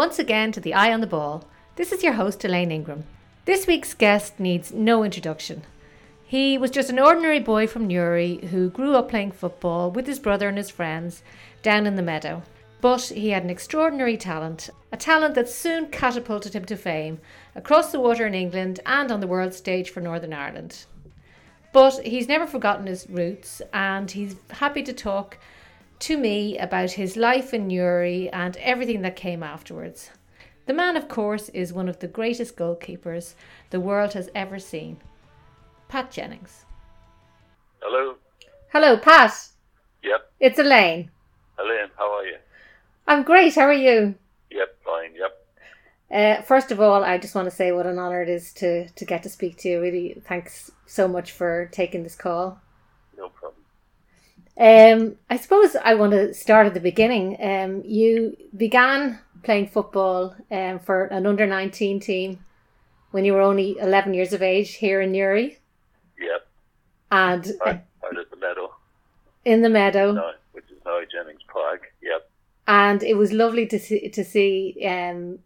Once 0.00 0.18
again 0.18 0.50
to 0.50 0.60
the 0.62 0.72
Eye 0.72 0.94
on 0.94 1.02
the 1.02 1.06
Ball. 1.06 1.44
This 1.76 1.92
is 1.92 2.02
your 2.02 2.14
host, 2.14 2.42
Elaine 2.42 2.72
Ingram. 2.72 3.04
This 3.44 3.66
week's 3.66 3.92
guest 3.92 4.40
needs 4.40 4.72
no 4.72 5.04
introduction. 5.04 5.60
He 6.24 6.56
was 6.56 6.70
just 6.70 6.88
an 6.88 6.98
ordinary 6.98 7.38
boy 7.38 7.66
from 7.66 7.86
Newry 7.86 8.36
who 8.50 8.70
grew 8.70 8.94
up 8.94 9.10
playing 9.10 9.32
football 9.32 9.90
with 9.90 10.06
his 10.06 10.18
brother 10.18 10.48
and 10.48 10.56
his 10.56 10.70
friends 10.70 11.22
down 11.62 11.86
in 11.86 11.96
the 11.96 12.02
meadow. 12.02 12.42
But 12.80 13.02
he 13.14 13.28
had 13.28 13.44
an 13.44 13.50
extraordinary 13.50 14.16
talent, 14.16 14.70
a 14.90 14.96
talent 14.96 15.34
that 15.34 15.50
soon 15.50 15.88
catapulted 15.88 16.54
him 16.54 16.64
to 16.64 16.78
fame 16.78 17.20
across 17.54 17.92
the 17.92 18.00
water 18.00 18.26
in 18.26 18.32
England 18.32 18.80
and 18.86 19.12
on 19.12 19.20
the 19.20 19.26
world 19.26 19.52
stage 19.52 19.90
for 19.90 20.00
Northern 20.00 20.32
Ireland. 20.32 20.86
But 21.74 22.06
he's 22.06 22.26
never 22.26 22.46
forgotten 22.46 22.86
his 22.86 23.06
roots 23.10 23.60
and 23.74 24.10
he's 24.10 24.34
happy 24.48 24.82
to 24.82 24.94
talk 24.94 25.36
to 26.00 26.16
me 26.16 26.58
about 26.58 26.92
his 26.92 27.16
life 27.16 27.54
in 27.54 27.68
Newry 27.68 28.28
and 28.30 28.56
everything 28.56 29.02
that 29.02 29.16
came 29.16 29.42
afterwards. 29.42 30.10
The 30.66 30.72
man, 30.72 30.96
of 30.96 31.08
course, 31.08 31.48
is 31.50 31.72
one 31.72 31.88
of 31.88 31.98
the 31.98 32.08
greatest 32.08 32.56
goalkeepers 32.56 33.34
the 33.70 33.80
world 33.80 34.12
has 34.14 34.30
ever 34.34 34.58
seen 34.58 34.98
Pat 35.88 36.10
Jennings. 36.10 36.64
Hello. 37.80 38.16
Hello, 38.72 38.96
Pat. 38.96 39.48
Yep. 40.02 40.32
It's 40.38 40.58
Elaine. 40.58 41.10
Elaine, 41.58 41.90
how 41.96 42.10
are 42.12 42.24
you? 42.24 42.36
I'm 43.06 43.22
great. 43.22 43.54
How 43.54 43.62
are 43.62 43.72
you? 43.72 44.14
Yep, 44.50 44.78
fine. 44.84 45.14
Yep. 45.14 45.36
Uh, 46.10 46.42
first 46.42 46.72
of 46.72 46.80
all, 46.80 47.04
I 47.04 47.18
just 47.18 47.34
want 47.34 47.48
to 47.48 47.54
say 47.54 47.72
what 47.72 47.86
an 47.86 47.98
honour 47.98 48.22
it 48.22 48.28
is 48.28 48.52
to, 48.54 48.88
to 48.88 49.04
get 49.04 49.22
to 49.24 49.28
speak 49.28 49.58
to 49.58 49.68
you. 49.68 49.80
Really, 49.80 50.22
thanks 50.26 50.70
so 50.86 51.08
much 51.08 51.32
for 51.32 51.68
taking 51.72 52.02
this 52.02 52.16
call. 52.16 52.60
Um, 54.60 55.16
I 55.30 55.38
suppose 55.38 55.74
I 55.74 55.94
want 55.94 56.12
to 56.12 56.34
start 56.34 56.66
at 56.66 56.74
the 56.74 56.80
beginning. 56.80 57.38
Um, 57.42 57.82
you 57.82 58.36
began 58.54 59.18
playing 59.42 59.68
football 59.68 60.36
um, 60.50 60.78
for 60.80 61.06
an 61.06 61.24
under 61.24 61.46
19 61.46 61.98
team 61.98 62.44
when 63.10 63.24
you 63.24 63.32
were 63.32 63.40
only 63.40 63.78
11 63.78 64.12
years 64.12 64.34
of 64.34 64.42
age 64.42 64.74
here 64.74 65.00
in 65.00 65.12
Newry. 65.12 65.58
Yep. 66.20 66.46
And 67.10 67.46
out, 67.62 67.68
out 68.04 68.18
at 68.18 68.30
the 68.30 68.36
meadow. 68.36 68.74
In 69.46 69.62
the 69.62 69.70
meadow. 69.70 70.12
No, 70.12 70.32
which 70.52 70.66
is 70.70 70.78
now 70.84 71.00
Jennings 71.10 71.40
Park. 71.50 71.94
Yep. 72.02 72.30
And 72.66 73.02
it 73.02 73.14
was 73.16 73.32
lovely 73.32 73.66
to 73.66 73.78
see 73.78 74.10
to 74.10 74.22
see 74.22 74.76
um, 74.86 75.38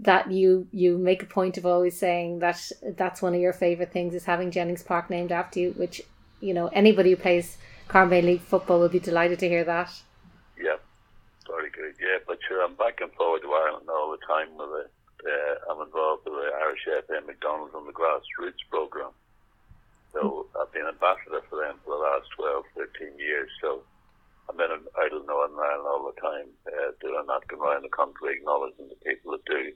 that 0.00 0.32
you 0.32 0.66
you 0.72 0.98
make 0.98 1.22
a 1.22 1.26
point 1.26 1.56
of 1.56 1.64
always 1.64 1.96
saying 1.96 2.40
that 2.40 2.60
that's 2.96 3.22
one 3.22 3.32
of 3.32 3.40
your 3.40 3.52
favorite 3.52 3.92
things 3.92 4.12
is 4.12 4.24
having 4.24 4.50
Jennings 4.50 4.82
Park 4.82 5.08
named 5.08 5.30
after 5.30 5.60
you, 5.60 5.70
which 5.76 6.02
you 6.40 6.52
know 6.52 6.66
anybody 6.68 7.10
who 7.10 7.16
plays 7.16 7.56
Carnbane 7.88 8.26
League 8.26 8.42
football 8.42 8.80
will 8.80 8.88
be 8.88 8.98
delighted 9.00 9.38
to 9.40 9.48
hear 9.48 9.64
that. 9.64 9.90
Yeah, 10.58 10.76
very 11.46 11.70
good. 11.70 11.94
Yeah, 12.00 12.18
but 12.26 12.38
sure, 12.46 12.64
I'm 12.64 12.74
back 12.74 13.00
and 13.00 13.12
forward 13.12 13.42
to 13.42 13.52
Ireland 13.52 13.88
all 13.88 14.10
the 14.10 14.26
time 14.26 14.56
with 14.56 14.86
it. 14.86 14.90
Uh, 15.22 15.72
I'm 15.72 15.86
involved 15.86 16.24
with 16.24 16.34
the 16.34 16.50
Irish 16.62 16.84
FA 17.06 17.20
McDonald's 17.26 17.74
on 17.74 17.86
the 17.86 17.92
grassroots 17.92 18.62
program. 18.70 19.10
So 20.12 20.46
I've 20.58 20.72
been 20.72 20.86
ambassador 20.86 21.42
for 21.48 21.60
them 21.60 21.76
for 21.84 21.96
the 21.96 22.02
last 22.02 22.26
12, 22.36 22.64
13 22.98 23.18
years. 23.18 23.50
So 23.60 23.82
I'm 24.48 24.60
in 24.60 24.70
of 24.70 25.26
Northern 25.26 25.58
Ireland 25.58 25.86
all 25.86 26.10
the 26.10 26.20
time, 26.20 26.48
uh, 26.66 26.90
doing 27.00 27.26
that, 27.26 27.46
going 27.48 27.62
around 27.62 27.82
the 27.82 27.92
country, 27.92 28.38
acknowledging 28.38 28.88
the 28.88 29.00
people 29.04 29.32
that 29.32 29.44
do 29.46 29.72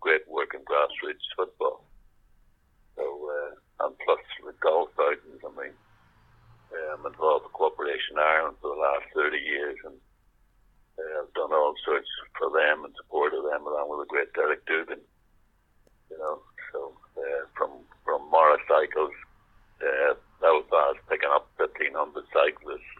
great 0.00 0.28
work 0.28 0.54
in 0.54 0.60
grassroots 0.60 1.24
football. 1.36 1.84
So, 2.96 3.02
uh, 3.02 3.86
and 3.86 3.94
plus 4.04 4.20
with 4.44 4.60
golf 4.60 4.90
outings, 5.00 5.40
I 5.40 5.50
mean, 5.56 5.72
I'm 6.92 7.06
involved 7.06 7.44
with 7.44 7.52
Cooperation 7.52 8.18
Ireland 8.18 8.56
for 8.60 8.74
the 8.74 8.80
last 8.80 9.06
30 9.14 9.36
years 9.38 9.78
and 9.84 9.96
uh, 10.98 11.24
I've 11.24 11.34
done 11.34 11.52
all 11.52 11.74
sorts 11.84 12.08
for 12.38 12.52
them 12.52 12.84
and 12.84 12.94
supported 12.96 13.42
them 13.42 13.66
along 13.66 13.88
with 13.88 14.04
the 14.04 14.12
great 14.12 14.32
Derek 14.34 14.64
Dougan. 14.66 15.00
You 16.10 16.18
know, 16.18 16.40
so 16.72 16.92
uh, 17.16 17.48
from 17.56 17.70
from 18.04 18.28
Morris 18.30 18.60
Cycles, 18.68 19.16
uh, 19.80 20.14
Belfast, 20.40 21.00
picking 21.08 21.32
up 21.32 21.48
1,500 21.56 21.96
cyclists, 22.34 22.92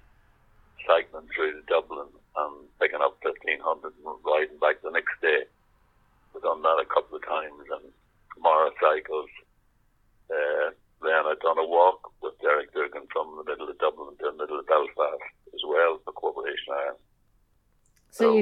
cycling 0.86 1.28
through 1.34 1.60
to 1.60 1.62
Dublin 1.68 2.08
and 2.08 2.54
picking 2.80 3.02
up 3.04 3.20
1,500 3.20 3.60
and 3.60 4.24
riding 4.24 4.58
back 4.58 4.80
the 4.80 4.90
next 4.90 5.12
day. 5.20 5.44
We've 6.32 6.42
done 6.42 6.62
that 6.62 6.80
a 6.80 6.88
couple 6.88 7.20
of 7.20 7.26
times 7.28 7.68
and 7.68 7.92
Morris 8.40 8.74
Cycles, 8.80 9.28
uh, 10.32 10.72
then 11.02 11.26
I'd 11.26 11.42
done 11.44 11.58
a 11.58 11.66
walk 11.66 12.10
with 12.22 12.38
Derek 12.40 12.72
Dougan 12.72 13.04
from 13.12 13.36
the 13.36 13.44
middle 13.44 13.68
of 13.68 13.78
Dublin 13.78 14.16
to 14.18 14.30
the 14.30 14.38
middle 14.38 14.58
of 14.58 14.66
Belfast 14.66 15.28
as 15.52 15.60
well 15.66 16.00
for 16.04 16.12
Cooperation 16.12 16.72
Ireland. 16.72 17.02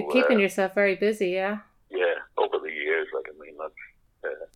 So, 0.01 0.09
so 0.09 0.15
you're 0.15 0.23
keeping 0.23 0.39
uh, 0.39 0.41
yourself 0.41 0.75
very 0.75 0.97
busy, 0.97 1.31
yeah? 1.31 1.59
Yeah, 1.91 2.15
over 2.39 2.59
the 2.59 2.73
years, 2.73 3.09
like 3.15 3.27
I 3.29 3.39
mean, 3.39 3.57
that's 3.59 4.33
uh, 4.33 4.47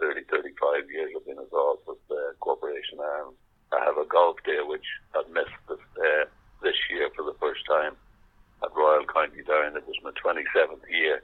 30, 0.00 0.22
35 0.30 0.90
years 0.90 1.10
I've 1.16 1.26
been 1.26 1.38
involved 1.38 1.82
with 1.86 1.98
the 2.08 2.34
Cooperation. 2.40 2.98
Ireland. 3.00 3.36
I 3.72 3.84
have 3.84 3.98
a 3.98 4.06
golf 4.06 4.36
day 4.44 4.58
which 4.64 4.86
I've 5.14 5.30
missed 5.30 5.54
this, 5.68 5.78
uh, 5.78 6.24
this 6.62 6.74
year 6.90 7.08
for 7.14 7.24
the 7.24 7.36
first 7.38 7.60
time 7.66 7.94
at 8.62 8.74
Royal 8.74 9.04
County 9.06 9.42
Down. 9.46 9.76
It 9.76 9.86
was 9.86 9.96
my 10.02 10.10
27th 10.10 10.90
year. 10.90 11.22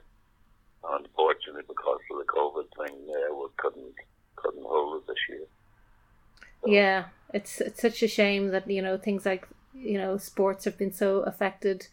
Unfortunately, 0.83 1.63
because 1.67 1.99
of 2.11 2.17
the 2.19 2.25
COVID 2.25 2.67
thing, 2.77 2.95
uh, 3.09 3.35
we 3.35 3.47
couldn't 3.57 3.95
couldn't 4.35 4.63
hold 4.63 5.01
it 5.01 5.07
this 5.07 5.17
year. 5.27 5.45
Yeah, 6.65 7.05
it's 7.33 7.59
it's 7.59 7.81
such 7.81 8.03
a 8.03 8.07
shame 8.07 8.49
that 8.49 8.69
you 8.69 8.81
know 8.81 8.97
things 8.97 9.25
like 9.25 9.47
you 9.73 9.97
know 9.97 10.17
sports 10.17 10.65
have 10.65 10.77
been 10.77 10.93
so 10.93 11.21
affected. 11.21 11.87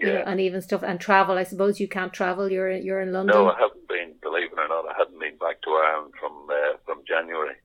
Yeah. 0.00 0.06
You 0.06 0.12
know, 0.14 0.24
and 0.26 0.40
even 0.40 0.62
stuff 0.62 0.82
and 0.82 0.98
travel. 0.98 1.36
I 1.36 1.44
suppose 1.44 1.78
you 1.78 1.88
can't 1.88 2.12
travel. 2.12 2.50
You're 2.50 2.72
you're 2.72 3.00
in 3.00 3.12
London. 3.12 3.36
No, 3.36 3.50
I 3.50 3.58
haven't 3.60 3.86
been. 3.86 4.14
Believe 4.22 4.50
it 4.52 4.58
or 4.58 4.68
not, 4.68 4.88
I 4.88 4.94
hadn't 4.96 5.20
been 5.20 5.36
back 5.36 5.60
to 5.62 5.70
Ireland 5.70 6.14
from 6.18 6.48
uh, 6.48 6.76
from 6.86 7.02
January. 7.06 7.56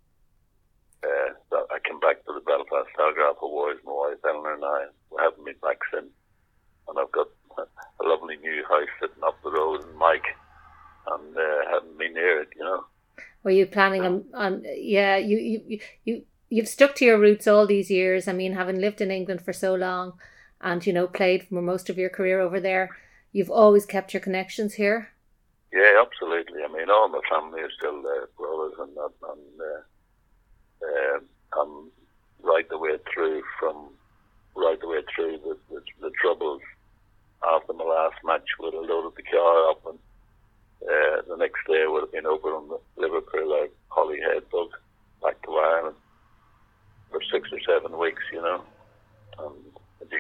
Uh, 1.04 1.58
I 1.72 1.80
came 1.88 2.00
back 2.00 2.26
to 2.26 2.34
the 2.34 2.42
Belfast 2.42 2.90
Telegraph 2.98 3.38
Awards. 3.42 3.80
My 3.86 3.92
wife 3.92 4.18
Eleanor 4.28 4.54
and 4.54 4.66
I. 4.66 4.86
We 5.12 5.18
haven't 5.22 5.46
been 5.46 5.62
back 5.62 5.78
since. 5.94 6.12
And 6.88 7.00
I've 7.00 7.12
got 7.12 7.28
a 7.58 8.04
lovely 8.04 8.38
new 8.38 8.64
house 8.68 8.90
sitting 9.00 9.24
up 9.24 9.42
the 9.42 9.52
road 9.52 9.84
in 9.84 9.96
Mike, 9.98 10.28
and 11.08 11.38
uh, 11.38 11.72
haven't 11.72 11.98
been 11.98 12.14
near 12.14 12.42
it. 12.42 12.50
You 12.58 12.66
know. 12.66 12.86
Were 13.44 13.52
you 13.52 13.66
planning 13.66 14.04
on, 14.04 14.26
on 14.34 14.64
yeah, 14.76 15.18
you, 15.18 15.38
you, 15.38 15.80
you, 16.04 16.24
you've 16.50 16.68
stuck 16.68 16.96
to 16.96 17.06
your 17.06 17.20
roots 17.20 17.48
all 17.48 17.68
these 17.68 17.90
years. 17.90 18.28
I 18.28 18.34
mean, 18.34 18.54
having 18.54 18.82
lived 18.82 19.02
in 19.02 19.12
England 19.12 19.42
for 19.42 19.54
so 19.54 19.76
long 19.76 20.14
and, 20.66 20.86
you 20.86 20.92
know, 20.92 21.06
played 21.08 21.48
for 21.48 21.62
most 21.62 21.90
of 21.90 21.98
your 21.98 22.10
career 22.10 22.42
over 22.42 22.60
there, 22.60 22.90
you've 23.32 23.52
always 23.52 23.86
kept 23.86 24.14
your 24.14 24.22
connections 24.22 24.74
here. 24.74 25.10
Yeah, 25.72 26.02
absolutely. 26.02 26.64
I 26.64 26.74
mean, 26.74 26.90
all 26.90 27.08
my 27.08 27.22
family 27.30 27.62
is 27.62 27.72
still 27.78 28.02
there, 28.02 28.28
brothers 28.36 28.74
and 28.80 28.98
and 28.98 29.62
uh, 29.62 29.82
uh, 30.86 31.62
I'm 31.62 31.92
right 32.42 32.68
the 32.68 32.80
way 32.80 32.98
through 33.14 33.44
from 33.60 33.90
right 34.56 34.80
the 34.80 34.88
way 34.88 35.02
through 35.14 35.40
the, 35.44 35.58
the, 35.70 35.82
the 36.02 36.12
troubles 36.22 36.62
after 37.48 37.74
my 37.74 37.84
last 37.84 38.16
match 38.24 38.48
would 38.60 38.74
have 38.74 38.84
loaded 38.84 39.18
the 39.18 39.24
car 39.24 39.70
up 39.70 39.86
and 39.86 40.00
uh, 40.82 41.22
the 41.28 41.38
next 41.38 41.60
day 41.68 41.86
would 41.88 42.04
have 42.04 42.12
been 42.12 42.26
over 42.26 42.50
on 42.56 42.70
the 42.70 42.80
Liverpool 42.96 43.52
or 43.52 43.68
Holyhead 43.90 44.50
bug 44.50 44.70
back 45.22 45.42
to 45.44 45.52
Ireland 45.52 45.98
for 47.12 47.20
six 47.32 47.50
or 47.52 47.60
seven 47.68 47.98
weeks, 48.00 48.24
you 48.32 48.42
know. 48.42 48.64
And 49.40 49.75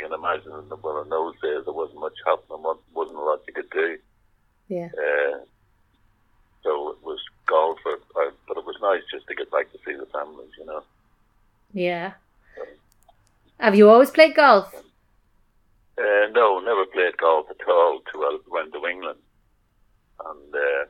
can 0.05 0.13
imagine, 0.13 0.51
well, 0.83 1.01
in 1.01 1.09
those 1.09 1.33
days 1.41 1.65
there 1.65 1.73
wasn't 1.73 1.99
much 1.99 2.17
happening, 2.25 2.63
wasn't 2.93 3.17
a 3.17 3.21
lot 3.21 3.41
you 3.47 3.53
could 3.53 3.69
do. 3.69 3.97
Yeah. 4.67 4.89
Uh, 4.93 5.39
so 6.63 6.91
it 6.91 7.03
was 7.03 7.19
golf, 7.45 7.79
or, 7.85 7.99
or, 8.15 8.33
but 8.47 8.57
it 8.57 8.65
was 8.65 8.75
nice 8.81 9.01
just 9.11 9.27
to 9.27 9.35
get 9.35 9.51
back 9.51 9.71
to 9.71 9.77
see 9.85 9.93
the 9.93 10.05
families, 10.07 10.51
you 10.59 10.65
know. 10.65 10.83
Yeah. 11.73 12.13
Um, 12.59 12.67
Have 13.59 13.75
you 13.75 13.89
always 13.89 14.11
played 14.11 14.35
golf? 14.35 14.73
Uh, 15.97 16.27
no, 16.31 16.59
never 16.59 16.85
played 16.85 17.17
golf 17.17 17.47
at 17.49 17.67
all. 17.67 18.01
to 18.11 18.39
went 18.49 18.73
to 18.73 18.85
England, 18.85 19.19
and 20.25 20.55
uh, 20.55 20.85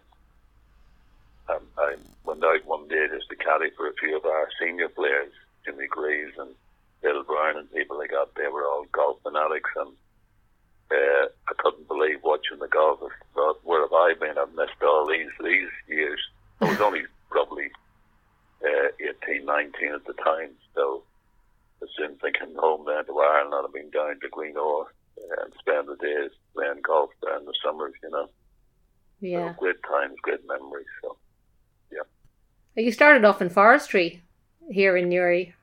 I, 1.50 1.58
I 1.78 1.96
went 2.24 2.44
out 2.44 2.66
one 2.66 2.88
day 2.88 3.08
just 3.14 3.30
to 3.30 3.36
caddy 3.36 3.70
for 3.78 3.88
a 3.88 3.94
few 3.94 4.18
of 4.18 4.26
our 4.26 4.50
senior 4.60 4.90
players, 4.90 5.32
Jimmy 5.66 5.88
Greaves 5.88 6.34
and 6.38 6.56
Bill 7.06 7.22
Brown 7.24 7.58
and 7.58 7.72
people 7.72 8.00
like 8.00 8.10
that. 8.10 8.34
They 8.36 8.48
were 8.48 8.66
all 8.66 8.86
golf 8.92 9.22
fanatics, 9.22 9.70
and 9.76 9.94
uh, 10.90 11.30
I 11.48 11.54
couldn't 11.60 11.88
believe 11.88 12.24
watching 12.24 12.58
the 12.58 12.68
golf. 12.68 13.00
I 13.04 13.10
thought, 13.36 13.60
where 13.64 13.82
have 13.82 13.94
I 13.94 14.16
been? 14.20 14.40
I've 14.40 14.56
missed 14.56 14.82
all 14.82 15.06
these 15.06 15.30
these 15.44 15.70
years. 15.88 16.20
I 16.62 16.66
was 16.66 16.82
only 16.82 17.04
probably 17.30 17.70
uh, 18.66 18.90
18, 19.30 19.46
19 19.46 19.94
at 19.94 20.06
the 20.06 20.14
time, 20.14 20.50
so 20.74 21.04
I 21.84 21.86
soon 21.96 22.16
thinking 22.16 22.56
home 22.58 22.86
then 22.88 23.06
to 23.06 23.20
Ireland. 23.20 23.54
I'd 23.54 23.62
have 23.66 23.74
been 23.74 23.92
down 23.92 24.20
to 24.22 24.30
Greenore 24.30 24.88
and 25.38 25.54
spend 25.60 25.88
the 25.88 25.98
days 25.98 26.32
playing 26.56 26.82
golf 26.82 27.12
there 27.22 27.38
in 27.38 27.46
the 27.46 27.54
summers, 27.64 27.94
you 28.02 28.10
know. 28.10 28.30
Yeah. 29.22 29.54
So 29.54 29.60
great 29.60 29.84
times, 29.84 30.16
great 30.24 30.42
memories. 30.48 30.88
So, 31.04 31.18
yeah. 31.92 32.84
You 32.84 32.92
started 32.92 33.26
off 33.26 33.44
in 33.44 33.50
forestry 33.52 34.24
here 34.72 34.98
in 34.98 35.10
Newry. 35.10 35.54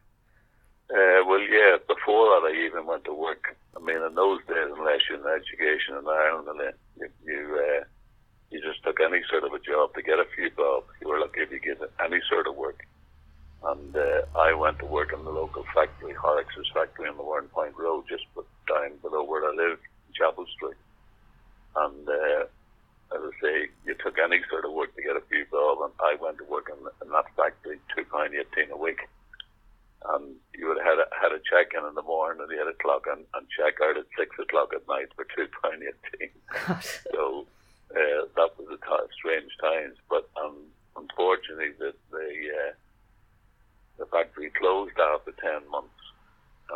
Uh, 0.93 1.25
well, 1.25 1.41
yeah. 1.41 1.79
Before 1.89 2.29
that, 2.37 2.53
I 2.53 2.67
even 2.67 2.85
went 2.85 3.05
to 3.07 3.15
work. 3.15 3.57
I 3.75 3.81
mean, 3.81 3.97
in 3.97 4.15
those 4.15 4.41
days, 4.45 4.69
unless 4.77 5.01
you're 5.09 5.19
in 5.19 5.41
education 5.41 5.97
in 5.97 6.07
Ireland, 6.07 6.49
and 6.49 6.61
then 6.61 6.75
you 7.01 7.09
you, 7.25 7.41
uh, 7.57 7.85
you 8.51 8.61
just 8.61 8.85
took 8.85 9.01
any 9.01 9.23
sort 9.31 9.45
of 9.45 9.53
a 9.55 9.59
job 9.59 9.95
to 9.95 10.03
get 10.03 10.19
a 10.21 10.29
few 10.37 10.51
bob. 10.51 10.85
You 11.01 11.09
were 11.09 11.19
lucky 11.21 11.41
if 11.41 11.51
you 11.51 11.61
get 11.61 11.81
any 12.05 12.21
sort 12.29 12.47
of 12.47 12.57
work. 12.57 12.85
And 13.65 13.97
uh, 13.97 14.23
I 14.37 14.53
went 14.53 14.81
to 14.81 14.87
work 14.87 15.13
in 15.15 15.25
the 15.25 15.31
local 15.31 15.65
factory, 15.73 16.13
Horrocks's 16.13 16.69
factory 16.75 17.09
on 17.09 17.17
the 17.17 17.23
Warrenpoint 17.23 17.79
Road, 17.79 18.05
just 18.09 18.27
down 18.69 18.99
below 19.01 19.23
where 19.23 19.47
I 19.49 19.55
live, 19.55 19.79
Chapel 20.13 20.45
Street. 20.53 20.77
And 21.77 22.09
uh, 22.09 22.43
as 23.15 23.21
I 23.23 23.31
say, 23.41 23.69
you 23.87 23.95
took 23.95 24.19
any 24.19 24.41
sort 24.51 24.65
of 24.67 24.73
work 24.73 24.95
to 24.97 25.03
get 25.03 25.17
a 25.17 25.23
few 25.31 25.47
bob, 25.51 25.79
and 25.89 25.93
I 26.01 26.21
went 26.21 26.39
to 26.39 26.45
work 26.45 26.69
in, 26.69 26.77
in 27.07 27.13
that 27.13 27.33
factory, 27.37 27.79
two 27.97 28.05
pound 28.11 28.35
eighteen 28.35 28.71
a 28.73 28.77
week. 28.77 29.01
And 30.05 30.35
you 30.59 30.67
had 31.23 31.33
a, 31.33 31.39
check 31.39 31.71
in 31.79 31.87
in 31.87 31.95
the 31.95 32.03
morning 32.03 32.43
at 32.43 32.51
eight 32.51 32.67
o'clock 32.67 33.07
and, 33.07 33.23
and 33.35 33.47
check 33.55 33.79
out 33.79 33.97
at 33.97 34.11
six 34.19 34.35
o'clock 34.43 34.75
at 34.75 34.87
night 34.89 35.15
for 35.15 35.25
two 35.31 35.47
pound 35.63 35.83
eighteen. 35.83 36.35
so 37.15 37.47
uh, 37.95 38.27
that 38.35 38.51
was 38.59 38.67
a 38.75 38.81
t- 38.83 39.15
strange 39.15 39.53
times, 39.63 39.97
but 40.11 40.29
um, 40.43 40.59
unfortunately, 40.97 41.71
the 41.79 41.95
the, 42.11 42.29
uh, 42.51 42.73
the 43.99 44.07
factory 44.07 44.51
closed 44.59 44.99
after 44.99 45.33
ten 45.39 45.63
months, 45.71 46.03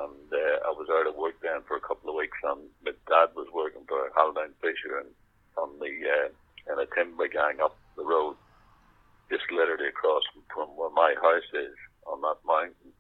and 0.07 0.27
uh, 0.31 0.57
I 0.63 0.73
was 0.79 0.87
out 0.91 1.11
of 1.11 1.17
work 1.17 1.35
then 1.43 1.67
for 1.67 1.77
a 1.77 1.85
couple 1.85 2.11
of 2.11 2.17
weeks. 2.17 2.39
And 2.45 2.71
my 2.85 2.93
dad 3.11 3.35
was 3.35 3.49
working 3.53 3.83
for 3.89 4.11
Haldane 4.15 4.55
Fisher 4.63 5.03
and 5.03 5.11
on 5.57 5.79
the 5.81 5.91
uh, 5.91 6.29
in 6.73 6.79
a 6.79 6.87
timber 6.95 7.29
gang 7.29 7.61
up 7.63 7.77
the 7.97 8.05
road, 8.05 8.37
just 9.31 9.51
literally 9.51 9.89
across 9.89 10.23
from, 10.33 10.43
from 10.53 10.69
where 10.77 10.91
my 10.91 11.15
house 11.21 11.51
is 11.55 11.75
on 12.07 12.21
that 12.23 12.39
mountain, 12.47 12.93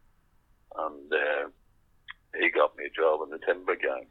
and 0.78 1.12
uh, 1.12 1.48
he 2.38 2.50
got 2.50 2.76
me 2.76 2.84
a 2.84 2.90
job 2.90 3.22
in 3.24 3.30
the 3.30 3.38
timber 3.44 3.76
gang. 3.76 4.06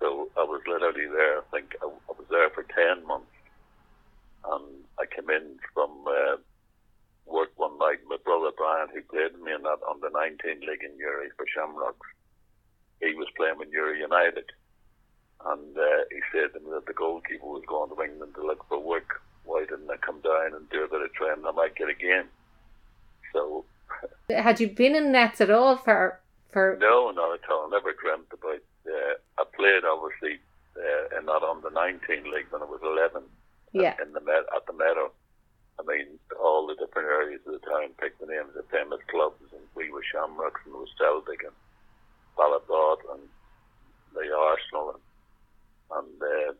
So 0.00 0.28
I 0.36 0.44
was 0.44 0.60
literally 0.66 1.08
there. 1.08 1.38
I 1.40 1.44
think 1.50 1.76
I, 1.80 1.86
I 1.86 2.12
was 2.12 2.26
there 2.28 2.50
for 2.50 2.64
ten 2.64 3.06
months, 3.06 3.32
and 4.44 4.84
I 5.00 5.06
came 5.08 5.30
in 5.30 5.56
from 5.72 6.04
uh, 6.06 6.36
work 7.24 7.52
one 7.56 7.78
night. 7.78 8.04
My 8.06 8.18
brother 8.22 8.52
Brian, 8.56 8.88
who 8.92 9.00
played 9.02 9.40
me 9.40 9.52
in 9.54 9.62
that 9.62 9.80
under 9.88 10.10
nineteen 10.10 10.60
league 10.60 10.84
in 10.84 10.98
Newry 10.98 11.30
for 11.36 11.46
Shamrocks, 11.48 12.06
he 13.00 13.14
was 13.14 13.28
playing 13.36 13.58
with 13.58 13.72
Newry 13.72 14.00
United, 14.00 14.52
and 15.46 15.72
uh, 15.78 16.00
he 16.12 16.20
said 16.32 16.52
to 16.52 16.60
me 16.60 16.70
that 16.72 16.86
the 16.86 16.92
goalkeeper 16.92 17.46
was 17.46 17.64
going 17.66 17.88
to 17.88 18.02
England 18.02 18.34
to 18.34 18.44
look 18.44 18.68
for 18.68 18.78
work. 18.78 19.22
Why 19.44 19.64
didn't 19.64 19.90
I 19.90 19.96
come 19.96 20.20
down 20.20 20.52
and 20.52 20.68
do 20.68 20.84
a 20.84 20.88
bit 20.88 21.00
of 21.00 21.12
training? 21.14 21.46
I 21.46 21.52
might 21.52 21.76
get 21.76 21.88
a 21.88 21.94
game. 21.94 22.28
So. 23.32 23.64
Had 24.28 24.60
you 24.60 24.68
been 24.68 24.94
in 24.94 25.12
nets 25.12 25.40
at 25.40 25.50
all 25.50 25.76
for 25.76 26.20
for? 26.52 26.76
No, 26.80 27.10
not 27.10 27.34
at 27.34 27.50
all. 27.50 27.70
Never 27.70 27.92
dreamt 27.92 28.26
about. 28.32 28.60
Uh, 28.86 29.14
I 29.38 29.44
played 29.56 29.84
obviously 29.84 30.40
uh, 30.76 31.18
in 31.18 31.26
that 31.26 31.42
under 31.42 31.70
nineteen 31.70 32.30
league 32.32 32.46
when 32.50 32.62
I 32.62 32.66
was 32.66 32.80
eleven. 32.82 33.22
Yeah. 33.72 33.94
In 34.02 34.12
the 34.12 34.20
med- 34.20 34.50
at 34.54 34.66
the 34.66 34.72
meadow. 34.72 35.10
I 35.78 35.82
mean, 35.84 36.18
all 36.40 36.66
the 36.66 36.74
different 36.74 37.08
areas 37.08 37.42
of 37.46 37.52
the 37.52 37.66
town 37.66 37.90
picked 38.00 38.20
the 38.20 38.26
names 38.26 38.56
of 38.56 38.64
famous 38.70 39.00
clubs, 39.10 39.42
and 39.52 39.60
we 39.74 39.90
were 39.92 40.02
Shamrocks, 40.10 40.62
and 40.64 40.72
was 40.72 40.88
Celtic, 40.96 41.42
and 41.44 41.52
Ballybot, 42.38 43.00
and 43.12 43.28
the 44.14 44.32
Arsenal, 44.34 44.96
and, 44.96 45.02
and 45.98 46.22
uh, 46.22 46.52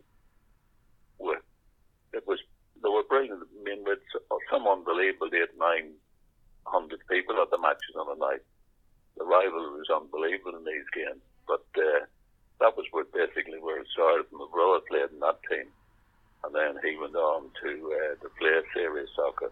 with, 1.18 1.40
it 2.12 2.26
was 2.26 2.40
they 2.82 2.90
were 2.90 3.04
brilliant. 3.08 3.40
I 3.42 3.64
mean, 3.64 3.84
with 3.84 4.00
some 4.50 4.68
unbelievable 4.68 5.30
eight, 5.32 5.56
nine 5.58 5.92
hundred 6.66 7.00
people 7.08 7.40
at 7.40 7.50
the 7.50 7.58
matches 7.58 7.96
on 7.96 8.10
a 8.10 8.18
night. 8.18 8.42
The 9.16 9.24
rivalry 9.24 9.80
was 9.80 9.88
unbelievable 9.88 10.58
in 10.58 10.64
these 10.66 10.88
games, 10.92 11.22
but 11.46 11.64
uh, 11.78 12.04
that 12.60 12.76
was 12.76 12.86
where 12.90 13.08
basically 13.08 13.58
where 13.60 13.80
it 13.80 13.88
started. 13.92 14.26
My 14.32 14.46
brother 14.52 14.84
played 14.84 15.10
in 15.12 15.20
that 15.20 15.40
team, 15.48 15.68
and 16.44 16.52
then 16.54 16.76
he 16.84 16.96
went 16.98 17.16
on 17.16 17.48
to 17.62 17.70
uh, 17.70 18.14
to 18.20 18.28
play 18.36 18.60
serious 18.74 19.08
soccer 19.16 19.50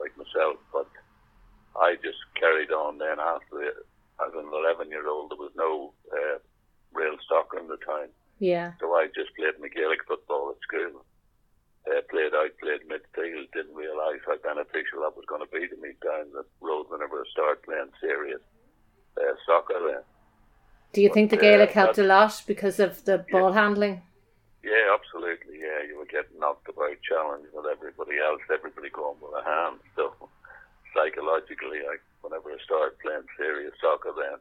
like 0.00 0.16
myself. 0.18 0.58
But 0.72 0.90
I 1.78 1.94
just 2.02 2.18
carried 2.34 2.70
on. 2.70 2.98
Then 2.98 3.20
after 3.20 3.62
it, 3.62 3.76
as 4.24 4.32
an 4.34 4.50
eleven-year-old, 4.50 5.30
there 5.30 5.38
was 5.38 5.54
no 5.54 5.94
uh, 6.10 6.38
real 6.92 7.16
soccer 7.28 7.58
in 7.58 7.68
the 7.68 7.78
town. 7.82 8.08
Yeah. 8.38 8.72
So 8.80 8.90
I 8.94 9.06
just 9.14 9.34
played 9.36 9.54
Gaelic 9.58 10.02
football 10.06 10.50
at 10.50 10.62
school. 10.62 11.04
Uh, 11.84 12.00
played 12.08 12.32
out, 12.32 12.50
played 12.62 12.80
midfield. 12.88 13.52
Didn't 13.52 13.76
realise 13.76 14.24
how 14.24 14.38
beneficial 14.40 15.04
that 15.04 15.16
was 15.16 15.28
going 15.28 15.44
to 15.44 15.52
be 15.52 15.68
to 15.68 15.76
me 15.76 15.92
down 16.00 16.32
the 16.32 16.44
road 16.64 16.86
whenever 16.88 17.20
I 17.20 17.28
started 17.30 17.62
playing 17.62 17.92
serious 18.00 18.40
uh, 19.20 19.36
soccer. 19.44 19.78
Then. 19.84 20.02
Do 20.94 21.02
you 21.02 21.10
think 21.12 21.30
the 21.30 21.36
Gaelic 21.36 21.72
helped 21.72 21.98
a 21.98 22.04
lot 22.04 22.42
because 22.46 22.78
of 22.78 23.04
the 23.04 23.26
ball 23.30 23.52
handling? 23.52 24.02
Yeah, 24.62 24.94
absolutely. 24.94 25.60
Yeah, 25.60 25.84
you 25.86 25.98
were 25.98 26.06
getting 26.06 26.38
knocked 26.38 26.68
about, 26.68 26.96
challenged 27.02 27.52
with 27.52 27.66
everybody 27.66 28.16
else, 28.22 28.40
everybody 28.48 28.88
going 28.88 29.18
with 29.20 29.34
a 29.36 29.44
hand. 29.44 29.82
So 29.96 30.14
psychologically, 30.94 31.82
I, 31.82 31.98
whenever 32.22 32.48
I 32.48 32.56
started 32.64 32.96
playing 33.02 33.26
serious 33.36 33.74
soccer, 33.82 34.14
then 34.16 34.38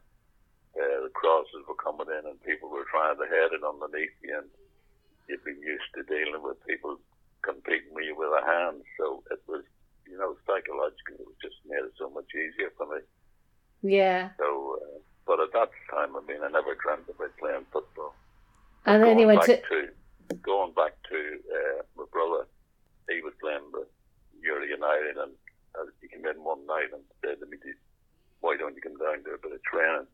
uh, 0.78 0.98
the 1.04 1.12
crosses 1.12 1.66
were 1.68 1.76
coming 1.76 2.08
in 2.08 2.24
and 2.30 2.38
people 2.46 2.70
were 2.70 2.88
trying 2.88 3.18
to 3.18 3.28
head 3.28 3.52
it 3.52 3.66
underneath 3.66 4.16
you, 4.22 4.38
and 4.38 4.48
you'd 5.28 5.44
been 5.44 5.60
used 5.60 5.90
to 5.98 6.06
dealing 6.06 6.46
with 6.46 6.62
people 6.70 7.02
competing 7.42 7.92
with 7.92 8.06
you 8.06 8.16
with 8.16 8.32
a 8.32 8.46
hand. 8.46 8.86
So 8.96 9.26
it 9.34 9.42
was, 9.50 9.66
you 10.08 10.18
know, 10.18 10.38
psychologically, 10.46 11.20
it 11.20 11.40
just 11.42 11.60
made 11.66 11.84
it 11.84 11.98
so 11.98 12.14
much 12.14 12.30
easier 12.32 12.72
for 12.78 12.88
me. 12.94 13.02
Yeah. 13.84 14.30
So, 14.40 14.80
uh, 14.80 15.00
but 15.28 15.40
at 15.40 15.52
that 15.52 15.72
time, 15.92 16.16
I 16.16 16.22
mean, 16.28 16.44
I 16.44 16.50
never 16.50 16.76
dreamt 16.76 17.12
about 17.12 17.36
playing 17.38 17.68
football. 17.72 18.16
And 18.86 19.04
then 19.04 19.20
you 19.20 19.28
went 19.28 19.44
to. 19.44 19.62
to 19.62 19.90
going 20.42 20.74
back 20.74 20.94
to 21.10 21.20
uh, 21.48 21.82
my 21.98 22.06
brother. 22.12 22.46
He 23.10 23.22
was 23.22 23.34
playing 23.40 23.68
with 23.72 23.88
Newry 24.42 24.70
United, 24.70 25.18
and 25.18 25.32
uh, 25.76 25.88
he 26.02 26.08
came 26.08 26.26
in 26.26 26.44
one 26.44 26.66
night 26.66 26.92
and 26.92 27.04
said 27.24 27.40
to 27.40 27.46
me, 27.46 27.58
"Why 28.42 28.58
don't 28.58 28.76
you 28.76 28.82
come 28.82 28.98
down 28.98 29.24
to 29.24 29.36
a 29.36 29.38
bit 29.38 29.54
of 29.54 29.64
training?" 29.64 30.08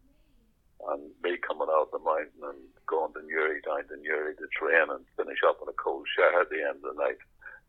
And 0.87 1.11
me 1.23 1.37
coming 1.37 1.67
out 1.69 1.91
the 1.91 1.99
mountain 1.99 2.41
and 2.43 2.59
going 2.87 3.13
to 3.13 3.21
Newry, 3.27 3.61
down 3.61 3.83
to 3.89 3.97
Newry 3.97 4.35
to 4.35 4.47
train 4.55 4.89
and 4.89 5.03
finish 5.17 5.39
up 5.45 5.59
in 5.61 5.67
a 5.67 5.73
cold 5.73 6.07
shower 6.15 6.41
at 6.41 6.49
the 6.49 6.63
end 6.63 6.79
of 6.83 6.95
the 6.95 7.01
night. 7.03 7.19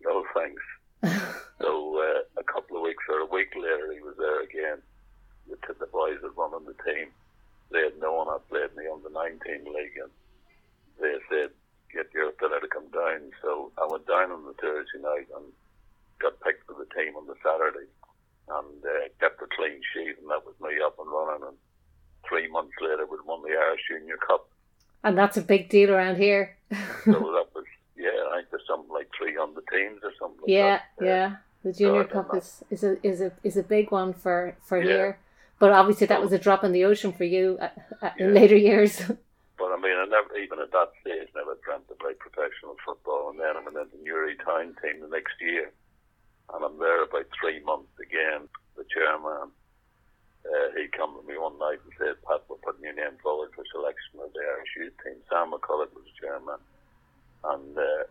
No 0.03 0.25
thanks. 0.33 0.63
so 1.61 1.99
uh, 1.99 2.23
a 2.41 2.45
couple 2.45 2.77
of 2.77 2.83
weeks 2.83 3.05
or 3.09 3.21
a 3.21 3.27
week 3.27 3.53
later, 3.57 3.93
he 3.93 4.01
was 4.01 4.15
there 4.19 4.43
again. 4.43 4.79
The, 5.49 5.57
the 5.75 5.87
boys 5.87 6.19
that 6.23 6.37
running 6.37 6.67
the 6.67 6.79
team, 6.85 7.09
they 7.73 7.83
had 7.83 7.99
known 7.99 8.29
I 8.29 8.39
played 8.49 8.71
in 8.71 8.85
the 8.85 8.93
under 8.93 9.11
19 9.11 9.65
league, 9.65 9.99
and 9.99 10.13
they 11.01 11.17
said, 11.29 11.51
"Get 11.93 12.15
your 12.15 12.33
fella 12.39 12.61
to 12.61 12.69
come 12.69 12.89
down." 12.89 13.33
So 13.43 13.73
I 13.77 13.87
went 13.91 14.07
down 14.21 14.33
on 14.33 14.45
the 14.45 14.53
Thursday 14.55 15.01
night 15.01 15.29
and 15.37 15.47
got 16.21 16.41
picked 16.41 16.67
for 16.67 16.75
the 16.75 16.89
team 16.95 17.17
on 17.17 17.27
the 17.27 17.35
Saturday, 17.43 17.89
and 18.49 18.85
uh, 18.85 19.09
kept 19.21 19.41
a 19.43 19.47
clean 19.57 19.81
sheet, 19.95 20.17
and 20.21 20.31
that 20.31 20.45
was 20.45 20.55
me 20.61 20.81
up 20.85 20.97
and 20.99 21.11
running. 21.11 21.49
And 21.49 21.57
three 22.29 22.51
months 22.51 22.75
later, 22.81 23.07
we 23.11 23.17
won 23.25 23.43
the 23.43 23.57
Irish 23.57 23.81
Junior 23.89 24.17
Cup. 24.17 24.49
And 25.03 25.17
that's 25.17 25.37
a 25.37 25.43
big 25.43 25.69
deal 25.71 25.91
around 25.91 26.17
here. 26.17 26.57
So 26.71 26.77
that 27.13 27.47
was 27.55 27.65
yeah, 27.97 28.11
I 28.33 28.37
think 28.39 28.51
there's 28.51 28.67
something 28.69 28.93
like 28.93 29.09
300 29.19 29.63
teams 29.73 30.01
or 30.03 30.13
something. 30.21 30.41
Like 30.43 30.51
yeah, 30.51 30.81
that. 30.99 31.05
Yeah. 31.07 31.37
The 31.65 31.73
Junior 31.73 32.05
so 32.09 32.23
Cup 32.23 32.37
is, 32.37 32.65
is 32.71 32.85
a 32.85 33.07
is 33.07 33.21
a 33.21 33.33
is 33.43 33.57
a 33.57 33.63
big 33.63 33.91
one 33.91 34.13
for 34.13 34.57
for 34.63 34.79
Yeah. 34.79 34.93
here. 34.93 35.19
But 35.59 35.73
obviously, 35.73 36.07
that 36.07 36.23
was 36.23 36.33
a 36.33 36.39
drop 36.39 36.65
in 36.65 36.73
the 36.73 36.85
ocean 36.87 37.13
for 37.13 37.25
you 37.25 37.59
uh, 37.61 37.69
uh, 38.01 38.11
in 38.19 38.29
Yeah. 38.29 38.33
later 38.41 38.57
years. 38.57 39.03
Mean, 39.81 39.97
I 39.97 40.05
never, 40.05 40.37
even 40.37 40.61
at 40.61 40.77
that 40.77 40.93
stage, 41.01 41.33
never 41.33 41.57
dreamt 41.65 41.89
of 41.89 41.99
play 41.99 42.13
professional 42.13 42.77
football. 42.85 43.33
And 43.33 43.41
then 43.41 43.57
I'm 43.57 43.67
into 43.67 43.89
the 43.89 44.05
Newry 44.05 44.37
Town 44.37 44.77
team 44.77 45.01
the 45.01 45.09
next 45.09 45.41
year, 45.41 45.73
and 46.53 46.61
I'm 46.61 46.77
there 46.79 47.03
about 47.03 47.33
three 47.33 47.65
months 47.65 47.97
again. 47.97 48.45
The 48.77 48.85
chairman, 48.93 49.49
uh, 50.45 50.69
he 50.77 50.93
come 50.93 51.17
to 51.17 51.25
me 51.25 51.41
one 51.41 51.57
night 51.57 51.81
and 51.81 51.97
said, 51.97 52.21
"Pat, 52.29 52.45
we're 52.49 52.61
putting 52.61 52.85
your 52.85 52.93
name 52.93 53.17
forward 53.25 53.57
for 53.57 53.65
selection 53.73 54.21
of 54.21 54.33
the 54.37 54.45
Irish 54.45 54.77
youth 54.77 54.97
team." 55.01 55.17
Sam 55.33 55.53
McCullough 55.57 55.89
was 55.97 56.05
the 56.05 56.17
chairman, 56.21 56.61
And 57.45 57.73
uh, 57.79 58.05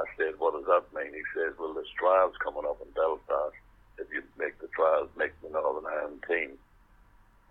I 0.00 0.04
said, 0.16 0.38
what 0.38 0.54
does 0.54 0.66
that 0.66 0.88
mean? 0.96 1.12
He 1.12 1.24
says, 1.36 1.54
well, 1.58 1.74
there's 1.74 1.90
trials 1.98 2.34
coming 2.42 2.64
up 2.64 2.80
in 2.80 2.90
Belfast. 2.96 3.56
If 3.98 4.08
you 4.10 4.22
make 4.38 4.58
the 4.58 4.68
trials, 4.74 5.10
make 5.16 5.36
the 5.42 5.50
Northern 5.50 5.86
Ireland 5.86 6.24
team. 6.26 6.58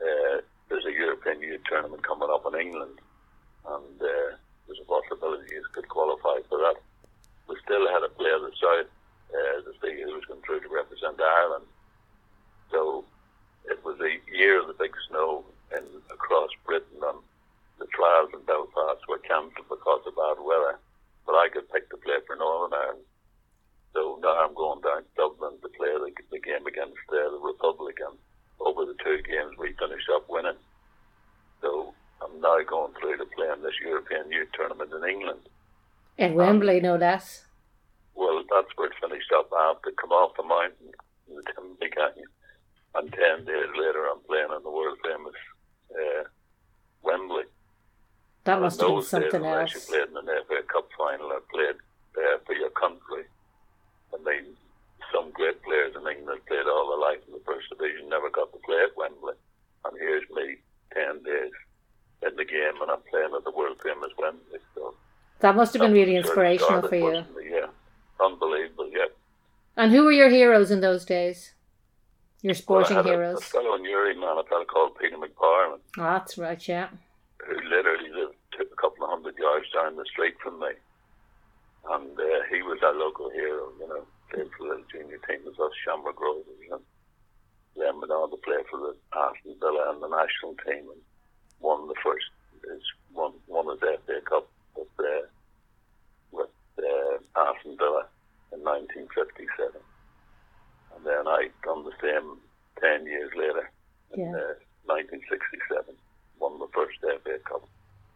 Uh, 0.01 0.41
there's 0.67 0.85
a 0.85 0.91
European 0.91 1.41
Youth 1.41 1.61
Tournament 1.69 2.03
coming 2.03 2.27
up 2.33 2.43
in 2.51 2.59
England, 2.59 2.99
and 3.65 4.01
uh, 4.01 4.35
there's 4.67 4.81
a 4.81 4.87
possibility 4.87 5.55
he 5.55 5.61
could 5.71 5.87
qualify 5.87 6.39
for 6.49 6.57
that. 6.59 6.75
We 7.47 7.55
still 7.63 7.87
had 7.87 7.99
to 7.99 8.09
play 8.09 8.31
the 8.31 8.51
South 8.59 8.91
uh, 9.33 9.57
to 9.63 9.71
see 9.81 10.01
who 10.01 10.15
was 10.15 10.25
going 10.25 10.41
through 10.41 10.61
to 10.61 10.69
represent 10.69 11.19
Ireland. 11.19 11.65
So 12.71 13.05
it 13.65 13.83
was 13.83 13.99
a 13.99 14.19
year 14.31 14.61
of 14.61 14.67
the 14.67 14.73
big 14.73 14.93
snow 15.09 15.45
in 15.75 15.83
across 16.11 16.49
Britain, 16.65 16.99
and 17.01 17.19
the 17.79 17.87
trials 17.93 18.29
in 18.33 18.41
Belfast 18.45 19.01
were 19.07 19.19
cancelled 19.19 19.69
because 19.69 20.03
of 20.05 20.15
bad 20.15 20.43
weather. 20.43 20.79
But 21.25 21.35
I 21.35 21.49
could 21.49 21.71
pick 21.71 21.89
to 21.89 21.97
play 21.97 22.19
for 22.27 22.35
Northern 22.35 22.77
Ireland. 22.77 23.07
So 23.93 24.19
now 24.21 24.43
I'm 24.43 24.53
going 24.53 24.81
down 24.81 25.03
to 25.03 25.15
Dublin 25.15 25.61
to 25.61 25.69
play 25.69 25.93
the, 25.93 26.11
the 26.31 26.39
game 26.39 26.65
against 26.65 27.05
uh, 27.09 27.29
the 27.29 27.39
Republic, 27.41 27.95
and 28.01 28.17
over 28.59 28.85
the 28.85 28.97
two 29.03 29.21
games 29.21 29.55
we 29.57 29.77
finished 29.77 30.09
up 30.13 30.25
winning. 30.27 30.57
So 31.61 31.93
now 32.41 32.57
going 32.67 32.93
through 32.99 33.17
to 33.17 33.25
play 33.35 33.47
in 33.55 33.61
this 33.61 33.77
European 33.83 34.31
Youth 34.31 34.49
Tournament 34.53 34.91
in 34.93 35.09
England. 35.09 35.41
In 36.17 36.35
Wembley, 36.35 36.79
no 36.79 36.95
less. 36.95 37.45
Well, 38.15 38.43
that's 38.53 38.69
where 38.75 38.87
it 38.87 38.93
finished 39.01 39.31
up. 39.35 39.49
I 39.51 39.73
have 39.73 39.81
to 39.83 39.91
come 39.99 40.11
off 40.11 40.37
the 40.37 40.43
mountain 40.43 40.93
in 41.29 41.35
the 41.35 41.43
Timothy 41.55 41.89
Canyon, 41.89 42.29
and 42.95 43.11
ten 43.11 43.45
days 43.45 43.71
later 43.75 44.05
I'm 44.09 44.21
playing 44.27 44.53
in 44.55 44.63
the 44.63 44.69
world 44.69 44.97
famous 45.03 45.33
uh, 45.91 46.23
Wembley. 47.01 47.43
That 48.43 48.61
must 48.61 48.79
have 48.79 48.87
been 48.87 48.95
those 48.95 49.09
days, 49.09 49.31
something 49.31 49.45
I 49.45 49.61
else. 49.61 49.85
played 49.85 50.07
in 50.07 50.13
the 50.13 50.43
FA 50.47 50.61
Cup 50.67 50.87
final. 50.97 51.31
I 51.31 51.39
played 51.49 51.77
uh, 52.17 52.37
for 52.45 52.53
your 52.53 52.69
country. 52.71 53.25
I 54.13 54.17
mean, 54.21 54.53
some 55.13 55.31
great 55.31 55.61
players 55.63 55.95
in 55.95 56.05
England 56.05 56.41
played 56.47 56.67
all 56.67 56.89
their 56.89 57.01
life 57.01 57.21
in 57.25 57.33
the 57.33 57.43
first 57.45 57.69
division, 57.69 58.09
never 58.09 58.29
got 58.29 58.51
to 58.53 58.59
play 58.65 58.81
at 58.83 58.97
Wembley. 58.97 59.33
And 59.85 59.93
here's 59.97 60.29
me, 60.29 60.57
10 60.93 61.23
days 61.23 61.51
in 62.27 62.35
the 62.35 62.45
game, 62.45 62.81
and 62.81 62.91
I'm 62.91 63.01
playing 63.09 63.31
at 63.35 63.43
the 63.43 63.51
world 63.51 63.77
famous 63.83 64.11
Wembley. 64.17 64.59
So 64.75 64.95
That 65.39 65.55
must 65.55 65.73
have 65.73 65.81
been 65.81 65.93
really 65.93 66.15
that 66.17 66.25
sort 66.27 66.37
of 66.37 66.53
inspirational 66.53 66.87
for 66.89 66.95
you. 66.95 67.49
Yeah, 67.49 67.67
unbelievable, 68.23 68.89
yeah. 68.91 69.11
And 69.75 69.91
who 69.91 70.03
were 70.05 70.11
your 70.11 70.29
heroes 70.29 70.71
in 70.71 70.81
those 70.81 71.05
days? 71.05 71.53
Your 72.41 72.53
sporting 72.53 72.95
well, 72.97 73.05
heroes. 73.05 73.35
A, 73.39 73.39
a 73.39 73.61
fellow 73.61 73.75
in 73.75 73.85
Uri, 73.85 74.15
man, 74.15 74.37
a 74.37 74.43
fellow 74.43 74.65
called 74.65 74.97
Peter 74.99 75.17
McParland, 75.17 75.79
Oh, 75.97 76.03
that's 76.03 76.37
right, 76.37 76.67
yeah. 76.67 76.89
who 77.47 77.55
literally 77.69 78.09
lived 78.11 78.35
a 78.59 78.75
couple 78.75 79.05
of 79.05 79.09
hundred 79.11 79.35
yards 79.37 79.65
down 79.73 79.95
the 79.95 80.05
street 80.05 80.35
from 80.43 80.59
me. 80.59 80.67
And 81.89 82.17
uh, 82.19 82.43
he 82.51 82.61
was 82.61 82.79
our 82.83 82.93
local 82.93 83.29
hero, 83.31 83.71
you 83.79 83.87
know, 83.87 84.03
played 84.31 84.47
for 84.57 84.67
the 84.67 84.83
junior 84.91 85.19
team 85.27 85.39
with 85.45 85.59
us, 85.59 85.71
Shamrock 85.83 86.19
Rovers, 86.19 86.45
and 86.71 86.81
then 87.75 87.99
went 87.99 88.11
on 88.11 88.29
to 88.31 88.37
play 88.37 88.59
for 88.69 88.79
the 88.79 88.95
Aston 89.17 89.55
Villa 89.59 89.91
and 89.91 90.01
the 90.03 90.07
national 90.07 90.55
team 90.67 90.87
and 90.91 91.01
won 91.63 91.87
the 91.87 91.95
first, 92.03 92.25
his, 92.69 92.83
won, 93.15 93.31
won 93.47 93.65
his 93.71 93.79
FA 93.79 94.19
Cup 94.29 94.47
with, 94.75 94.87
uh, 94.99 95.25
with 96.31 96.49
uh, 96.77 97.39
Aston 97.39 97.77
Villa 97.77 98.05
in 98.51 98.59
1957. 98.61 99.71
And 100.95 101.05
then 101.05 101.27
I 101.27 101.47
done 101.63 101.83
the 101.83 101.95
same 102.01 102.37
10 102.79 103.07
years 103.07 103.31
later 103.35 103.71
in 104.13 104.19
Yeah. 104.19 104.35
uh, 104.35 104.53
1967, 104.85 105.95
won 106.39 106.59
the 106.59 106.67
first 106.75 106.99
FA 107.01 107.39
Cup. 107.49 107.63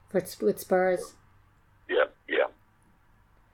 For, 0.09 0.21
with 0.45 0.59
Spurs. 0.59 1.15
Yeah, 1.89 2.05
yeah. 2.27 2.47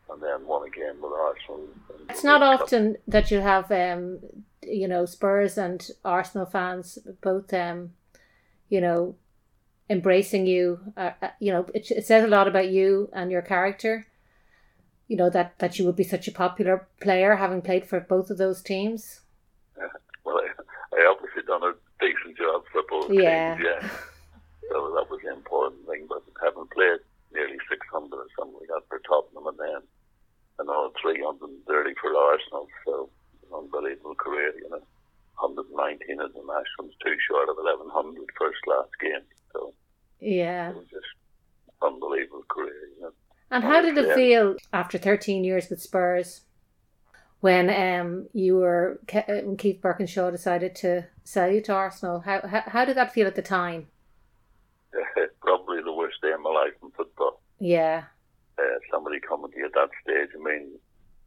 And 0.09 0.21
then 0.21 0.45
won 0.45 0.67
again 0.67 0.95
with 1.01 1.11
Arsenal. 1.13 1.67
It's 2.09 2.23
not 2.23 2.41
League 2.41 2.51
Cup. 2.57 2.61
often 2.63 2.97
that 3.07 3.31
you 3.31 3.39
have, 3.39 3.71
um, 3.71 4.19
you 4.61 4.87
know, 4.87 5.05
Spurs 5.05 5.57
and 5.57 5.87
Arsenal 6.03 6.45
fans 6.47 6.97
both, 7.21 7.53
um, 7.53 7.91
you 8.69 8.81
know, 8.81 9.15
embracing 9.89 10.45
you. 10.45 10.79
Uh, 10.95 11.11
uh, 11.21 11.29
you 11.39 11.51
know, 11.51 11.65
it, 11.73 11.89
it 11.91 12.05
says 12.05 12.23
a 12.23 12.27
lot 12.27 12.47
about 12.47 12.69
you 12.69 13.09
and 13.13 13.31
your 13.31 13.41
character. 13.41 14.07
You 15.07 15.17
know 15.17 15.29
that 15.29 15.59
that 15.59 15.77
you 15.77 15.85
would 15.85 15.95
be 15.97 16.03
such 16.03 16.27
a 16.27 16.31
popular 16.31 16.87
player, 17.01 17.35
having 17.35 17.61
played 17.61 17.85
for 17.85 17.99
both 17.99 18.29
of 18.29 18.37
those 18.37 18.61
teams. 18.61 19.21
Well, 20.23 20.39
I, 20.39 20.47
I 20.95 21.11
obviously 21.11 21.43
done 21.43 21.63
a 21.63 21.73
decent 21.99 22.37
job 22.37 22.63
for 22.71 22.81
both 22.89 23.11
Yeah. 23.11 23.55
teams, 23.59 23.67
yeah. 23.67 23.89
So 24.71 24.95
that 24.95 25.11
was 25.11 25.19
the 25.21 25.33
important 25.35 25.83
thing. 25.85 26.07
But 26.07 26.23
having 26.41 26.63
played 26.71 27.03
nearly 27.35 27.59
600 27.67 28.07
or 28.15 28.27
something 28.39 28.55
like 28.55 28.71
that 28.71 28.87
for 28.87 29.03
Tottenham 29.03 29.51
and 29.51 29.59
then 29.59 29.81
another 30.63 30.95
330 31.03 31.59
for 31.99 32.15
Arsenal, 32.15 32.67
so 32.87 33.09
unbelievable 33.51 34.15
career, 34.15 34.55
you 34.55 34.69
know. 34.71 34.79
119 35.43 36.07
internationals, 36.07 36.95
too 37.03 37.17
short 37.27 37.49
of 37.49 37.57
1100 37.59 37.91
first 38.39 38.61
class 38.63 38.87
games. 39.01 39.27
So 39.53 39.73
Yeah. 40.19 40.69
it 40.71 40.75
was 40.75 40.87
just 40.89 41.05
unbelievable 41.81 42.43
career, 42.49 42.73
you 42.95 43.01
know. 43.01 43.11
And 43.51 43.63
how 43.63 43.81
did 43.81 43.97
it 43.97 44.15
feel 44.15 44.55
after 44.71 44.97
13 44.97 45.43
years 45.43 45.69
with 45.69 45.81
Spurs 45.81 46.41
when 47.39 47.69
um 47.69 48.27
you 48.33 48.55
were 48.57 48.99
uh, 49.13 49.21
when 49.27 49.57
Keith 49.57 49.81
Burkinshaw 49.81 50.31
decided 50.31 50.75
to 50.77 51.05
sell 51.23 51.51
you 51.51 51.61
to 51.61 51.73
Arsenal? 51.73 52.21
How 52.21 52.41
how, 52.47 52.63
how 52.65 52.85
did 52.85 52.97
that 52.97 53.13
feel 53.13 53.27
at 53.27 53.35
the 53.35 53.41
time? 53.41 53.87
Probably 55.41 55.81
the 55.83 55.93
worst 55.93 56.21
day 56.21 56.31
of 56.31 56.41
my 56.41 56.49
life 56.49 56.73
in 56.81 56.89
football. 56.91 57.41
Yeah, 57.59 58.05
uh, 58.57 58.63
somebody 58.91 59.19
coming 59.19 59.51
to 59.51 59.57
you 59.57 59.65
at 59.65 59.73
that 59.73 59.89
stage. 60.03 60.29
I 60.35 60.43
mean, 60.43 60.79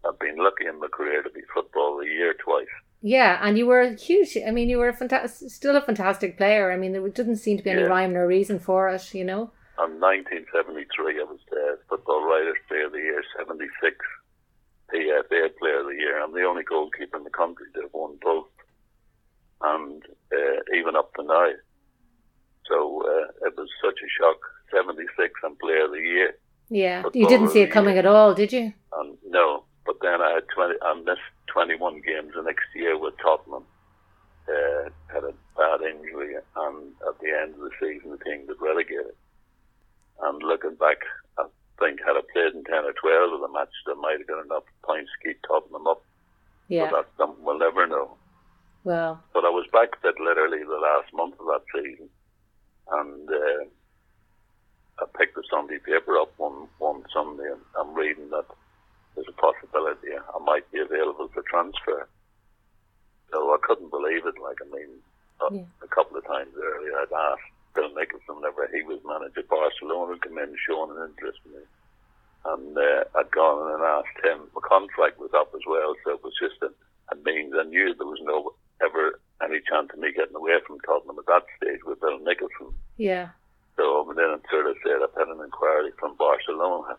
I've 0.07 0.19
been 0.19 0.37
lucky 0.37 0.67
in 0.67 0.81
my 0.81 0.89
career 0.89 1.23
to 1.23 1.31
be 1.31 1.43
football 1.55 1.99
the 1.99 2.07
year 2.07 2.35
twice. 2.35 2.67
Yeah, 3.15 3.33
and 3.45 3.57
you 3.59 3.67
were 3.73 3.85
huge. 4.09 4.37
I 4.49 4.51
mean, 4.57 4.69
you 4.69 4.79
were 4.79 4.89
a 4.89 4.97
fanta- 5.01 5.29
still 5.59 5.77
a 5.77 5.81
fantastic 5.91 6.37
player. 6.41 6.65
I 6.73 6.77
mean, 6.81 6.93
there 6.93 7.09
didn't 7.21 7.37
seem 7.45 7.57
to 7.59 7.65
be 7.67 7.71
any 7.71 7.83
Yeah. 7.83 7.93
rhyme 7.95 8.13
nor 8.15 8.27
reason 8.27 8.59
for 8.59 8.81
it. 8.95 9.05
You 9.15 9.25
know. 9.31 9.43
In 9.85 10.01
1973, 10.01 11.21
I 11.21 11.25
was 11.33 11.41
the 11.51 11.65
Football 11.89 12.23
Writers 12.29 12.61
Player 12.67 12.87
of 12.87 12.93
the 12.93 12.99
Year, 13.09 13.23
76 13.39 13.95
PFA 14.91 15.43
Player 15.59 15.81
of 15.81 15.87
the 15.91 15.99
Year. 16.05 16.15
I'm 16.23 16.33
the 16.33 16.45
only 16.51 16.65
goalkeeper 16.65 17.17
in 17.19 17.25
the 17.25 17.31
country 17.43 17.67
to 17.75 17.81
have 17.83 17.93
won 17.93 18.17
both, 18.23 18.49
and 19.73 20.03
uh, 20.33 20.59
even 20.79 20.97
up 20.97 21.13
to 21.15 21.23
now. 21.23 21.49
So 22.69 22.77
uh, 23.13 23.47
it 23.47 23.55
was 23.57 23.69
such 23.85 23.99
a 24.07 24.11
shock. 24.19 24.39
76 24.75 25.33
and 25.45 25.59
Player 25.61 25.85
of 25.85 25.93
the 25.93 26.01
Year. 26.01 26.31
Yeah, 26.69 27.03
Football 27.03 27.23
you 27.23 27.29
didn't 27.29 27.51
see 27.51 27.61
it 27.63 27.71
coming 27.71 27.95
year. 27.95 28.01
at 28.01 28.07
all, 28.07 28.35
did 28.35 28.53
you? 28.53 28.73
And 28.99 29.17
no, 29.29 29.65
but 29.87 29.97
then 30.03 30.21
I 30.21 30.33
had 30.35 30.49
20, 30.55 30.75
I 30.83 30.95
missed 31.01 31.33
21 31.47 32.03
games 32.03 32.33
the 32.35 32.43
next 32.43 32.67
year 32.75 32.99
with 32.99 33.15
Tottenham. 33.23 33.65
Uh, 34.47 34.91
had 35.13 35.25
a 35.25 35.35
bad 35.57 35.83
injury, 35.83 36.35
and 36.35 36.93
at 37.09 37.19
the 37.21 37.31
end 37.31 37.55
of 37.55 37.61
the 37.61 37.71
season, 37.81 38.11
the 38.11 38.23
team 38.25 38.47
got 38.47 38.61
relegated. 38.61 39.15
And 40.23 40.43
looking 40.43 40.75
back, 40.75 40.99
I 41.39 41.47
think 41.79 42.01
had 42.01 42.17
I 42.17 42.23
played 42.33 42.55
in 42.55 42.63
10 42.65 42.75
or 42.85 42.93
12 42.93 43.33
of 43.35 43.41
the 43.41 43.49
matches, 43.53 43.75
I 43.89 43.95
might 43.95 44.19
have 44.19 44.27
got 44.29 44.45
enough 44.45 44.63
points 44.85 45.11
to 45.11 45.29
keep 45.29 45.43
Tottenham 45.43 45.87
up. 45.87 46.03
Yeah. 46.69 46.91
But 46.91 46.97
that's 46.97 47.17
something 47.19 47.45
we'll 47.45 47.59
never 47.59 47.87
know. 47.87 48.17
Well, 48.85 49.21
But 49.35 49.45
I 49.45 49.51
was 49.51 49.67
back 49.73 50.01
fit 50.01 50.15
literally 50.21 50.63
the 50.63 50.79
last 50.79 51.13
month 51.13 51.35
of 51.41 51.47
that 51.47 51.67
season, 51.75 52.09
and 52.93 53.29
uh, 53.29 53.65
I 55.03 55.05
picked 55.19 55.35
the 55.35 55.43
Sunday 55.51 55.79
paper 55.79 56.17
up 56.19 56.33
one 56.37 56.69
one 56.79 57.03
Sunday, 57.13 57.51
and 57.51 57.61
I'm 57.79 57.95
reading 57.95 58.31
that 58.31 58.47
there's 59.17 59.33
a 59.33 59.41
possibility 59.41 60.13
I 60.13 60.39
might 60.45 60.71
be 60.71 60.79
available 60.79 61.29
for 61.33 61.43
transfer. 61.49 62.07
So 63.33 63.51
I 63.51 63.59
couldn't 63.65 63.91
believe 63.91 64.27
it. 64.29 64.37
Like 64.39 64.61
I 64.63 64.69
mean, 64.71 64.93
a, 65.41 65.47
Yeah. 65.55 65.69
a 65.83 65.89
couple 65.89 66.17
of 66.17 66.25
times 66.27 66.55
earlier, 66.55 66.95
I'd 67.01 67.13
asked 67.33 67.51
Bill 67.75 67.91
Nicholson 67.97 68.37
whenever 68.37 68.69
he 68.73 68.83
was 68.85 69.01
manager 69.05 69.41
of 69.41 69.49
Barcelona 69.49 70.19
come 70.21 70.39
in, 70.39 70.55
showing 70.69 70.93
an 70.97 71.11
interest 71.11 71.41
in 71.45 71.53
me. 71.53 71.65
And 72.47 72.79
uh, 72.79 73.05
I'd 73.19 73.31
gone 73.33 73.67
in 73.67 73.75
and 73.75 73.83
asked 73.85 74.21
him. 74.23 74.47
My 74.55 74.63
contract 74.63 75.19
was 75.19 75.33
up 75.35 75.51
as 75.55 75.65
well, 75.67 75.97
so 76.05 76.13
it 76.15 76.23
was 76.23 76.37
just 76.39 76.63
a, 76.63 76.71
a 77.11 77.17
means. 77.25 77.53
I 77.59 77.65
knew 77.65 77.93
there 77.95 78.07
was 78.07 78.23
no 78.23 78.55
ever 78.85 79.19
any 79.43 79.61
chance 79.69 79.89
of 79.93 79.99
me 79.99 80.13
getting 80.13 80.37
away 80.37 80.57
from 80.67 80.79
Tottenham 80.81 81.19
at 81.19 81.27
that 81.27 81.45
stage 81.57 81.81
with 81.85 82.01
Bill 82.01 82.21
Nicholson. 82.21 82.73
yeah. 82.97 83.31
So 83.77 84.09
and 84.09 84.17
then 84.17 84.31
it 84.31 84.43
sort 84.51 84.67
of 84.67 84.77
said 84.81 85.03
I've 85.05 85.13
had 85.19 85.29
an 85.29 85.45
inquiry 85.45 85.91
from 85.99 86.17
Barcelona. 86.17 86.97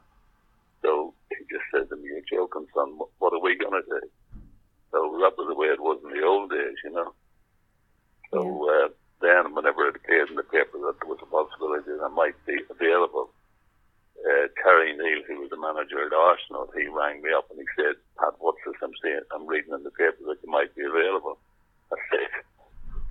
So 0.83 1.13
just 1.49 1.65
said 1.71 1.89
to 1.89 1.95
me, 1.95 2.09
"You're 2.09 2.21
joking, 2.29 2.67
son. 2.73 2.97
What- 3.19 3.33
are 3.33 3.39
we 3.39 3.55
going 3.55 3.81
to 3.81 3.87
do?" 3.87 4.01
So 4.91 4.97
that 5.21 5.37
was 5.37 5.47
the 5.47 5.55
way 5.55 5.67
it 5.67 5.79
was 5.81 5.99
in 6.03 6.11
the 6.11 6.25
old 6.25 6.49
days, 6.49 6.75
you 6.83 6.91
know. 6.91 7.13
So 8.31 8.39
uh, 8.69 8.87
then, 9.21 9.53
whenever 9.55 9.87
it 9.87 9.95
appeared 9.95 10.29
in 10.29 10.35
the 10.35 10.43
paper 10.43 10.77
that 10.85 10.95
there 10.99 11.09
was 11.09 11.19
a 11.21 11.25
possibility 11.25 11.91
that 11.91 12.03
I 12.03 12.09
might 12.09 12.35
be 12.45 12.59
available, 12.69 13.29
uh, 14.25 14.47
Terry 14.63 14.95
Neill, 14.95 15.23
who 15.27 15.41
was 15.41 15.49
the 15.49 15.57
manager 15.57 16.05
at 16.05 16.13
Arsenal, 16.13 16.69
he 16.75 16.87
rang 16.87 17.21
me 17.21 17.29
up 17.35 17.49
and 17.51 17.59
he 17.59 17.67
said, 17.75 17.95
"Pat, 18.19 18.33
what's 18.39 18.59
this 18.65 18.75
I'm 18.81 18.91
saying? 19.03 19.21
I'm 19.33 19.45
reading 19.47 19.73
in 19.73 19.83
the 19.83 19.91
paper 19.91 20.17
that 20.27 20.37
you 20.43 20.49
might 20.51 20.73
be 20.75 20.83
available." 20.83 21.37
I 21.91 21.97
said, 22.11 22.27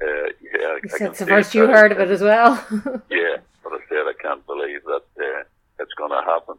uh, 0.03 0.29
"Yeah." 0.41 0.67
I- 0.69 0.75
I 0.77 0.81
can 0.99 1.07
It's 1.09 1.19
the 1.21 1.27
first 1.27 1.55
it, 1.55 1.59
you 1.59 1.67
heard 1.67 1.93
of 1.93 2.01
it 2.01 2.11
as 2.11 2.23
well. 2.23 2.53
Yeah, 3.11 3.37
but 3.63 3.73
I 3.73 3.81
said 3.89 4.07
I 4.07 4.15
can't 4.21 4.45
believe 4.47 4.83
that 4.85 5.05
uh, 5.21 5.43
it's 5.79 5.95
going 5.95 6.11
to 6.11 6.23
happen. 6.23 6.57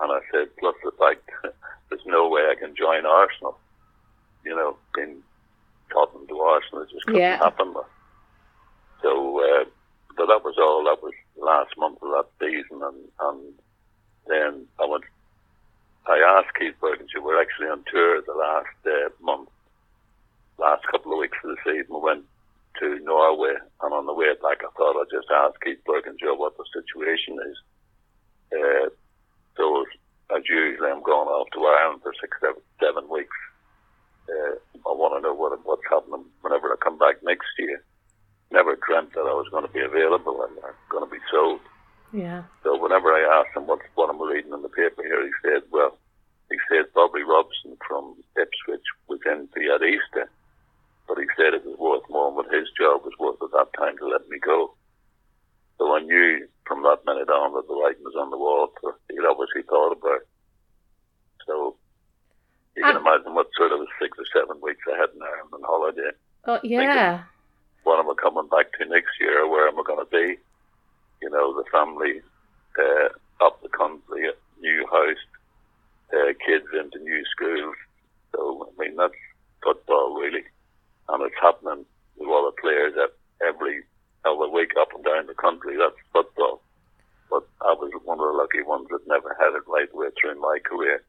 And 0.00 0.12
I 0.12 0.20
said, 0.30 0.48
plus 0.58 0.74
the 0.84 0.92
fact 0.98 1.28
there's 1.88 2.06
no 2.06 2.28
way 2.28 2.42
I 2.50 2.54
can 2.58 2.74
join 2.76 3.06
Arsenal. 3.06 3.58
You 4.44 4.54
know, 4.54 4.76
being 4.94 5.22
Tottenham 5.92 6.26
to 6.28 6.40
Arsenal, 6.40 6.82
it 6.82 6.90
just 6.90 7.06
couldn't 7.06 7.20
Yeah. 7.22 7.38
happen. 7.38 7.74
So, 9.02 9.40
uh, 9.40 9.64
but 10.16 10.26
that 10.26 10.44
was 10.44 10.56
all. 10.58 10.84
That 10.84 11.02
was 11.02 11.12
last 11.36 11.76
month 11.76 11.98
of 12.02 12.10
that 12.10 12.26
season, 12.40 12.82
and 12.82 13.08
and 13.20 13.54
then 14.26 14.66
I 14.80 14.86
went. 14.86 15.04
I 16.06 16.18
asked 16.38 16.54
Keith 16.58 16.74
Burkinshaw. 16.80 17.22
We're 17.22 17.40
actually 17.40 17.68
on 17.68 17.84
tour 17.92 18.22
the 18.22 18.32
last 18.32 18.78
uh, 18.86 19.10
month, 19.20 19.48
last 20.58 20.84
couple 20.90 21.12
of 21.12 21.18
weeks 21.18 21.36
of 21.44 21.50
the 21.50 21.56
season. 21.64 21.86
We 21.94 22.00
went 22.00 22.24
to 22.80 22.98
Norway, 23.00 23.54
and 23.82 23.92
on 23.92 24.06
the 24.06 24.14
way 24.14 24.32
back, 24.40 24.62
I 24.62 24.70
thought 24.76 24.96
I'd 25.00 25.10
just 25.10 25.28
ask 25.30 25.60
Keith 25.62 25.80
Burkinshaw 25.86 26.38
what 26.38 26.56
the 26.56 26.64
situation 26.72 27.38
is. 27.50 27.56
Uh, 28.52 28.88
so, 29.56 29.84
as 30.34 30.42
usually, 30.48 30.90
I'm 30.90 31.02
going 31.02 31.28
off 31.28 31.48
to 31.52 31.64
Ireland 31.64 32.00
for 32.02 32.05
six, 32.20 32.36
seven, 32.40 32.62
seven 32.80 33.08
weeks. 33.08 33.36
Uh, 34.28 34.56
I 34.86 34.92
want 34.94 35.14
to 35.16 35.20
know 35.22 35.34
what 35.34 35.54
what's 35.64 35.86
happening 35.90 36.24
whenever 36.42 36.72
I 36.72 36.76
come 36.82 36.98
back 36.98 37.22
next 37.22 37.46
year. 37.58 37.82
Never 38.50 38.76
dreamt 38.76 39.12
that 39.14 39.26
I 39.26 39.34
was 39.34 39.48
going 39.50 39.66
to 39.66 39.72
be 39.72 39.80
available 39.80 40.42
and 40.42 40.56
uh, 40.62 40.70
going 40.90 41.04
to 41.04 41.10
be 41.10 41.22
sold. 41.30 41.60
Yeah. 42.12 42.42
So 42.62 42.78
whenever 42.78 43.12
I 43.12 43.22
asked 43.42 43.56
him 43.56 43.66
what 43.66 43.80
what 43.94 44.10
am 44.10 44.22
I 44.22 44.26
reading 44.32 44.52
in 44.52 44.62
the 44.62 44.68
paper 44.70 45.02
here, 45.02 45.22
he 45.24 45.32
said, 45.42 45.62
well, 45.70 45.98
he 46.50 46.56
said 46.70 46.86
Bobby 46.94 47.22
Robson 47.22 47.76
from 47.86 48.14
Ipswich 48.38 48.86
was 49.08 49.18
in 49.26 49.48
for 49.52 49.60
you 49.60 49.74
at 49.74 49.82
Easter, 49.82 50.30
but 51.08 51.18
he 51.18 51.26
said 51.36 51.54
it 51.54 51.66
was 51.66 51.78
worth 51.78 52.08
more 52.08 52.26
than 52.30 52.36
what 52.36 52.54
his 52.54 52.70
job 52.78 53.02
was 53.02 53.14
worth 53.18 53.42
at 53.42 53.50
that 53.52 53.74
time 53.78 53.98
to 53.98 54.06
let 54.06 54.28
me 54.28 54.38
go. 54.38 54.74
So 55.78 55.94
I 55.94 56.00
knew 56.00 56.46
from 56.66 56.82
that 56.84 57.04
minute 57.04 57.28
on 57.28 57.52
that 57.54 57.66
the 57.68 57.74
writing 57.74 58.02
was 58.06 58.16
on 58.18 58.30
the 58.30 58.38
wall. 58.38 58.72
For, 58.80 58.94
he'd 59.10 59.26
obviously 59.28 59.62
thought 59.62 59.92
about 59.92 60.22
it. 60.22 60.28
So 61.46 61.76
you 62.76 62.82
can 62.84 62.96
And- 62.96 63.06
imagine 63.06 63.34
what 63.34 63.50
sort 63.58 63.72
of 63.72 63.80
six 64.00 64.16
or 64.18 64.24
seven 64.32 64.60
weeks 64.62 64.86
I 64.86 64.96
had 64.96 65.10
in 65.14 65.20
Ireland 65.22 65.50
on 65.52 65.62
holiday 65.66 66.10
Oh, 66.46 66.60
yeah. 66.62 67.24
what 67.82 67.98
am 67.98 68.08
I 68.10 68.14
coming 68.14 68.46
back 68.48 68.72
to 68.78 68.84
next 68.86 69.18
year? 69.20 69.42
Or 69.44 69.48
where 69.50 69.68
am 69.68 69.78
I 69.78 69.82
going 69.82 70.04
to 70.04 70.10
be? 70.10 70.38
You 71.22 71.30
know, 71.30 71.54
the 71.56 71.64
family 71.70 72.20
uh, 72.78 73.08
up 73.44 73.62
the 73.62 73.68
country, 73.70 74.30
new 74.60 74.86
house, 74.90 75.24
uh, 76.12 76.32
kids 76.44 76.66
into 76.72 76.98
new 77.00 77.22
schools. 77.26 77.74
So 78.32 78.68
I 78.68 78.82
mean, 78.82 78.96
that's 78.96 79.14
football 79.62 80.14
really, 80.20 80.44
and 81.08 81.22
it's 81.24 81.40
happening 81.40 81.84
with 82.16 82.28
all 82.28 82.44
the 82.46 82.60
players 82.60 82.94
that 82.96 83.12
every 83.46 83.82
other 84.26 84.48
week 84.48 84.72
up 84.78 84.88
and 84.94 85.04
down 85.04 85.26
the 85.26 85.34
country. 85.34 85.76
That's 85.78 85.96
football. 86.12 86.60
But 87.30 87.48
I 87.62 87.72
was 87.72 87.90
one 88.04 88.20
of 88.20 88.26
the 88.26 88.36
lucky 88.38 88.62
ones 88.62 88.88
that 88.90 89.06
never 89.08 89.34
had 89.40 89.56
it 89.56 89.66
right 89.66 89.90
the 89.90 89.96
way 89.96 90.08
through 90.20 90.38
my 90.40 90.58
career, 90.64 91.02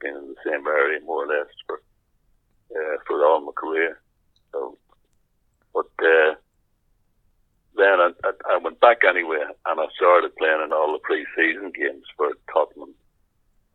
being 0.00 0.16
in 0.16 0.28
the 0.28 0.40
same 0.50 0.66
area 0.66 1.00
more 1.04 1.24
or 1.24 1.28
less 1.28 1.52
for 1.66 1.80
uh, 2.74 2.96
for 3.06 3.24
all 3.26 3.40
my 3.40 3.52
career. 3.54 4.00
So 4.52 4.78
but 5.74 5.86
uh, 6.02 6.34
then 7.76 8.00
I, 8.00 8.10
I, 8.24 8.32
I 8.50 8.56
went 8.58 8.80
back 8.80 8.98
anyway, 9.08 9.38
and 9.66 9.80
I 9.80 9.86
started 9.96 10.34
playing 10.36 10.62
in 10.64 10.72
all 10.72 10.92
the 10.92 10.98
pre-season 10.98 11.72
games 11.74 12.04
for 12.16 12.30
Tottenham. 12.52 12.94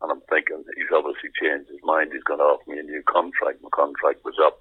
And 0.02 0.12
I'm 0.12 0.20
thinking 0.28 0.62
he's 0.76 0.92
obviously 0.94 1.30
changed 1.40 1.70
his 1.70 1.80
mind. 1.82 2.12
He's 2.12 2.22
going 2.22 2.38
to 2.38 2.44
offer 2.44 2.70
me 2.70 2.78
a 2.78 2.82
new 2.82 3.02
contract. 3.08 3.62
My 3.62 3.70
contract 3.72 4.22
was 4.24 4.36
up, 4.44 4.60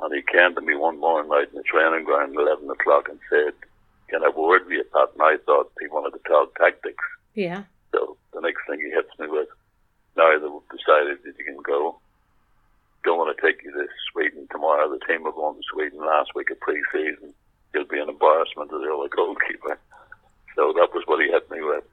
and 0.00 0.14
he 0.14 0.22
came 0.22 0.54
to 0.54 0.60
me 0.62 0.76
one 0.76 1.00
morning 1.00 1.28
night 1.30 1.48
in 1.50 1.56
the 1.58 1.66
training 1.66 2.04
ground 2.04 2.36
at 2.38 2.40
eleven 2.40 2.65
o'clock 2.76 3.08
and 3.08 3.18
said, 3.28 3.54
"Can 4.08 4.22
I 4.22 4.26
have 4.26 4.36
a 4.36 4.40
word 4.40 4.64
with 4.64 4.72
you, 4.72 4.84
Pat?" 4.92 5.12
And 5.14 5.22
I 5.22 5.36
thought 5.44 5.72
he 5.80 5.88
wanted 5.88 6.12
to 6.16 6.22
talk 6.28 6.54
tactics. 6.56 7.04
Yeah. 7.34 7.64
So 7.92 8.16
the 8.32 8.40
next 8.40 8.62
thing 8.68 8.80
he 8.80 8.90
hits 8.90 9.10
me 9.18 9.26
with, 9.28 9.48
now 10.16 10.38
that 10.38 10.50
we've 10.50 10.72
decided 10.72 11.24
that 11.24 11.38
you 11.38 11.44
can 11.44 11.62
go, 11.62 11.98
don't 13.04 13.18
want 13.18 13.30
to 13.30 13.40
take 13.40 13.62
you 13.62 13.72
to 13.72 13.86
Sweden 14.12 14.48
tomorrow. 14.50 14.90
The 14.90 15.04
team 15.06 15.26
are 15.26 15.32
going 15.32 15.54
to 15.54 15.68
Sweden 15.72 16.00
last 16.00 16.34
week 16.34 16.50
of 16.50 16.60
pre-season. 16.60 17.32
You'll 17.72 17.86
be 17.86 18.00
an 18.00 18.08
embarrassment 18.08 18.70
to 18.70 18.78
the 18.78 18.92
other 18.92 19.08
goalkeeper. 19.08 19.78
So 20.56 20.72
that 20.74 20.90
was 20.92 21.04
what 21.06 21.22
he 21.22 21.30
hit 21.30 21.48
me 21.50 21.62
with. 21.62 21.84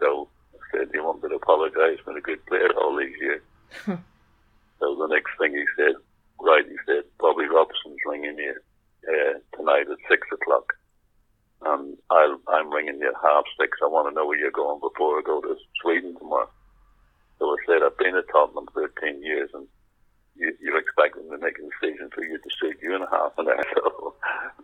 So 0.00 0.28
I 0.54 0.58
said, 0.72 0.90
you 0.92 1.04
want 1.04 1.22
me 1.22 1.28
to 1.28 1.36
apologise 1.36 2.00
for 2.02 2.16
a 2.16 2.20
good 2.20 2.44
player 2.46 2.72
all 2.76 2.96
these 2.96 3.14
years. 3.20 3.42
so 3.86 4.86
the 4.96 5.06
next 5.06 5.30
thing 5.38 5.52
he 5.52 5.64
said, 5.76 5.94
right, 6.40 6.66
he 6.66 6.76
said, 6.84 7.04
Bobby 7.20 7.46
Robson's 7.46 8.02
ringing 8.04 8.38
you 8.38 8.56
uh, 9.08 9.38
tonight 9.56 9.86
at 9.90 9.98
six 10.08 10.26
o'clock. 10.32 10.72
And 11.62 11.96
I'll, 12.10 12.38
I'm 12.48 12.72
ringing 12.72 13.00
you 13.00 13.08
at 13.08 13.22
half 13.22 13.44
six. 13.58 13.78
I 13.82 13.86
want 13.86 14.08
to 14.08 14.14
know 14.14 14.26
where 14.26 14.38
you're 14.38 14.50
going 14.50 14.80
before 14.80 15.18
I 15.18 15.22
go 15.24 15.40
to 15.40 15.56
Sweden 15.82 16.16
tomorrow. 16.18 16.50
So 17.38 17.50
I 17.50 17.56
said, 17.66 17.82
I've 17.82 17.98
been 17.98 18.16
at 18.16 18.28
Tottenham 18.32 18.68
13 18.74 19.22
years 19.22 19.50
and 19.54 19.66
you, 20.36 20.52
you're 20.60 20.78
expecting 20.78 21.28
to 21.30 21.38
make 21.38 21.58
a 21.58 21.64
decision 21.64 22.10
for 22.14 22.24
you 22.24 22.38
to 22.38 22.50
suit 22.60 22.78
you 22.82 22.94
in 22.94 23.02
a 23.02 23.10
half 23.10 23.32
an 23.38 23.48
hour. 23.48 23.64
So 23.76 24.14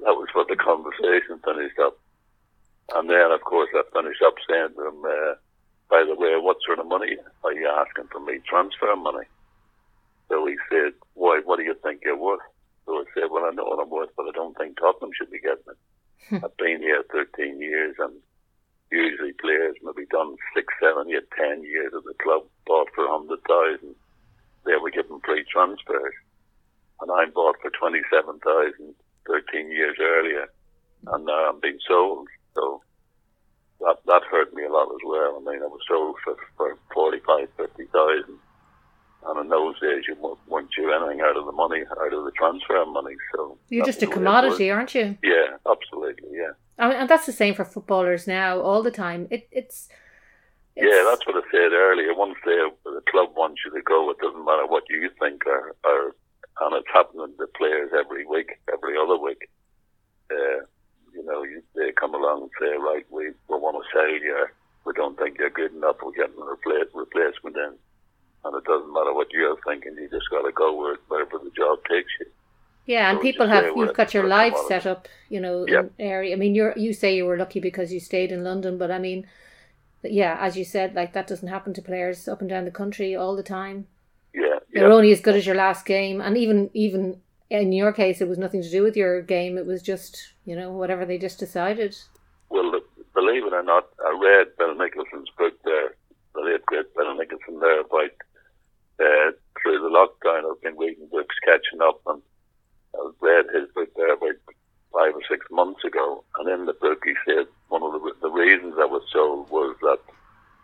that 0.04 0.16
was 0.18 0.28
what 0.32 0.48
the 0.48 0.56
conversation 0.56 1.38
finished 1.44 1.78
up. 1.78 1.98
And 2.94 3.08
then, 3.08 3.30
of 3.30 3.40
course, 3.42 3.68
I 3.74 3.82
finished 3.92 4.22
up 4.26 4.34
saying 4.48 4.74
to 4.76 4.88
him, 4.88 5.04
uh, 5.04 5.34
by 5.88 6.04
the 6.04 6.14
way, 6.16 6.34
what 6.40 6.56
sort 6.66 6.78
of 6.78 6.86
money 6.86 7.16
are 7.44 7.52
you 7.52 7.68
asking 7.68 8.08
for 8.10 8.20
me? 8.20 8.40
Transfer 8.48 8.96
money. 8.96 9.26
So 10.28 10.46
he 10.46 10.56
said, 10.70 10.92
why, 11.14 11.40
what 11.44 11.58
do 11.58 11.62
you 11.64 11.76
think 11.82 12.00
you're 12.04 12.16
worth? 12.16 12.40
So 12.86 12.98
I 12.98 13.04
said, 13.14 13.30
well, 13.30 13.44
I 13.44 13.50
know 13.54 13.64
what 13.64 13.82
I'm 13.82 13.90
worth, 13.90 14.10
but 14.16 14.26
I 14.26 14.32
don't 14.34 14.56
think 14.56 14.78
Tottenham 14.78 15.10
should 15.16 15.30
be 15.30 15.40
getting 15.40 15.70
it. 15.70 15.80
Hmm. 16.28 16.44
I've 16.44 16.56
been 16.56 16.80
here 16.82 17.02
13 17.12 17.60
years 17.60 17.96
and 17.98 18.14
usually 18.90 19.32
players 19.32 19.76
maybe 19.82 20.06
done 20.10 20.36
six, 20.54 20.66
seven, 20.82 21.10
eight, 21.10 21.30
ten 21.36 21.62
years 21.64 21.92
at 21.96 22.04
the 22.04 22.14
club, 22.22 22.42
bought 22.66 22.88
for 22.94 23.08
100,000 23.08 23.94
they 24.64 24.76
were 24.80 24.90
given 24.90 25.20
free 25.24 25.44
transfers. 25.50 26.14
And 27.00 27.10
I'm 27.10 27.32
bought 27.32 27.56
for 27.60 27.70
27,000 27.70 28.94
13 29.26 29.70
years 29.70 29.96
earlier. 30.00 30.46
And 31.06 31.26
now 31.26 31.50
I'm 31.50 31.60
being 31.60 31.78
sold. 31.86 32.28
So 32.54 32.82
that, 33.80 33.96
that 34.06 34.22
hurt 34.30 34.54
me 34.54 34.64
a 34.64 34.72
lot 34.72 34.90
as 34.90 35.02
well. 35.04 35.36
I 35.36 35.50
mean, 35.50 35.62
I 35.62 35.66
was 35.66 35.80
sold 35.88 36.16
for, 36.22 36.36
for 36.56 36.78
45, 36.94 37.48
50,000. 37.56 38.38
And 39.26 39.40
in 39.40 39.48
those 39.48 39.78
days, 39.80 40.04
you 40.08 40.16
weren't- 40.48 40.70
due 40.76 40.92
anything 40.92 41.20
out 41.20 41.36
of 41.36 41.44
the 41.46 41.52
money, 41.52 41.84
out 42.00 42.12
of 42.12 42.24
the 42.24 42.30
transfer 42.32 42.84
money. 42.86 43.14
So 43.34 43.58
You're 43.68 43.84
just 43.84 43.98
a 43.98 44.00
the 44.00 44.06
way 44.06 44.12
it 44.12 44.14
commodity, 44.14 44.70
aren't 44.70 44.94
you? 44.94 45.18
Yeah, 45.22 45.56
absolutely. 45.70 46.28
Yeah. 46.32 46.52
I 46.78 46.88
mean, 46.88 46.96
and 46.96 47.08
that's 47.08 47.26
the 47.26 47.32
same 47.32 47.54
for 47.54 47.64
footballers 47.64 48.26
now, 48.26 48.60
all 48.60 48.82
the 48.82 48.90
time. 48.90 49.28
It, 49.30 49.48
it's, 49.52 49.88
it's 50.74 50.86
Yeah, 50.86 51.04
that's 51.08 51.26
what 51.26 51.36
I 51.36 51.42
said 51.50 51.72
earlier. 51.72 52.14
Once 52.14 52.36
they, 52.44 52.58
the 52.84 53.02
club 53.10 53.30
wants 53.36 53.60
you 53.64 53.70
to 53.72 53.82
go, 53.82 54.10
it 54.10 54.18
doesn't 54.18 54.44
matter 54.44 54.66
what 54.66 54.84
you 54.88 55.10
think, 55.20 55.46
or, 55.46 55.74
or 55.84 56.14
and 56.60 56.74
it's 56.76 56.88
happening 56.92 57.34
to 57.38 57.46
players 57.56 57.90
every 57.98 58.26
week, 58.26 58.50
every 58.72 58.96
other 58.96 59.16
week. 59.18 59.48
Uh, 60.30 60.64
you 61.14 61.24
know, 61.24 61.42
you, 61.44 61.62
they 61.74 61.92
come 61.92 62.14
along 62.14 62.42
and 62.42 62.50
say, 62.60 62.76
right, 62.78 63.04
we, 63.10 63.26
we 63.48 63.56
want 63.58 63.76
to 63.82 63.88
sell 63.92 64.08
you. 64.08 64.46
We 64.84 64.92
don't 64.94 65.16
think 65.18 65.38
you're 65.38 65.50
good 65.50 65.72
enough. 65.74 65.96
We're 66.02 66.12
getting 66.12 66.40
a 66.40 66.44
replace, 66.44 66.88
replacement 66.94 67.56
in. 67.56 67.74
And 68.44 68.56
it 68.56 68.64
doesn't 68.64 68.92
matter 68.92 69.12
what 69.14 69.28
you're 69.32 69.56
thinking. 69.66 69.94
You 69.96 70.08
just 70.10 70.30
got 70.30 70.42
to 70.42 70.52
go 70.52 70.74
where, 70.76 70.96
wherever 71.08 71.38
the 71.38 71.50
job 71.56 71.78
takes 71.88 72.10
you. 72.20 72.26
Yeah, 72.86 73.10
and 73.10 73.18
So 73.18 73.22
people 73.22 73.46
just 73.46 73.54
have 73.54 73.64
you've 73.76 73.94
got 73.94 74.12
your 74.14 74.24
commodity. 74.24 74.56
set 74.68 74.86
up, 74.86 75.08
you 75.28 75.40
know, 75.40 75.64
in 75.64 75.90
area. 75.98 76.34
I 76.34 76.36
mean, 76.36 76.54
you're 76.54 76.74
you 76.76 76.92
say 76.92 77.14
you 77.16 77.26
were 77.26 77.36
lucky 77.36 77.60
because 77.60 77.92
you 77.92 78.00
stayed 78.00 78.32
in 78.32 78.42
London, 78.44 78.78
but 78.78 78.90
I 78.90 78.98
mean, 78.98 79.26
yeah, 80.02 80.36
as 80.40 80.56
you 80.56 80.64
said, 80.64 80.94
like 80.94 81.12
that 81.12 81.26
doesn't 81.28 81.48
happen 81.48 81.72
to 81.74 81.82
players 81.82 82.28
up 82.28 82.40
and 82.40 82.50
down 82.50 82.64
the 82.64 82.70
country 82.72 83.14
all 83.14 83.36
the 83.36 83.42
time. 83.44 83.86
Yeah, 84.34 84.58
You're 84.70 84.92
only 84.92 85.12
as 85.12 85.20
good 85.20 85.36
as 85.36 85.46
your 85.46 85.54
last 85.54 85.86
game, 85.86 86.20
and 86.20 86.36
even 86.36 86.70
even 86.74 87.20
in 87.50 87.72
your 87.72 87.92
case, 87.92 88.20
it 88.20 88.28
was 88.28 88.38
nothing 88.38 88.62
to 88.62 88.70
do 88.70 88.82
with 88.82 88.96
your 88.96 89.22
game. 89.22 89.58
It 89.58 89.66
was 89.66 89.82
just 89.82 90.32
you 90.44 90.56
know 90.56 90.72
whatever 90.72 91.04
they 91.06 91.18
just 91.18 91.38
decided. 91.38 91.96
Well, 92.50 92.80
believe 93.14 93.44
it 93.46 93.52
or 93.52 93.62
not, 93.62 93.88
I 94.04 94.18
read 94.20 94.56
Bill 94.58 94.74
Nicholson's 94.74 95.30
book 95.38 95.54
there, 95.64 95.94
the 96.34 96.40
late 96.40 96.64
great 96.66 96.92
Bill 96.94 97.14
Nicholson 97.16 97.60
there 97.60 97.80
about 97.80 98.10
uh, 99.00 99.32
through 99.60 99.80
the 99.80 99.92
lockdown. 99.92 100.50
I've 100.50 100.62
been 100.62 100.76
reading 100.76 101.08
books, 101.10 101.36
catching 101.44 101.80
up, 101.82 102.00
and 102.06 102.22
I 102.94 103.10
read 103.20 103.46
his 103.54 103.68
book 103.74 103.90
there 103.96 104.14
about 104.14 104.36
five 104.92 105.14
or 105.14 105.22
six 105.28 105.46
months 105.50 105.84
ago. 105.84 106.24
And 106.38 106.48
in 106.48 106.66
the 106.66 106.74
book, 106.74 107.02
he 107.04 107.14
said 107.24 107.46
one 107.68 107.82
of 107.82 107.92
the, 107.92 108.12
the 108.20 108.30
reasons 108.30 108.74
I 108.78 108.84
was 108.84 109.02
sold 109.12 109.50
was 109.50 109.76
that 109.80 109.98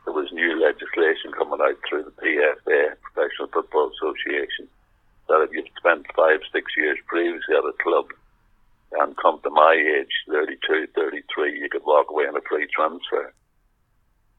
there 0.04 0.14
was 0.14 0.32
new 0.32 0.60
legislation 0.60 1.32
coming 1.32 1.60
out 1.60 1.78
through 1.88 2.04
the 2.04 2.16
PFA, 2.22 2.96
Professional 3.02 3.48
Football 3.48 3.90
Association, 3.96 4.68
that 5.28 5.42
if 5.42 5.52
you'd 5.52 5.70
spent 5.76 6.06
five, 6.16 6.40
six 6.52 6.72
years 6.76 6.98
previously 7.06 7.56
at 7.56 7.64
a 7.64 7.72
club 7.82 8.06
and 8.92 9.16
come 9.16 9.40
to 9.42 9.50
my 9.50 9.74
age, 9.74 10.12
32, 10.28 10.88
33, 10.94 11.60
you 11.60 11.68
could 11.68 11.84
walk 11.84 12.10
away 12.10 12.24
on 12.24 12.36
a 12.36 12.40
free 12.48 12.66
transfer. 12.74 13.32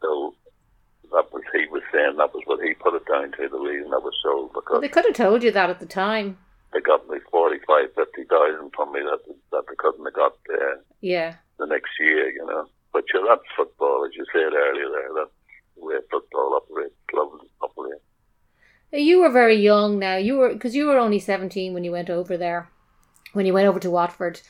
So 0.02 0.34
that 1.12 1.32
was, 1.34 1.43
he 1.54 1.65
was 1.72 1.82
saying 1.91 2.17
that 2.17 2.34
was 2.34 2.43
what 2.45 2.62
he 2.63 2.74
put 2.74 2.95
it 2.95 3.06
down 3.08 3.32
to, 3.32 3.50
the 3.50 3.58
reason 3.60 3.93
I 3.93 3.98
was 3.98 4.13
sold, 4.24 4.52
Well, 4.54 4.62
because 4.62 4.82
they 4.82 4.89
could 4.89 5.06
have 5.06 5.15
told 5.15 5.43
you 5.43 5.52
that 5.52 5.69
at 5.69 5.80
the 5.80 5.86
time. 5.86 6.38
they 6.74 6.80
got 6.82 7.08
me 7.10 7.17
45, 7.32 7.93
50,000 7.95 8.72
from 8.76 8.91
me 8.93 9.00
that, 9.02 9.19
that 9.52 9.63
they 9.67 9.76
couldn't 9.78 10.06
have 10.06 10.13
got 10.13 10.34
uh, 10.54 10.78
Yeah, 11.02 11.36
the 11.58 11.65
next 11.67 11.91
year, 12.00 12.30
you 12.32 12.45
know. 12.45 12.67
But 12.93 13.06
yeah, 13.13 13.22
that's 13.28 13.41
football, 13.56 14.06
as 14.06 14.15
you 14.15 14.26
said 14.34 14.54
earlier 14.54 14.89
there, 14.89 15.10
that's 15.15 15.36
the 15.78 15.86
way 15.86 15.95
football 16.10 16.56
operates, 16.62 16.95
clubs 17.10 17.43
operate. 17.62 18.02
You 18.91 19.19
were 19.22 19.30
very 19.32 19.56
young 19.56 20.00
now. 20.00 20.15
You 20.15 20.38
were 20.38 20.52
because 20.52 20.76
you 20.76 20.88
were 20.88 20.98
only 20.98 21.19
seventeen 21.19 21.74
when 21.76 21.84
you 21.84 21.91
went 21.91 22.10
over 22.10 22.36
there, 22.38 22.69
when 23.34 23.45
you 23.45 23.54
went 23.54 23.67
over 23.67 23.80
to 23.80 23.91
Watford, 23.91 24.41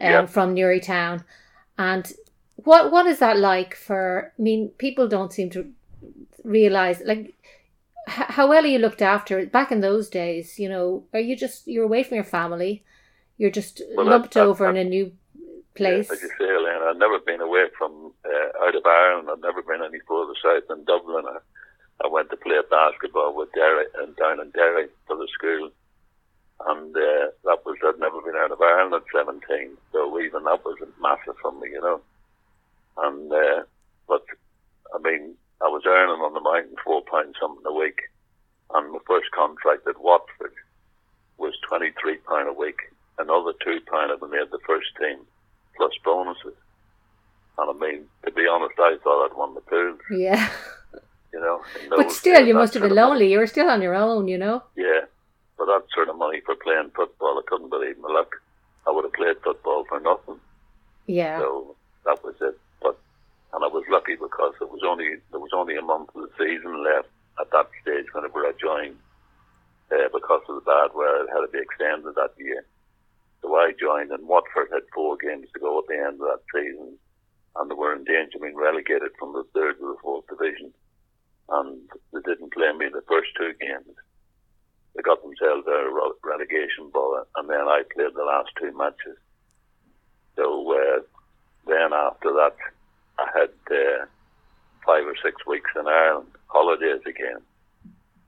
um, 0.00 0.28
from 0.28 0.54
Newry 0.54 0.78
Town, 0.78 1.24
and 1.76 2.12
what 2.54 2.92
what 2.92 3.06
is 3.06 3.18
that 3.18 3.36
like 3.38 3.74
for? 3.74 4.32
I 4.38 4.40
mean, 4.42 4.68
people 4.78 5.08
don't 5.08 5.32
seem 5.32 5.50
to 5.50 5.72
realize 6.44 7.00
like 7.04 7.34
h- 8.08 8.30
how 8.36 8.48
well 8.48 8.64
are 8.64 8.68
you 8.68 8.78
looked 8.78 9.02
after 9.02 9.44
back 9.46 9.70
in 9.72 9.80
those 9.80 10.08
days. 10.08 10.58
You 10.58 10.68
know, 10.68 11.04
are 11.12 11.20
you 11.20 11.36
just 11.36 11.66
you're 11.66 11.84
away 11.84 12.02
from 12.02 12.16
your 12.16 12.24
family, 12.24 12.84
you're 13.38 13.50
just 13.50 13.82
Well, 13.94 14.06
lumped 14.06 14.36
I- 14.36 14.40
I- 14.40 14.44
over 14.44 14.68
in 14.68 14.76
a 14.76 14.84
new 14.84 15.12
place. 15.74 16.08
Yeah, 16.08 16.14
as 16.16 16.22
you 16.22 16.30
say, 16.38 16.54
Elaine, 16.54 16.82
I've 16.82 16.96
never 16.98 17.18
been 17.18 17.40
away 17.40 17.66
from 17.78 18.12
uh, 18.24 18.64
out 18.66 18.74
of 18.76 18.84
Ireland. 18.84 19.28
I've 19.30 19.40
never 19.40 19.62
been 19.62 19.82
any 19.82 20.00
further 20.08 20.34
south 20.42 20.68
than 20.68 20.84
Dublin. 20.84 21.24
I, 21.26 21.38
I 22.04 22.08
went 22.08 22.30
to 22.30 22.36
play 22.36 22.58
basketball 22.70 23.34
with 23.34 23.52
Derry 23.52 23.86
and 24.00 24.14
down 24.16 24.40
in 24.40 24.50
Derry 24.50 24.88
for 25.06 25.16
the 25.16 25.28
school, 25.32 25.70
and 26.66 26.94
uh, 26.96 27.26
that 27.44 27.64
was 27.64 27.76
I'd 27.86 27.98
never 28.00 28.20
been 28.20 28.36
out 28.36 28.50
of 28.52 28.60
Ireland 28.60 28.94
at 28.94 29.02
seventeen. 29.16 29.76
So 29.92 30.20
even 30.20 30.44
that 30.44 30.64
was 30.64 30.76
massive 31.00 31.36
for 31.40 31.52
me, 31.52 31.70
you 31.70 31.80
know. 31.80 32.00
And 32.98 33.32
uh, 33.32 33.62
but 34.08 34.24
I 34.94 34.98
mean, 34.98 35.34
I 35.62 35.68
was 35.68 35.82
earning 35.86 36.20
on 36.20 36.34
the 36.34 36.40
mountain 36.40 36.76
four 36.84 37.02
pounds 37.02 37.36
something 37.40 37.64
a 37.66 37.72
week, 37.72 37.98
and 38.74 38.92
my 38.92 38.98
first 39.06 39.30
contract 39.30 39.86
at 39.86 40.00
Watford 40.00 40.54
was 41.38 41.54
twenty 41.68 41.92
three 42.00 42.18
pound 42.28 42.48
a 42.48 42.52
week. 42.52 42.78
Another 43.18 43.52
two 43.64 43.78
pound 43.90 44.10
if 44.10 44.22
I 44.22 44.26
made 44.26 44.50
the 44.50 44.58
first 44.66 44.88
team 44.98 45.18
plus 45.76 45.92
bonuses. 46.04 46.54
And 47.58 47.70
I 47.70 47.86
mean, 47.86 48.04
to 48.24 48.32
be 48.32 48.46
honest, 48.50 48.74
I 48.78 48.96
thought 49.02 49.26
I'd 49.26 49.36
won 49.36 49.54
the 49.54 49.60
pool, 49.60 49.98
yeah, 50.10 50.50
you 51.32 51.40
know. 51.40 51.62
but 51.96 52.10
still, 52.10 52.38
days, 52.38 52.48
you 52.48 52.54
must 52.54 52.74
have 52.74 52.82
been 52.82 52.94
lonely. 52.94 53.30
You 53.30 53.38
were 53.38 53.46
still 53.46 53.68
on 53.68 53.82
your 53.82 53.94
own, 53.94 54.26
you 54.26 54.38
know. 54.38 54.62
Yeah, 54.76 55.02
but 55.58 55.66
that 55.66 55.84
sort 55.94 56.08
of 56.08 56.16
money 56.16 56.40
for 56.44 56.56
playing 56.56 56.90
football, 56.96 57.38
I 57.38 57.42
couldn't 57.46 57.70
believe 57.70 57.98
my 57.98 58.08
luck. 58.12 58.34
I 58.86 58.90
would 58.90 59.04
have 59.04 59.12
played 59.12 59.36
football 59.44 59.84
for 59.88 60.00
nothing. 60.00 60.40
Yeah. 61.06 61.38
So 61.38 61.76
that 62.04 62.24
was 62.24 62.34
it. 62.40 62.58
But 62.80 62.98
and 63.52 63.64
I 63.64 63.68
was 63.68 63.84
lucky 63.90 64.16
because 64.16 64.54
it 64.60 64.70
was 64.70 64.80
only 64.86 65.20
there 65.30 65.40
was 65.40 65.52
only 65.54 65.76
a 65.76 65.82
month 65.82 66.10
of 66.14 66.22
the 66.22 66.32
season 66.38 66.82
left 66.84 67.08
at 67.40 67.50
that 67.52 67.68
stage 67.82 68.06
whenever 68.12 68.44
I 68.44 68.52
joined. 68.60 68.96
Uh, 69.92 70.08
because 70.08 70.40
of 70.48 70.56
the 70.56 70.64
bad 70.64 70.96
weather, 70.96 71.28
it 71.28 71.32
had 71.36 71.44
to 71.44 71.52
be 71.52 71.60
extended 71.60 72.14
that 72.16 72.32
year. 72.38 72.64
So 73.42 73.54
I 73.56 73.72
joined, 73.78 74.10
and 74.10 74.26
Watford 74.26 74.72
had 74.72 74.88
four 74.94 75.18
games 75.20 75.48
to 75.52 75.60
go 75.60 75.80
at 75.80 75.86
the 75.86 76.00
end 76.00 76.16
of 76.16 76.32
that 76.32 76.48
season, 76.48 76.96
and 77.56 77.70
they 77.70 77.74
were 77.74 77.92
in 77.92 78.04
danger 78.04 78.40
of 78.40 78.42
being 78.42 78.56
relegated 78.56 79.12
from 79.18 79.34
the 79.34 79.44
third 79.52 79.76
to 79.78 79.92
the 79.92 80.00
fourth 80.00 80.24
division. 80.28 80.72
And 81.50 81.90
they 82.14 82.24
didn't 82.24 82.54
play 82.54 82.72
me 82.72 82.88
the 82.88 83.04
first 83.04 83.36
two 83.36 83.52
games. 83.60 83.92
They 84.96 85.02
got 85.02 85.20
themselves 85.20 85.68
out 85.68 85.92
of 85.92 86.16
relegation 86.24 86.88
ball, 86.88 87.20
and 87.36 87.50
then 87.50 87.68
I 87.68 87.82
played 87.92 88.14
the 88.14 88.24
last 88.24 88.48
two 88.58 88.72
matches. 88.72 89.18
So 90.36 90.72
uh, 90.72 91.00
then 91.66 91.92
after 91.92 92.32
that, 92.32 92.56
I 93.18 93.26
had 93.34 93.52
uh, 93.70 94.06
five 94.86 95.06
or 95.06 95.14
six 95.22 95.46
weeks 95.46 95.70
in 95.78 95.86
Ireland, 95.86 96.28
holidays 96.46 97.02
again. 97.06 97.40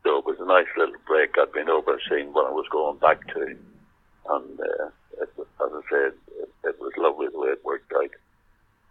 So 0.03 0.19
it 0.19 0.27
was 0.27 0.37
a 0.39 0.47
nice 0.47 0.69
little 0.77 1.01
break. 1.07 1.37
I'd 1.39 1.53
been 1.53 1.71
overseeing 1.71 2.33
what 2.33 2.47
I 2.47 2.51
was 2.51 2.67
going 2.71 2.99
back 2.99 3.27
to, 3.29 3.41
and 3.41 4.61
uh, 4.61 4.87
it, 5.23 5.31
as 5.39 5.73
I 5.73 5.81
said, 5.91 6.13
it, 6.41 6.51
it 6.65 6.77
was 6.79 6.93
lovely 6.99 7.29
the 7.33 7.39
way 7.39 7.49
it 7.49 7.65
worked 7.65 7.93
out. 7.93 8.11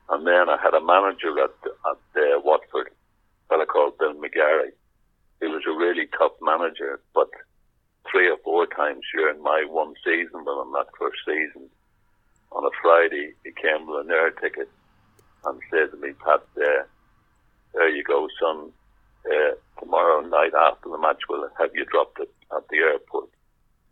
And 0.09 0.27
then 0.27 0.49
I 0.49 0.57
had 0.61 0.73
a 0.73 0.81
manager 0.81 1.31
at 1.39 1.53
at 1.63 2.21
uh, 2.21 2.39
Watford, 2.43 2.87
a 2.89 3.47
fella 3.49 3.65
called 3.65 3.97
Bill 3.97 4.15
McGarry. 4.15 4.73
He 5.39 5.47
was 5.47 5.63
a 5.67 5.77
really 5.77 6.07
tough 6.17 6.33
manager, 6.41 6.99
but 7.13 7.29
three 8.11 8.29
or 8.29 8.37
four 8.43 8.65
times 8.65 9.01
during 9.13 9.41
my 9.41 9.65
one 9.69 9.93
season 10.03 10.45
with 10.45 10.57
him, 10.57 10.73
that 10.73 10.87
first 10.99 11.17
season, 11.25 11.69
on 12.51 12.65
a 12.65 12.73
Friday, 12.81 13.33
he 13.43 13.51
came 13.51 13.87
with 13.87 14.05
an 14.05 14.11
air 14.11 14.31
ticket 14.31 14.69
and 15.45 15.59
said 15.69 15.91
to 15.91 15.97
me, 15.97 16.13
Pat, 16.23 16.41
uh, 16.57 16.83
there 17.73 17.89
you 17.89 18.03
go, 18.03 18.27
son. 18.39 18.71
Uh, 19.25 19.55
tomorrow 19.79 20.21
night 20.21 20.51
after 20.53 20.89
the 20.89 20.97
match, 20.97 21.21
we'll 21.29 21.47
have 21.57 21.69
you 21.73 21.85
dropped 21.85 22.19
it 22.19 22.29
at 22.55 22.67
the 22.69 22.77
airport 22.77 23.29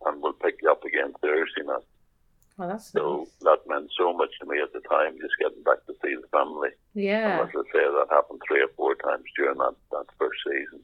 and 0.06 0.22
we'll 0.22 0.34
pick 0.34 0.56
you 0.62 0.70
up 0.70 0.84
again 0.84 1.14
Thursday 1.22 1.64
night. 1.64 1.84
Well, 2.58 2.68
that's 2.70 2.92
So 2.92 3.20
nice. 3.20 3.28
that 3.42 3.60
meant 3.68 3.90
so 3.98 4.14
much 4.14 4.30
to 4.42 4.46
me 4.46 4.60
at 4.62 4.74
the 4.74 4.82
time, 4.82 5.18
just 5.22 5.34
getting 5.40 5.64
back 5.64 5.86
to 5.88 5.94
see 6.04 6.16
the 6.16 6.28
family. 6.28 6.70
Yeah. 6.94 7.40
And 7.42 7.50
as 7.50 7.56
I 7.56 7.62
say, 7.72 7.80
that 7.80 8.08
happened 8.10 8.42
three 8.48 8.62
or 8.62 8.68
four 8.76 8.96
times 8.96 9.24
during 9.38 9.58
that, 9.58 9.76
that 9.92 10.06
first 10.20 10.40
season. 10.46 10.82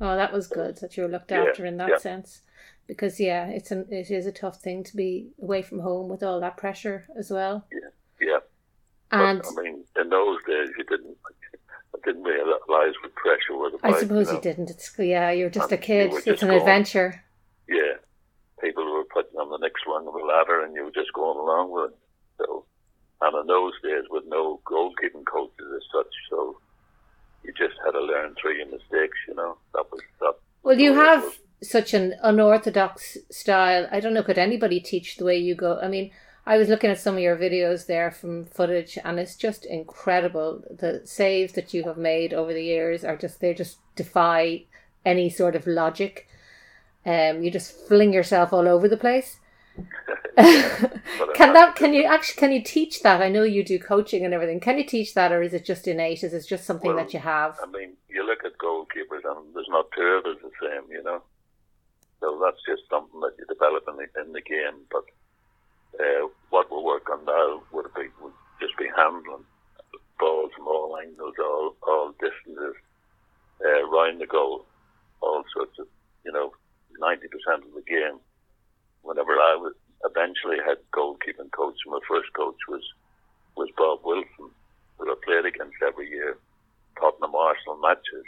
Oh, 0.00 0.16
that 0.16 0.32
was 0.32 0.46
good 0.46 0.78
that 0.78 0.96
you 0.96 1.02
were 1.02 1.08
looked 1.08 1.30
Yeah, 1.30 1.44
after 1.44 1.66
in 1.66 1.76
that 1.78 1.88
yeah. 1.88 1.98
sense, 1.98 2.42
because 2.86 3.18
yeah, 3.20 3.48
it's 3.48 3.70
an 3.70 3.86
it 3.90 4.10
is 4.10 4.26
a 4.26 4.32
tough 4.32 4.60
thing 4.60 4.82
to 4.84 4.96
be 4.96 5.28
away 5.42 5.62
from 5.62 5.80
home 5.80 6.08
with 6.08 6.22
all 6.22 6.40
that 6.40 6.56
pressure 6.56 7.06
as 7.18 7.30
well. 7.30 7.66
Yeah, 7.72 8.28
Yeah. 8.28 8.38
And 9.20 9.42
but, 9.42 9.60
I 9.60 9.62
mean, 9.62 9.84
in 10.00 10.08
those 10.08 10.38
days, 10.46 10.68
you 10.78 10.84
didn't, 10.84 11.16
I 11.94 11.98
didn't 12.04 12.22
realise 12.24 12.94
what 13.02 13.14
pressure 13.14 13.54
was 13.54 13.74
about. 13.78 13.94
I 13.94 13.98
suppose 14.00 14.28
you 14.28 14.34
know. 14.34 14.40
didn't. 14.40 14.70
It's 14.70 14.92
yeah, 14.98 15.30
you're 15.30 15.50
just 15.50 15.70
a 15.72 15.74
And 15.76 15.82
you 15.82 15.86
kid. 15.86 16.12
were 16.12 16.22
It's 16.26 16.42
an 16.42 16.48
going. 16.48 16.60
adventure. 16.60 17.22
Yeah. 17.68 17.94
People 18.60 18.84
were 18.92 19.04
putting 19.12 19.38
on 19.38 19.50
the 19.50 19.58
next 19.58 19.82
rung 19.86 20.06
of 20.06 20.14
the 20.14 20.20
ladder 20.26 20.64
and 20.64 20.74
you 20.74 20.84
were 20.84 20.90
just 20.90 21.12
going 21.12 21.38
along 21.38 21.70
with 21.72 21.92
it. 21.92 21.98
So, 22.38 22.64
and 23.20 23.36
in 23.40 23.46
those 23.46 23.72
days 23.82 24.04
with 24.10 24.24
no 24.26 24.60
goalkeeping 24.66 25.24
coaches 25.30 25.66
as 25.76 25.82
such, 25.94 26.12
so 26.30 26.56
you 27.44 27.52
just 27.52 27.74
had 27.84 27.92
to 27.92 28.00
learn 28.00 28.34
through 28.40 28.54
your 28.56 28.66
mistakes, 28.66 29.18
you 29.28 29.34
know. 29.34 29.56
That 29.74 29.84
was 29.92 30.00
that. 30.20 30.34
Well, 30.62 30.78
you 30.78 30.94
have 30.94 31.24
was- 31.24 31.38
such 31.62 31.94
an 31.94 32.14
unorthodox 32.22 33.16
style. 33.30 33.86
I 33.90 34.00
don't 34.00 34.14
know. 34.14 34.22
Could 34.22 34.38
anybody 34.38 34.80
teach 34.80 35.16
the 35.16 35.24
way 35.24 35.36
you 35.38 35.54
go? 35.54 35.78
I 35.80 35.88
mean, 35.88 36.10
I 36.46 36.58
was 36.58 36.68
looking 36.68 36.90
at 36.90 37.00
some 37.00 37.14
of 37.14 37.20
your 37.20 37.36
videos 37.36 37.86
there 37.86 38.10
from 38.10 38.44
footage, 38.44 38.98
and 39.02 39.18
it's 39.18 39.36
just 39.36 39.64
incredible. 39.64 40.62
The 40.70 41.00
saves 41.04 41.54
that 41.54 41.72
you 41.72 41.84
have 41.84 41.96
made 41.96 42.34
over 42.34 42.52
the 42.52 42.64
years 42.64 43.02
are 43.02 43.16
just 43.16 43.40
they 43.40 43.54
just 43.54 43.78
defy 43.96 44.64
any 45.04 45.30
sort 45.30 45.56
of 45.56 45.66
logic. 45.66 46.28
Um, 47.06 47.42
you 47.42 47.50
just 47.50 47.72
fling 47.88 48.12
yourself 48.12 48.52
all 48.52 48.68
over 48.68 48.88
the 48.88 48.96
place. 48.96 49.40
can 50.36 51.52
that? 51.54 51.74
Can 51.76 51.94
you 51.94 52.04
actually? 52.04 52.40
Can 52.40 52.52
you 52.52 52.62
teach 52.62 53.02
that? 53.02 53.22
I 53.22 53.28
know 53.28 53.42
you 53.42 53.64
do 53.64 53.78
coaching 53.78 54.24
and 54.24 54.34
everything. 54.34 54.60
Can 54.60 54.78
you 54.78 54.84
teach 54.84 55.14
that, 55.14 55.32
or 55.32 55.42
is 55.42 55.54
it 55.54 55.64
just 55.64 55.88
innate? 55.88 56.22
Is 56.22 56.34
it 56.34 56.46
just 56.46 56.64
something 56.64 56.94
Well, 56.94 57.04
that 57.04 57.14
you 57.14 57.20
have? 57.20 57.56
I 57.62 57.66
mean, 57.66 57.94
you 58.08 58.24
look 58.26 58.44
at 58.44 58.58
goalkeepers 58.58 59.24
and 59.24 59.54
there's 59.54 59.68
not 59.68 59.86
two 59.96 60.02
of 60.02 60.26
us 60.26 60.42
the 60.42 60.50
same, 60.60 60.90
you 60.90 61.02
know. 61.02 61.22
So 62.20 62.40
that's 62.42 62.60
just 62.66 62.88
something 62.90 63.20
that 63.20 63.32
you 63.38 63.46
develop 63.46 63.84
in 63.88 63.96
the, 63.96 64.20
in 64.22 64.32
the 64.32 64.40
game. 64.40 64.86
But 64.90 65.04
uh, 66.00 66.28
what 66.50 66.70
we 66.70 66.82
work 66.82 67.08
on 67.10 67.24
now 67.24 67.62
would 67.72 67.92
be 67.94 68.08
would 68.22 68.32
just 68.60 68.76
be 68.78 68.88
handling 68.96 69.44
balls 70.18 70.50
from 70.56 70.66
all 70.68 70.96
angles, 70.98 71.34
all 71.38 71.76
all 71.82 72.12
distances, 72.20 72.74
uh, 73.64 73.82
round 73.88 74.20
the 74.20 74.26
goal, 74.26 74.64
all 75.20 75.44
sorts 75.54 75.78
of, 75.78 75.86
you 76.24 76.32
know, 76.32 76.52
ninety 76.98 77.28
percent 77.28 77.64
of 77.66 77.74
the 77.74 77.82
game. 77.86 78.18
Whenever 79.02 79.32
I 79.32 79.56
was 79.56 79.74
eventually 80.04 80.58
had 80.64 80.78
goalkeeping 80.92 81.52
coach, 81.52 81.76
my 81.86 82.00
first 82.08 82.32
coach 82.34 82.58
was 82.68 82.82
was 83.56 83.68
Bob 83.76 84.00
Wilson, 84.04 84.50
who 84.98 85.10
I 85.10 85.14
played 85.24 85.46
against 85.46 85.76
every 85.86 86.10
year. 86.10 86.36
Tottenham 86.98 87.34
Arsenal 87.34 87.78
matches. 87.82 88.26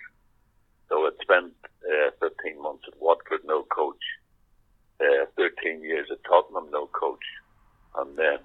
So 0.88 1.06
I'd 1.06 1.18
spent 1.22 1.52
uh, 1.82 2.10
15 2.20 2.62
months 2.62 2.84
at 2.86 3.00
Watford, 3.00 3.42
no 3.44 3.64
coach. 3.64 4.02
Uh, 5.00 5.26
13 5.36 5.82
years 5.82 6.08
at 6.10 6.22
Tottenham, 6.24 6.70
no 6.70 6.86
coach. 6.86 7.22
And 7.98 8.16
then 8.16 8.38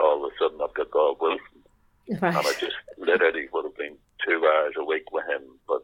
all 0.00 0.24
of 0.24 0.32
a 0.32 0.34
sudden 0.38 0.60
I've 0.62 0.74
got 0.74 0.90
Bob 0.90 1.18
Wilson. 1.20 1.62
And 2.08 2.36
I 2.46 2.52
just 2.60 2.76
literally 2.98 3.48
would 3.52 3.64
have 3.64 3.76
been 3.76 3.96
two 4.26 4.38
hours 4.44 4.74
a 4.78 4.84
week 4.84 5.10
with 5.12 5.26
him. 5.26 5.42
But 5.66 5.82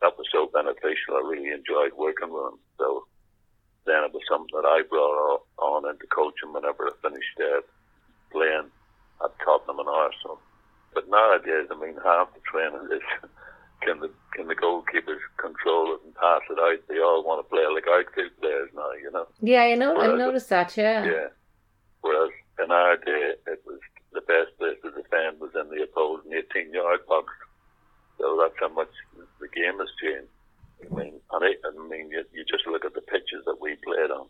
that 0.00 0.16
was 0.16 0.26
so 0.32 0.46
beneficial. 0.52 1.14
I 1.18 1.22
really 1.28 1.50
enjoyed 1.50 1.92
working 1.96 2.30
with 2.32 2.52
him. 2.52 2.58
So 2.78 3.06
then 3.86 4.04
it 4.04 4.12
was 4.12 4.22
something 4.28 4.54
that 4.54 4.68
I 4.68 4.82
brought 4.88 5.42
on 5.58 5.88
into 5.88 6.06
coaching 6.14 6.52
whenever 6.52 6.86
I 6.86 6.92
finished 7.02 7.38
uh, 7.40 7.60
playing 8.30 8.70
at 9.24 9.32
Tottenham 9.44 9.80
and 9.80 9.88
Arsenal. 9.88 10.38
But 10.94 11.08
nowadays, 11.10 11.68
I 11.70 11.76
mean, 11.78 11.96
half 12.04 12.32
the 12.34 12.40
training 12.50 12.88
is 12.92 13.02
can 13.82 14.00
the 14.00 14.10
can 14.34 14.46
the 14.46 14.54
goalkeepers 14.54 15.22
control 15.38 15.94
it 15.94 16.00
and 16.04 16.14
pass 16.14 16.42
it 16.50 16.58
out? 16.58 16.78
They 16.88 16.98
all 17.00 17.24
want 17.24 17.44
to 17.44 17.48
play 17.50 17.64
like 17.72 17.84
outfield 17.90 18.30
players 18.40 18.70
now, 18.74 18.92
you 19.02 19.10
know. 19.10 19.26
Yeah, 19.40 19.62
I 19.62 19.74
know. 19.74 19.94
I 19.96 20.06
Whereas- 20.06 20.18
noticed 20.18 20.48
that. 20.50 20.76
Yeah. 20.76 21.04
Yeah. 21.04 21.26
In 22.68 22.72
our 22.72 23.00
day, 23.00 23.32
it 23.48 23.62
was 23.64 23.80
the 24.12 24.20
best 24.20 24.52
place 24.60 24.76
to 24.84 24.90
defend 24.92 25.40
was 25.40 25.56
in 25.56 25.72
the 25.72 25.88
opposing 25.88 26.36
18 26.36 26.68
yard 26.68 27.00
box. 27.08 27.32
So 28.18 28.36
that's 28.36 28.60
how 28.60 28.68
much 28.68 28.92
the 29.40 29.48
game 29.48 29.80
has 29.80 29.88
changed. 29.96 30.28
I 30.84 30.94
mean, 30.94 31.14
and 31.32 31.44
I, 31.44 31.88
mean, 31.88 32.10
you, 32.10 32.24
you 32.32 32.44
just 32.44 32.66
look 32.66 32.84
at 32.84 32.92
the 32.92 33.00
pitches 33.00 33.44
that 33.46 33.60
we 33.60 33.76
played 33.76 34.10
on 34.10 34.26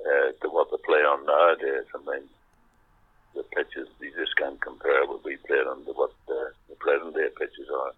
uh, 0.00 0.32
to 0.40 0.48
what 0.48 0.70
they 0.70 0.80
play 0.88 1.04
on 1.04 1.26
nowadays. 1.26 1.84
I 1.94 1.98
mean, 2.08 2.24
the 3.34 3.42
pitches 3.54 3.88
you 4.00 4.12
just 4.16 4.36
can't 4.36 4.60
compare 4.60 5.06
what 5.06 5.24
we 5.24 5.36
played 5.46 5.66
on 5.66 5.84
to 5.84 5.92
what 5.92 6.16
uh, 6.30 6.48
the 6.68 6.76
present 6.78 7.14
day 7.14 7.28
pitches 7.38 7.68
are. 7.68 7.92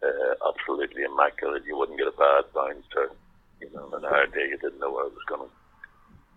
Uh, 0.00 0.34
absolutely 0.48 1.02
immaculate. 1.02 1.64
You 1.66 1.76
wouldn't 1.76 1.98
get 1.98 2.08
a 2.08 2.16
bad 2.16 2.44
bounce 2.54 2.88
or, 2.96 3.12
you 3.60 3.68
know, 3.74 3.92
in 3.96 4.04
our 4.04 4.26
day 4.26 4.48
you 4.48 4.58
didn't 4.58 4.80
know 4.80 4.92
where 4.92 5.06
it 5.06 5.12
was 5.12 5.28
going. 5.28 5.50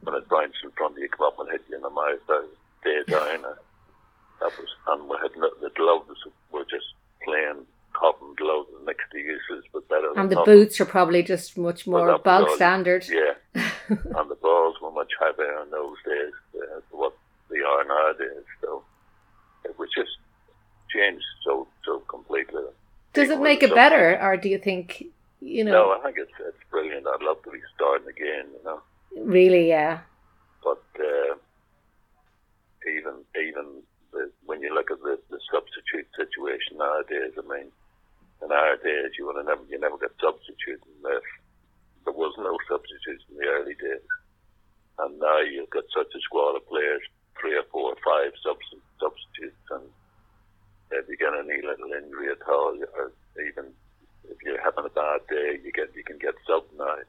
When 0.04 0.16
it 0.16 0.28
bounced 0.28 0.60
in 0.64 0.72
front 0.72 0.96
of 0.96 1.00
you, 1.00 1.08
come 1.08 1.28
up 1.28 1.40
and 1.40 1.50
hit 1.50 1.64
you 1.70 1.78
in 1.78 1.82
the 1.82 1.90
mouth, 1.90 2.20
that 2.28 2.44
was 2.44 2.56
day 2.84 3.00
down. 3.08 3.46
Uh, 3.46 3.56
that 4.42 4.52
was, 4.60 4.68
and 4.88 5.08
we 5.08 5.16
had 5.22 5.32
no, 5.38 5.50
the 5.62 5.72
gloves 5.76 6.20
were 6.52 6.68
just 6.68 6.92
plain 7.24 7.64
cotton 7.94 8.36
gloves 8.36 8.70
next 8.86 9.06
to 9.12 9.18
uses, 9.18 9.64
but 9.72 9.88
boots 10.46 10.80
are 10.82 10.86
probably 10.86 11.24
just 11.24 11.58
much 11.58 11.88
more 11.88 12.18
bog 12.20 12.50
standard. 12.52 13.06
Yeah, 13.10 13.34
and 13.90 14.30
the 14.30 14.38
balls 14.42 14.76
were 14.82 14.92
much 14.92 15.12
heavier 15.20 15.62
in 15.64 15.72
those 15.72 15.98
days 16.06 16.34
uh, 16.56 16.60
than 16.60 17.00
what 17.00 17.14
they 17.50 17.60
are 17.60 17.84
nowadays. 17.86 18.44
So 18.62 18.84
it 19.66 19.78
was 19.78 19.90
just 19.96 20.12
changed 20.92 21.26
so 21.46 21.68
so 21.86 22.00
completely. 22.02 22.64
Does 23.14 23.30
it 23.30 23.40
make 23.40 23.62
it 23.62 23.74
better, 23.76 24.20
or 24.20 24.38
do 24.38 24.50
you 24.50 24.58
think, 24.58 25.06
you 25.40 25.64
know? 25.64 25.72
No, 25.72 25.92
I 25.92 26.00
think 26.04 26.18
it's 26.18 26.32
it's 26.40 26.58
brilliant. 26.72 27.06
I'd 27.06 27.22
love 27.22 27.44
to 27.44 27.52
be 27.52 27.60
starting 27.76 28.08
again. 28.08 28.46
You 28.58 28.64
know. 28.66 28.82
really, 29.16 29.68
yeah, 29.68 30.00
but 30.64 30.84
uh, 31.00 31.36
even 32.88 33.24
even 33.36 33.84
the, 34.12 34.32
when 34.46 34.62
you 34.62 34.74
look 34.74 34.92
at 34.92 35.00
the, 35.02 35.20
the 35.30 35.40
substitute 35.52 36.08
situation 36.16 36.78
nowadays, 36.78 37.36
I 37.38 37.44
mean, 37.48 37.68
in 38.44 38.52
our 38.52 38.78
days 38.78 39.16
you 39.18 39.28
would 39.28 39.38
have 39.38 39.46
never 39.46 39.64
you 39.70 39.80
never 39.80 39.98
get 39.98 40.16
substitutes 40.20 40.84
unless 41.00 41.28
there 42.06 42.16
was 42.16 42.34
no 42.38 42.58
substitutes 42.68 43.24
in 43.32 43.38
the 43.38 43.48
early 43.48 43.76
days, 43.76 44.08
and 45.00 45.20
now 45.20 45.40
you've 45.40 45.70
got 45.70 45.88
such 45.96 46.12
a 46.16 46.22
squad 46.22 46.56
of 46.56 46.68
players, 46.68 47.04
three 47.40 47.56
or 47.56 47.68
four 47.72 47.96
or 47.96 48.00
five 48.04 48.32
subs- 48.44 48.84
substitutes, 49.00 49.68
and 49.72 49.88
if 50.92 51.08
you 51.08 51.18
get 51.18 51.36
any 51.36 51.60
little 51.64 51.92
injury 51.92 52.32
at 52.32 52.44
all, 52.48 52.76
or 52.96 53.12
even 53.40 53.72
if 54.30 54.38
you're 54.44 54.62
having 54.62 54.86
a 54.86 54.96
bad 54.96 55.22
day, 55.28 55.60
you 55.64 55.72
get 55.72 55.96
you 55.96 56.04
can 56.04 56.18
get 56.18 56.36
sub 56.48 56.64
now 56.78 57.00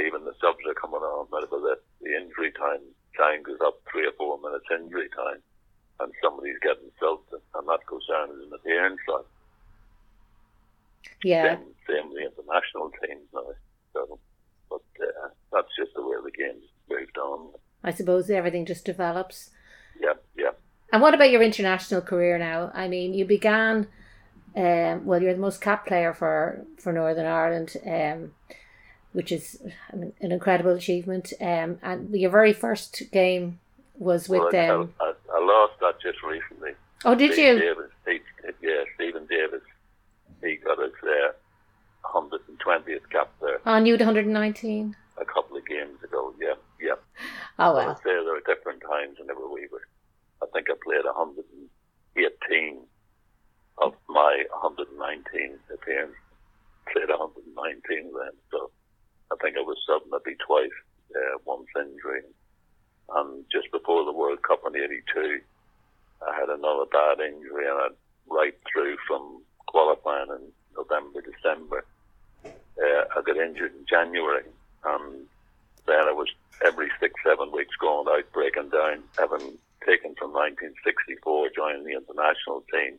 even 0.00 0.24
the 0.24 0.32
subs 0.40 0.64
are 0.66 0.74
coming 0.74 1.00
on, 1.04 1.26
but 1.30 1.50
the, 1.50 1.78
the 2.00 2.16
injury 2.16 2.51
time 2.62 2.86
time 3.18 3.42
goes 3.42 3.58
up 3.66 3.82
three 3.90 4.06
or 4.06 4.14
four 4.16 4.38
minutes 4.40 4.64
injury 4.70 5.08
time, 5.16 5.42
and 6.00 6.12
somebody's 6.22 6.58
getting 6.62 6.90
subbed, 7.02 7.28
and 7.32 7.68
that 7.68 7.84
goes 7.86 8.06
down 8.06 8.30
as 8.30 8.46
an 8.46 8.52
appearance. 8.54 9.00
Like, 9.08 9.26
yeah. 11.24 11.56
same, 11.56 11.74
same 11.88 12.08
with 12.08 12.18
the 12.18 12.30
international 12.30 12.90
teams 13.02 13.28
now. 13.34 13.52
So, 13.92 14.18
but 14.70 14.82
uh, 15.00 15.28
that's 15.52 15.68
just 15.78 15.92
the 15.94 16.02
way 16.02 16.16
the 16.24 16.30
game's 16.30 16.64
moved 16.88 17.18
on. 17.18 17.50
I 17.84 17.92
suppose 17.92 18.30
everything 18.30 18.64
just 18.64 18.84
develops. 18.84 19.50
Yeah, 20.00 20.14
yeah. 20.36 20.52
And 20.92 21.02
what 21.02 21.14
about 21.14 21.30
your 21.30 21.42
international 21.42 22.00
career 22.00 22.38
now? 22.38 22.70
I 22.74 22.88
mean, 22.88 23.14
you 23.14 23.24
began, 23.24 23.88
um, 24.56 25.04
well, 25.04 25.22
you're 25.22 25.34
the 25.34 25.40
most 25.40 25.60
capped 25.60 25.88
player 25.88 26.12
for, 26.12 26.64
for 26.78 26.92
Northern 26.92 27.26
Ireland, 27.26 27.76
um, 27.86 28.32
which 29.12 29.32
is 29.32 29.60
an, 29.90 30.12
an 30.20 30.32
incredible 30.32 30.72
achievement. 30.72 31.32
Um, 31.40 31.78
and 31.82 32.10
your 32.14 32.30
very 32.30 32.52
first 32.52 33.02
game 33.12 33.58
was 33.98 34.28
with 34.28 34.40
well, 34.40 34.50
them. 34.50 34.94
I, 35.00 35.12
I 35.32 35.44
lost 35.44 35.74
that 35.80 36.00
just 36.00 36.22
recently. 36.22 36.72
oh, 37.04 37.14
did 37.14 37.32
Steve 37.32 37.54
you? 37.54 37.60
Davis, 37.60 37.90
Steve, 38.02 38.22
yeah, 38.62 38.82
Steven 38.94 39.26
Davis. 39.26 39.62
He 40.42 40.56
got 40.56 40.78
his 40.78 40.92
uh, 41.02 41.32
120th 42.04 43.08
cap 43.10 43.30
there 43.40 43.60
On 43.66 43.86
you, 43.86 43.94
119. 43.94 44.96
a 45.18 45.24
couple 45.24 45.56
of 45.56 45.66
games 45.66 46.02
ago. 46.02 46.34
Yeah, 46.40 46.54
yeah. 46.80 46.94
Oh, 47.58 47.70
I 47.70 47.72
well. 47.72 47.88
would 47.88 47.96
say 47.98 48.10
there 48.10 48.24
were 48.24 48.42
different 48.46 48.82
times 48.82 49.18
whenever 49.18 49.48
we 49.48 49.68
were. 49.70 49.86
I 50.42 50.46
think 50.52 50.66
I 50.68 50.74
played 50.82 51.04
118 51.04 52.80
of 53.78 53.94
my 54.08 54.44
119 54.62 55.58
appearances. 55.72 56.16
Played 56.92 57.08
119 57.10 58.10
then, 58.12 58.32
so 58.50 58.70
I 59.32 59.36
think 59.40 59.56
I 59.56 59.60
was 59.60 59.78
sub 59.86 60.02
maybe 60.10 60.36
twice, 60.46 60.70
uh, 61.16 61.38
once 61.44 61.68
injury. 61.76 62.22
And 63.14 63.44
just 63.50 63.70
before 63.72 64.04
the 64.04 64.12
World 64.12 64.42
Cup 64.42 64.62
in 64.66 64.76
'82, 64.76 65.40
I 66.26 66.34
had 66.38 66.48
another 66.48 66.86
bad 66.86 67.20
injury, 67.20 67.66
and 67.68 67.78
I'd 67.78 67.96
right 68.28 68.54
through 68.70 68.96
from 69.06 69.42
qualifying 69.66 70.28
in 70.30 70.52
November, 70.76 71.20
December. 71.20 71.84
Uh, 72.44 73.04
I 73.16 73.22
got 73.24 73.36
injured 73.36 73.72
in 73.74 73.86
January, 73.88 74.44
and 74.84 75.26
then 75.86 76.08
I 76.08 76.12
was 76.12 76.28
every 76.64 76.90
six, 77.00 77.14
seven 77.24 77.52
weeks 77.52 77.74
going 77.80 78.06
out, 78.08 78.30
breaking 78.32 78.70
down, 78.70 79.02
having 79.18 79.58
taken 79.86 80.14
from 80.14 80.32
1964, 80.32 81.50
joining 81.54 81.84
the 81.84 81.92
international 81.92 82.64
team, 82.72 82.98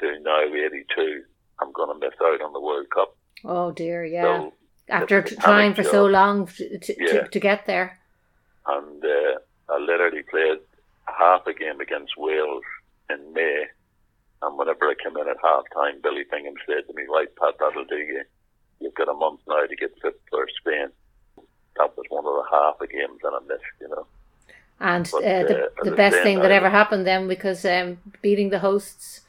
to 0.00 0.20
now 0.20 0.42
82. 0.42 1.24
I'm 1.60 1.72
going 1.72 1.92
to 1.92 2.06
miss 2.06 2.14
out 2.22 2.40
on 2.40 2.52
the 2.52 2.60
World 2.60 2.88
Cup. 2.90 3.16
Oh, 3.44 3.72
dear, 3.72 4.04
yeah. 4.04 4.22
So, 4.22 4.52
After 4.88 5.22
trying 5.22 5.74
for 5.74 5.82
so 5.84 6.06
long 6.06 6.46
to, 6.46 6.78
to, 6.78 6.94
Yeah. 6.98 7.12
to, 7.24 7.28
to 7.28 7.40
get 7.40 7.66
there. 7.66 7.98
and 8.66 9.04
uh, 9.04 9.38
I 9.72 9.78
literally 9.78 10.22
played 10.22 10.58
half 11.06 11.46
a 11.46 11.52
game 11.52 11.80
against 11.80 12.12
Wales 12.16 12.62
in 13.10 13.32
May. 13.32 13.64
And 14.40 14.56
whenever 14.58 14.84
I 14.86 14.94
came 15.02 15.16
in 15.16 15.28
at 15.28 15.36
half 15.42 15.64
time, 15.74 16.00
Billy 16.02 16.24
Bingham 16.30 16.54
said 16.66 16.86
to 16.86 16.94
me, 16.94 17.04
Right, 17.10 17.28
Pat, 17.36 17.54
that'll 17.58 17.84
do 17.84 17.96
you. 17.96 18.22
You've 18.80 18.94
got 18.94 19.08
a 19.08 19.14
month 19.14 19.40
now 19.48 19.66
to 19.66 19.76
get 19.76 19.90
fit 20.00 20.20
for 20.30 20.46
Spain. 20.60 20.88
That 21.76 21.96
was 21.96 22.06
one 22.08 22.24
of 22.24 22.32
the 22.34 22.44
half 22.50 22.80
a 22.80 22.86
games 22.86 23.18
that 23.22 23.32
I 23.34 23.40
missed, 23.46 23.62
you 23.80 23.88
know. 23.88 24.06
And 24.80 25.08
But, 25.10 25.24
uh, 25.24 25.42
the, 25.44 25.64
uh, 25.64 25.84
the 25.84 25.90
best 25.96 26.18
thing 26.22 26.38
that 26.40 26.52
I- 26.52 26.54
ever 26.54 26.70
happened 26.70 27.06
then 27.06 27.26
because 27.28 27.64
um, 27.64 27.98
beating 28.22 28.50
the 28.50 28.60
hosts, 28.60 29.22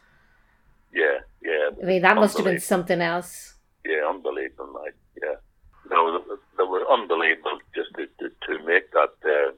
Yeah, 0.93 1.19
yeah. 1.41 1.69
I 1.81 1.85
mean, 1.85 2.01
that 2.03 2.15
must 2.15 2.37
have 2.37 2.45
been 2.45 2.59
something 2.59 3.01
else. 3.01 3.55
Yeah, 3.85 4.07
unbelievable, 4.07 4.79
mate. 4.83 4.93
Yeah. 5.23 5.35
No, 5.89 6.19
they, 6.19 6.35
they 6.57 6.58
were 6.69 6.89
unbelievable 6.89 7.59
just 7.75 7.89
to, 7.95 8.07
to, 8.19 8.29
to 8.29 8.63
make 8.65 8.91
that. 8.91 9.13
Uh, 9.25 9.51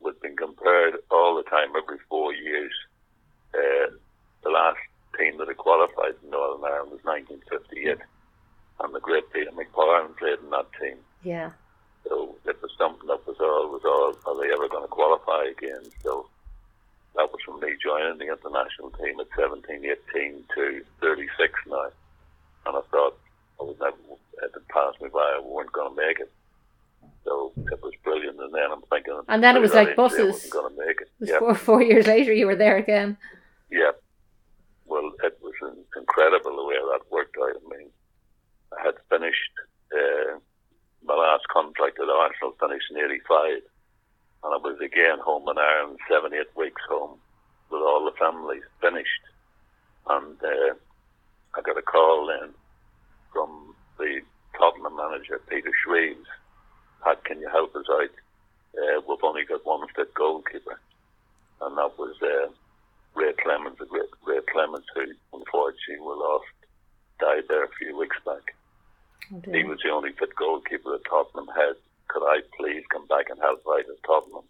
we've 0.00 0.20
been 0.20 0.36
compared 0.36 0.94
all 1.10 1.36
the 1.36 1.42
time, 1.48 1.68
every 1.76 1.98
four 2.08 2.32
years. 2.34 2.72
Uh, 3.54 3.90
the 4.44 4.50
last 4.50 4.78
team 5.18 5.38
that 5.38 5.48
had 5.48 5.56
qualified 5.56 6.14
in 6.22 6.30
Northern 6.30 6.64
Ireland 6.64 6.92
was 6.92 7.04
1958, 7.04 7.98
and 8.80 8.94
the 8.94 9.00
great 9.00 9.32
Peter 9.32 9.50
McParland 9.50 10.16
played 10.16 10.38
in 10.38 10.50
that 10.50 10.68
team. 10.80 10.98
Yeah. 11.24 11.50
So 12.04 12.36
it 12.44 12.60
was 12.62 12.70
something 12.78 13.08
that 13.08 13.26
was 13.26 13.36
all, 13.40 13.72
was 13.72 13.82
all, 13.84 14.14
are 14.30 14.38
they 14.40 14.52
ever 14.52 14.68
going 14.68 14.84
to 14.84 14.88
qualify 14.88 15.44
again? 15.50 15.90
So 16.02 16.28
that 17.16 17.32
was 17.32 17.40
from 17.44 17.60
me 17.60 17.74
joining 17.82 18.18
the 18.18 18.30
international 18.30 18.90
team 18.90 19.18
at 19.18 19.26
17, 19.36 19.84
18 20.14 20.44
to 20.54 20.84
36 21.00 21.52
now. 21.66 21.90
And 22.66 22.76
I 22.76 22.80
thought 22.90 23.18
I 23.60 23.64
was 23.64 23.76
never, 23.80 23.96
it 24.42 24.50
had 24.54 24.68
passed 24.68 25.00
me 25.00 25.08
by, 25.12 25.18
I 25.36 25.40
weren't 25.44 25.72
going 25.72 25.94
to 25.94 25.96
make 26.06 26.20
it. 26.20 26.30
So 27.24 27.52
it 27.56 27.82
was 27.82 27.92
brilliant. 28.04 28.38
And 28.40 28.52
then 28.54 28.70
I'm 28.70 28.82
thinking, 28.82 29.18
And 29.28 29.42
then 29.42 29.56
it 29.56 29.60
was 29.60 29.74
like 29.74 29.88
I 29.88 29.94
buses. 29.94 30.32
wasn't 30.32 30.52
going 30.52 30.74
to 30.76 30.86
make 30.86 31.00
it. 31.00 31.08
It 31.08 31.20
was 31.20 31.28
Yeah, 31.30 31.38
four, 31.38 31.54
four 31.54 31.82
years 31.82 32.06
later 32.06 32.32
you 32.32 32.46
were 32.46 32.56
there 32.56 32.76
again. 32.76 33.16
yeah. 33.70 33.92
Well, 34.88 35.10
it 35.24 35.36
was 35.42 35.54
in- 35.62 35.84
incredible 36.00 36.54
the 36.56 36.64
way 36.64 36.76
that 36.76 37.10
worked 37.10 37.36
out. 37.42 37.56
I 37.56 37.76
mean, 37.76 37.88
I 38.78 38.82
had 38.84 38.94
finished 39.10 39.50
uh, 39.92 40.38
my 41.04 41.14
last 41.14 41.48
contract 41.48 41.98
at 41.98 42.08
Arsenal, 42.08 42.54
finished 42.60 42.86
in 42.92 42.98
85, 42.98 43.62
and 44.44 44.54
I 44.54 44.56
was 44.58 44.78
again 44.80 45.18
home 45.18 45.48
in 45.48 45.58
Ireland, 45.58 45.98
seven, 46.08 46.32
eight 46.34 46.54
weeks 46.56 46.82
home 46.88 47.18
with 47.70 47.80
all 47.80 48.04
the 48.04 48.16
families 48.16 48.62
finished. 48.80 49.22
And 50.08 50.36
uh, 50.40 50.74
I 51.56 51.60
got 51.62 51.76
a 51.78 51.82
call 51.82 52.26
then 52.28 52.50
from 53.36 53.74
the 53.98 54.22
Tottenham 54.58 54.96
manager, 54.96 55.38
Peter 55.46 55.70
Shreeves. 55.84 56.24
Pat, 57.04 57.22
can 57.24 57.38
you 57.38 57.48
help 57.50 57.76
us 57.76 57.84
out? 57.90 58.08
Uh, 58.72 59.00
we've 59.06 59.22
only 59.22 59.44
got 59.44 59.66
one 59.66 59.86
fit 59.94 60.14
goalkeeper. 60.14 60.80
And 61.60 61.76
that 61.76 61.98
was 61.98 62.16
uh, 62.22 62.48
Ray 63.14 63.34
Clemens, 63.44 63.76
the 63.78 63.84
great 63.84 64.08
Ray 64.24 64.40
Clemens, 64.50 64.86
who 64.94 65.04
unfortunately 65.36 66.00
we 66.00 66.16
lost, 66.16 66.48
died 67.20 67.44
there 67.48 67.64
a 67.64 67.76
few 67.78 67.98
weeks 67.98 68.16
back. 68.24 68.56
Oh, 69.34 69.52
He 69.52 69.64
was 69.64 69.80
the 69.84 69.90
only 69.90 70.12
fit 70.12 70.34
goalkeeper 70.34 70.92
that 70.92 71.04
Tottenham 71.04 71.48
had. 71.54 71.76
Could 72.08 72.24
I 72.24 72.40
please 72.58 72.84
come 72.90 73.06
back 73.06 73.28
and 73.28 73.38
help 73.38 73.62
out 73.68 73.80
at 73.80 74.02
Tottenham? 74.06 74.48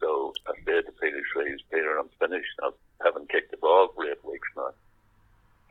So 0.00 0.34
I 0.46 0.52
said 0.66 0.84
to 0.84 0.92
Peter 1.00 1.22
Shreeves, 1.32 1.62
Peter, 1.72 1.96
I'm 1.98 2.10
finished. 2.20 2.52
I 2.62 2.70
haven't 3.02 3.30
kicked 3.30 3.50
the 3.50 3.56
ball 3.56 3.88
for 3.94 4.04
eight 4.04 4.22
weeks 4.24 4.48
now. 4.56 4.72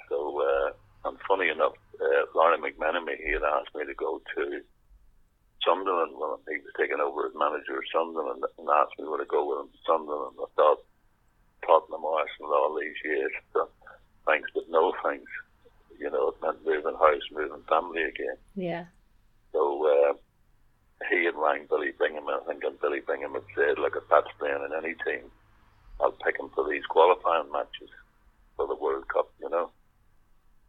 So, 0.10 0.42
uh, 0.42 0.72
and 1.08 1.18
funny 1.28 1.50
enough, 1.50 1.74
uh, 2.00 2.24
Lawrie 2.36 2.60
McMenemy, 2.60 3.18
he 3.18 3.32
had 3.32 3.44
asked 3.44 3.74
me 3.76 3.86
to 3.86 3.94
go 3.96 4.22
to 4.36 4.62
Sunderland 5.66 6.14
when 6.16 6.38
he 6.48 6.62
was 6.62 6.74
taking 6.78 7.00
over 7.00 7.28
as 7.28 7.36
manager 7.36 7.80
of 7.80 7.92
Sunderland 7.92 8.44
and 8.44 8.70
asked 8.70 9.00
me 9.00 9.08
where 9.08 9.20
to 9.20 9.26
go 9.26 9.48
with 9.48 9.66
him 9.66 9.72
to 9.72 9.80
Sunderland. 9.88 10.36
I 10.40 10.48
thought, 10.56 10.82
Tottenham, 11.66 12.06
Arsenal, 12.06 12.54
all 12.54 12.78
these 12.80 13.00
years, 13.04 13.32
so 13.54 13.68
thanks 14.26 14.50
but 14.54 14.70
no 14.70 14.94
thanks. 15.04 15.32
You 16.00 16.12
know, 16.12 16.30
it 16.30 16.42
meant 16.42 16.66
moving 16.66 17.00
house, 17.00 17.26
moving 17.32 17.64
family 17.68 18.04
again. 18.04 18.38
Yeah. 18.56 18.86
So 19.52 19.60
uh, 19.84 20.14
he 21.10 21.26
had 21.26 21.36
rang 21.36 21.66
Billy 21.68 21.92
Bingham, 21.98 22.30
I 22.30 22.40
think, 22.48 22.64
and 22.64 22.80
Billy 22.80 23.02
Bingham 23.02 23.34
had 23.34 23.48
said, 23.56 23.80
look, 23.80 23.96
if 23.98 24.08
Pat's 24.08 24.30
playing 24.38 24.62
in 24.64 24.78
any 24.78 24.94
team, 25.06 25.32
I'll 26.00 26.12
pick 26.12 26.40
him 26.40 26.50
for 26.54 26.70
these 26.70 26.86
qualifying 26.86 27.52
matches 27.52 27.90
for 28.56 28.68
the 28.68 28.76
World 28.76 29.08
Cup, 29.10 29.30
you 29.42 29.50
know. 29.50 29.72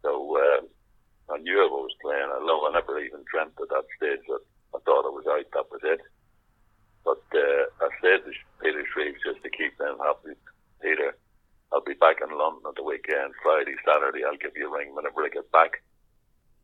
So 0.01 0.11
uh, 0.37 0.61
I 1.33 1.37
knew 1.39 1.59
I 1.59 1.69
was 1.69 1.95
playing. 2.01 2.29
Although 2.33 2.67
I 2.67 2.73
never 2.73 2.99
even 2.99 3.23
dreamt 3.29 3.59
at 3.61 3.69
that 3.69 3.87
stage 3.97 4.23
that 4.27 4.43
I 4.75 4.79
thought 4.85 5.07
I 5.07 5.13
was 5.13 5.27
out. 5.27 5.47
That 5.53 5.71
was 5.71 5.81
it. 5.83 6.01
But 7.05 7.23
uh, 7.33 7.63
I 7.81 7.89
said 8.01 8.25
to 8.25 8.31
Peter 8.61 8.83
Shreve 8.93 9.17
just 9.23 9.41
to 9.43 9.49
keep 9.49 9.77
them 9.77 9.97
happy, 10.03 10.35
Peter, 10.81 11.15
I'll 11.71 11.85
be 11.85 11.93
back 11.97 12.17
in 12.21 12.35
London 12.35 12.65
at 12.67 12.75
the 12.75 12.83
weekend, 12.83 13.33
Friday, 13.41 13.75
Saturday. 13.85 14.25
I'll 14.25 14.41
give 14.41 14.57
you 14.57 14.67
a 14.67 14.73
ring 14.73 14.95
whenever 14.95 15.23
I 15.23 15.29
get 15.29 15.51
back. 15.51 15.81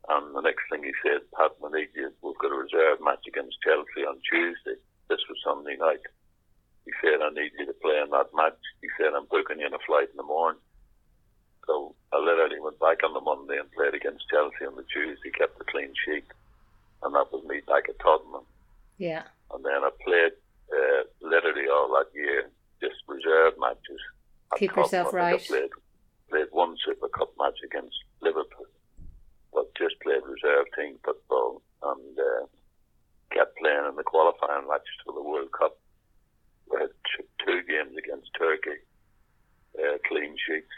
And 0.08 0.34
the 0.34 0.42
next 0.42 0.70
thing 0.70 0.84
he 0.84 0.94
said, 1.02 1.26
Pat, 1.34 1.58
we. 1.58 1.88
We've 2.22 2.38
got 2.38 2.54
a 2.54 2.62
reserve 2.62 3.02
match 3.02 3.26
against 3.26 3.58
Chelsea 3.62 4.06
on 4.06 4.22
Tuesday. 4.22 4.78
This 5.08 5.22
was 5.26 5.38
Sunday 5.42 5.76
night. 5.78 6.02
He 6.86 6.92
said, 7.02 7.18
I 7.22 7.30
need 7.30 7.50
you 7.58 7.66
to 7.66 7.74
play 7.82 7.98
in 7.98 8.10
that 8.10 8.30
match. 8.34 8.58
He 8.82 8.88
said, 8.98 9.14
I'm 9.14 9.26
booking 9.26 9.58
you 9.58 9.66
in 9.66 9.74
a 9.74 9.82
flight 9.86 10.10
in 10.10 10.16
the 10.16 10.22
morning. 10.22 10.60
So 11.66 11.94
I 12.16 12.24
literally 12.24 12.60
went 12.60 12.80
back 12.80 13.04
on 13.04 13.12
the 13.12 13.20
Monday 13.20 13.58
and 13.60 13.70
played 13.72 13.92
against 13.94 14.24
Chelsea 14.30 14.64
on 14.66 14.74
the 14.76 14.84
Tuesday, 14.92 15.28
kept 15.36 15.60
a 15.60 15.64
clean 15.64 15.92
sheet. 16.04 16.24
And 17.02 17.14
that 17.14 17.30
was 17.30 17.44
me 17.44 17.60
back 17.68 17.88
at 17.90 17.98
Tottenham. 18.00 18.46
Yeah. 18.96 19.24
And 19.52 19.62
then 19.64 19.84
I 19.84 19.90
played 20.02 20.32
uh, 20.72 21.02
literally 21.20 21.68
all 21.68 21.88
that 21.92 22.08
year, 22.16 22.48
just 22.80 22.96
reserve 23.06 23.52
matches. 23.60 24.00
at 24.52 24.58
Keep 24.58 24.76
yourself 24.76 25.10
Tottenham. 25.12 25.26
I 25.26 25.30
right. 25.32 25.44
Played, 25.46 25.70
played 26.30 26.48
one 26.52 26.76
Super 26.84 27.08
Cup 27.08 27.28
match 27.38 27.58
against 27.62 27.96
Liverpool, 28.22 28.66
but 29.52 29.68
just 29.76 30.00
played 30.00 30.22
reserve 30.24 30.66
team 30.74 30.96
football 31.04 31.60
and 31.82 32.18
uh, 32.18 32.46
kept 33.30 33.58
playing 33.58 33.84
in 33.90 33.96
the 33.96 34.02
qualifying 34.08 34.66
matches 34.68 34.96
for 35.04 35.12
the 35.12 35.22
World 35.22 35.52
Cup. 35.52 35.76
We 36.72 36.80
had 36.80 36.90
t- 37.12 37.28
two 37.44 37.60
games 37.68 37.92
against 37.96 38.30
Turkey, 38.38 38.80
uh, 39.78 39.98
clean 40.08 40.34
sheets. 40.48 40.72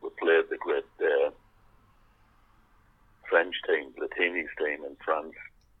We 0.00 0.10
played 0.22 0.44
the 0.48 0.56
great 0.56 0.86
uh, 1.02 1.30
French 3.28 3.54
team, 3.66 3.90
Platini's 3.98 4.48
team 4.56 4.84
in 4.86 4.96
France 5.04 5.34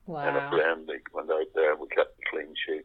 in 0.08 0.14
a 0.14 0.16
Wow. 0.16 0.50
friendly. 0.50 0.96
Went 1.12 1.30
out 1.30 1.46
there, 1.54 1.76
we 1.76 1.86
kept 1.88 2.18
a 2.18 2.30
clean 2.30 2.52
sheet. 2.66 2.84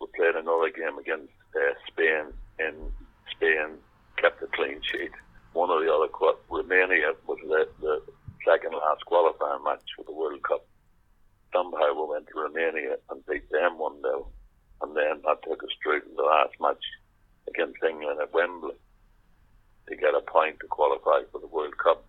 We 0.00 0.06
played 0.14 0.34
another 0.36 0.70
game 0.70 0.98
against 0.98 1.32
uh, 1.56 1.74
Spain 1.88 2.26
in 2.58 2.92
Spain, 3.32 3.78
kept 4.18 4.42
a 4.42 4.46
clean 4.48 4.80
sheet. 4.82 5.12
One 5.54 5.70
of 5.70 5.80
the 5.82 5.92
other, 5.92 6.08
qua- 6.08 6.36
Romania 6.50 7.14
was 7.26 7.38
the, 7.42 7.68
the 7.80 8.02
second 8.46 8.72
last 8.74 9.04
qualifying 9.06 9.64
match 9.64 9.82
for 9.96 10.04
the 10.04 10.12
World 10.12 10.42
Cup. 10.42 10.64
Somehow 11.52 11.94
we 11.94 12.12
went 12.12 12.26
to 12.28 12.40
Romania 12.40 12.96
and 13.10 13.24
beat 13.26 13.50
them 13.50 13.78
1 13.78 14.02
0. 14.02 14.28
And 14.82 14.96
then 14.96 15.20
that 15.24 15.42
took 15.42 15.62
us 15.64 15.70
through 15.82 16.00
to 16.02 16.08
the 16.16 16.22
last 16.22 16.54
match 16.60 16.84
against 17.48 17.82
England 17.82 18.20
at 18.20 18.32
Wembley 18.32 18.74
to 19.88 19.96
get 19.96 20.14
a 20.14 20.20
point 20.20 20.60
to 20.60 20.66
qualify 20.68 21.22
for 21.32 21.40
the 21.40 21.48
World 21.48 21.76
Cup. 21.78 22.04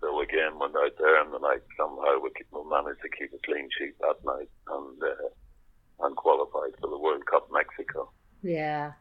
So 0.00 0.20
again, 0.20 0.58
went 0.58 0.76
out 0.76 0.92
there 0.98 1.22
in 1.24 1.30
the 1.30 1.38
night. 1.38 1.62
Somehow 1.76 2.18
we, 2.22 2.30
keep- 2.36 2.46
we 2.52 2.60
managed 2.70 3.00
to 3.02 3.08
keep 3.08 3.32
a 3.34 3.38
clean 3.44 3.68
sheet 3.76 3.98
that 4.00 4.16
night 4.24 4.48
and 4.68 5.02
uh, 5.02 6.04
and 6.06 6.16
qualified 6.16 6.72
for 6.80 6.88
the 6.88 6.98
World 6.98 7.24
Cup 7.26 7.48
Mexico. 7.52 8.10
Yeah. 8.42 8.92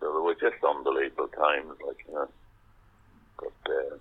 So 0.00 0.06
they 0.12 0.18
were 0.18 0.34
just 0.34 0.62
unbelievable 0.64 1.28
times, 1.28 1.78
like 1.86 1.98
you 2.08 2.14
know. 2.14 2.28
But 3.38 3.70
uh, 3.70 3.96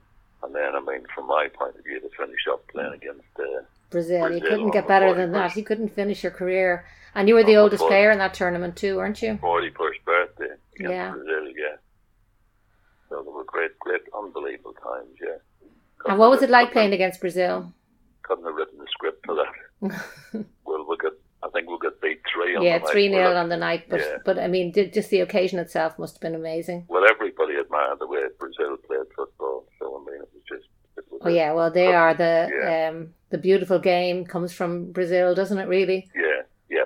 and 0.46 0.56
then 0.56 0.76
I 0.76 0.80
mean, 0.80 1.04
from 1.14 1.28
my 1.28 1.48
point 1.54 1.76
of 1.78 1.84
view, 1.84 2.00
to 2.00 2.10
finish 2.18 2.48
up 2.52 2.68
playing 2.70 2.94
against 2.94 3.22
uh, 3.40 3.62
Brazil. 3.92 4.32
You 4.32 4.40
Brazil 4.40 4.50
couldn't 4.50 4.66
on 4.66 4.71
get 4.82 4.88
better 4.88 5.14
than 5.14 5.30
41st. 5.32 5.34
that. 5.34 5.56
You 5.56 5.64
couldn't 5.64 5.90
finish 5.96 6.24
your 6.24 6.32
career. 6.32 6.86
And 7.14 7.28
you 7.28 7.36
were 7.36 7.44
the 7.44 7.54
the 7.54 7.58
oldest 7.58 7.82
40 7.82 7.90
player 7.92 8.12
in 8.12 8.20
that 8.20 8.34
tournament 8.34 8.76
too, 8.78 8.98
weren't 8.98 9.22
you? 9.22 9.34
41st 9.42 10.04
birthday 10.06 10.54
Yeah. 10.80 11.12
Brazil, 11.12 11.48
yeah. 11.58 11.76
So 13.10 13.22
they 13.24 13.32
were 13.32 13.44
great, 13.44 13.78
great, 13.80 14.02
unbelievable 14.18 14.74
times, 14.74 15.10
yeah. 15.22 15.38
And 16.08 16.18
what 16.18 16.30
was 16.32 16.42
it 16.42 16.50
like 16.50 16.72
playing 16.72 16.94
against 16.94 17.20
Brazil? 17.20 17.74
Couldn't 18.24 18.46
have 18.46 18.56
written 18.56 18.80
the 18.80 18.88
script 18.90 19.26
for 19.26 19.36
that. 19.36 19.54
well, 20.66 20.86
we 20.90 20.96
got, 20.98 21.12
I 21.44 21.50
think 21.50 21.70
we 21.70 21.78
got 21.80 22.00
beat 22.02 22.22
three 22.34 22.56
on 22.56 22.64
yeah, 22.64 22.78
the 22.80 22.86
night. 22.86 22.92
three 22.92 23.10
0 23.10 23.22
Well, 23.24 23.38
on 23.38 23.50
the 23.50 23.58
night. 23.58 23.86
But 23.90 24.00
yeah. 24.00 24.18
but 24.24 24.40
I 24.40 24.48
mean, 24.48 24.72
just 24.74 25.10
the 25.10 25.20
occasion 25.20 25.60
itself 25.60 26.00
must 26.00 26.16
have 26.16 26.22
been 26.22 26.36
amazing. 26.36 26.86
Well, 26.88 27.04
everybody 27.10 27.56
admired 27.56 28.00
the 28.00 28.08
way 28.08 28.22
Brazil 28.40 28.78
played 28.88 29.02
football. 29.16 29.66
So 29.80 30.02
I 30.02 30.12
mean, 30.12 30.22
it 30.22 30.30
was 30.34 30.44
just. 30.48 30.68
It 30.98 31.06
was 31.12 31.22
Oh 31.26 31.30
yeah, 31.30 31.52
well 31.54 31.72
they 31.72 31.94
are 31.94 32.14
the 32.14 32.50
Yeah. 32.52 32.90
um 32.90 33.14
the 33.32 33.38
beautiful 33.38 33.80
game 33.80 34.26
comes 34.26 34.52
from 34.54 34.92
Brazil, 34.92 35.34
doesn't 35.36 35.58
it? 35.58 35.68
Really? 35.68 36.08
Yeah, 36.16 36.42
yeah, 36.70 36.84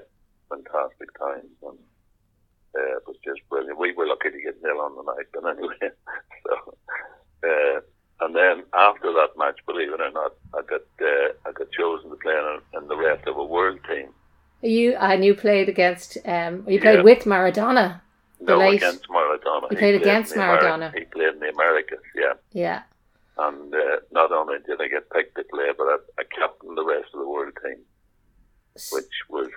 fantastic 0.49 1.09
times, 1.19 1.51
and 1.63 1.77
uh, 2.77 2.97
it 2.97 3.03
was 3.07 3.17
just 3.23 3.41
brilliant. 3.49 3.77
We 3.79 3.93
were 3.93 4.07
lucky 4.07 4.29
to 4.31 4.41
get 4.41 4.61
nil 4.63 4.79
on 4.81 4.95
the 4.95 5.03
night, 5.13 5.27
but 5.33 5.43
anyway. 5.49 5.79
So, 6.45 6.77
uh, 7.49 7.79
and 8.21 8.35
then 8.35 8.63
after 8.73 9.11
that 9.13 9.29
match, 9.35 9.59
believe 9.65 9.91
it 9.91 9.99
or 9.99 10.11
not, 10.11 10.33
I 10.53 10.61
got 10.61 10.81
uh, 11.01 11.29
I 11.47 11.51
got 11.53 11.71
chosen 11.71 12.09
to 12.11 12.15
play 12.17 12.33
in, 12.33 12.81
in 12.81 12.87
the 12.87 12.95
rest 12.95 13.27
of 13.27 13.35
a 13.37 13.43
world 13.43 13.79
team. 13.89 14.09
You 14.61 14.93
and 14.95 15.25
you 15.25 15.33
played 15.35 15.67
against 15.69 16.17
um 16.25 16.63
you 16.67 16.79
played 16.79 16.97
Yeah. 16.99 17.01
with 17.09 17.23
Maradona. 17.25 18.01
No, 18.41 18.57
late- 18.59 18.75
against 18.77 19.07
Maradona. 19.09 19.63
You 19.63 19.69
He 19.71 19.75
played 19.75 19.95
in 19.95 20.01
against 20.01 20.35
Ameri- 20.35 20.59
Maradona. 20.61 20.93
he 20.99 21.05
played 21.05 21.33
in 21.33 21.39
the 21.39 21.49
Americas, 21.49 22.05
yeah. 22.15 22.33
Yeah. 22.51 22.81
And 23.37 23.73
uh, 23.73 23.97
not 24.11 24.31
only 24.31 24.57
did 24.67 24.79
I 24.81 24.87
get 24.87 25.09
picked 25.09 25.35
to 25.37 25.43
play, 25.53 25.69
but 25.77 25.87
I, 25.87 25.97
I 26.19 26.23
captained 26.39 26.77
the 26.77 26.85
rest 26.85 27.09
of 27.13 27.19
the 27.21 27.27
world 27.27 27.53
team, 27.63 27.79
which 28.93 29.13
was, 29.29 29.49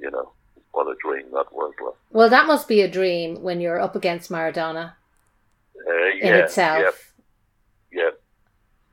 you 0.00 0.10
know, 0.10 0.32
what 0.72 0.86
a 0.86 0.94
dream 1.04 1.26
that 1.32 1.52
was. 1.52 1.74
like. 1.84 1.94
Well, 2.20 2.28
that 2.28 2.46
must 2.46 2.68
be 2.68 2.82
a 2.82 2.86
dream 2.86 3.40
when 3.40 3.62
you're 3.62 3.80
up 3.80 3.96
against 3.96 4.30
Maradona 4.30 4.92
Uh, 5.88 6.10
in 6.20 6.34
itself. 6.34 7.16
Yeah, 7.90 8.02
yeah. 8.02 8.10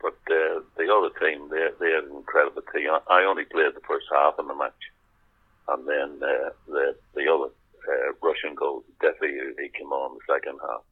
But 0.01 0.15
uh, 0.31 0.61
the 0.77 0.87
other 0.87 1.11
team, 1.19 1.49
they, 1.49 1.67
they 1.77 1.91
had 1.91 2.05
an 2.05 2.15
incredible 2.15 2.61
team. 2.73 2.87
I, 3.09 3.23
only 3.23 3.43
played 3.43 3.75
the 3.75 3.85
first 3.85 4.05
half 4.13 4.35
of 4.39 4.47
the 4.47 4.55
match. 4.55 4.83
And 5.67 5.85
then 5.85 6.09
uh, 6.23 6.51
the 6.67 6.95
the 7.15 7.27
other 7.27 7.51
uh, 7.91 8.13
Russian 8.23 8.55
goal, 8.55 8.85
Defi, 9.01 9.27
he 9.59 9.67
came 9.77 9.91
on 9.91 10.15
the 10.15 10.33
second 10.33 10.57
half. 10.61 10.83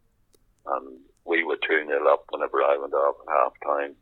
And 0.75 0.99
we 1.23 1.45
were 1.45 1.55
2 1.55 1.85
0 1.87 2.07
up 2.11 2.25
whenever 2.31 2.61
I 2.61 2.77
went 2.77 2.93
off 2.93 3.15
at 3.25 3.33
half 3.33 3.53
time. 3.63 3.95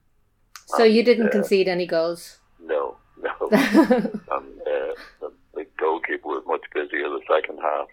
So 0.77 0.83
you 0.83 1.03
didn't 1.03 1.27
uh, 1.27 1.37
concede 1.37 1.67
any 1.67 1.85
goals. 1.85 2.39
No, 2.59 2.97
no. 3.21 3.35
and 3.51 4.49
uh, 4.75 4.93
the, 5.21 5.31
the 5.53 5.67
goalkeeper 5.77 6.29
was 6.29 6.43
much 6.47 6.65
busier 6.73 7.09
the 7.09 7.21
second 7.29 7.59
half, 7.61 7.87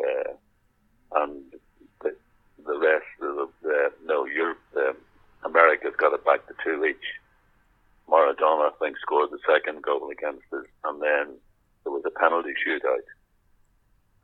uh, 0.00 0.32
and 1.22 1.42
the, 2.02 2.14
the 2.64 2.78
rest 2.78 3.06
of 3.22 3.34
the, 3.36 3.48
the 3.62 3.92
no 4.04 4.26
Europe, 4.26 4.58
um, 4.76 4.96
America's 5.44 5.87
got 5.98 6.14
it 6.14 6.24
back 6.24 6.46
to 6.48 6.54
two 6.64 6.84
each. 6.84 6.96
Maradona, 8.08 8.70
I 8.70 8.70
think, 8.80 8.96
scored 8.98 9.30
the 9.30 9.38
second 9.46 9.82
goal 9.82 10.10
against 10.10 10.44
us, 10.52 10.64
and 10.84 11.02
then 11.02 11.36
there 11.84 11.92
was 11.92 12.02
a 12.06 12.18
penalty 12.18 12.54
shootout, 12.66 13.04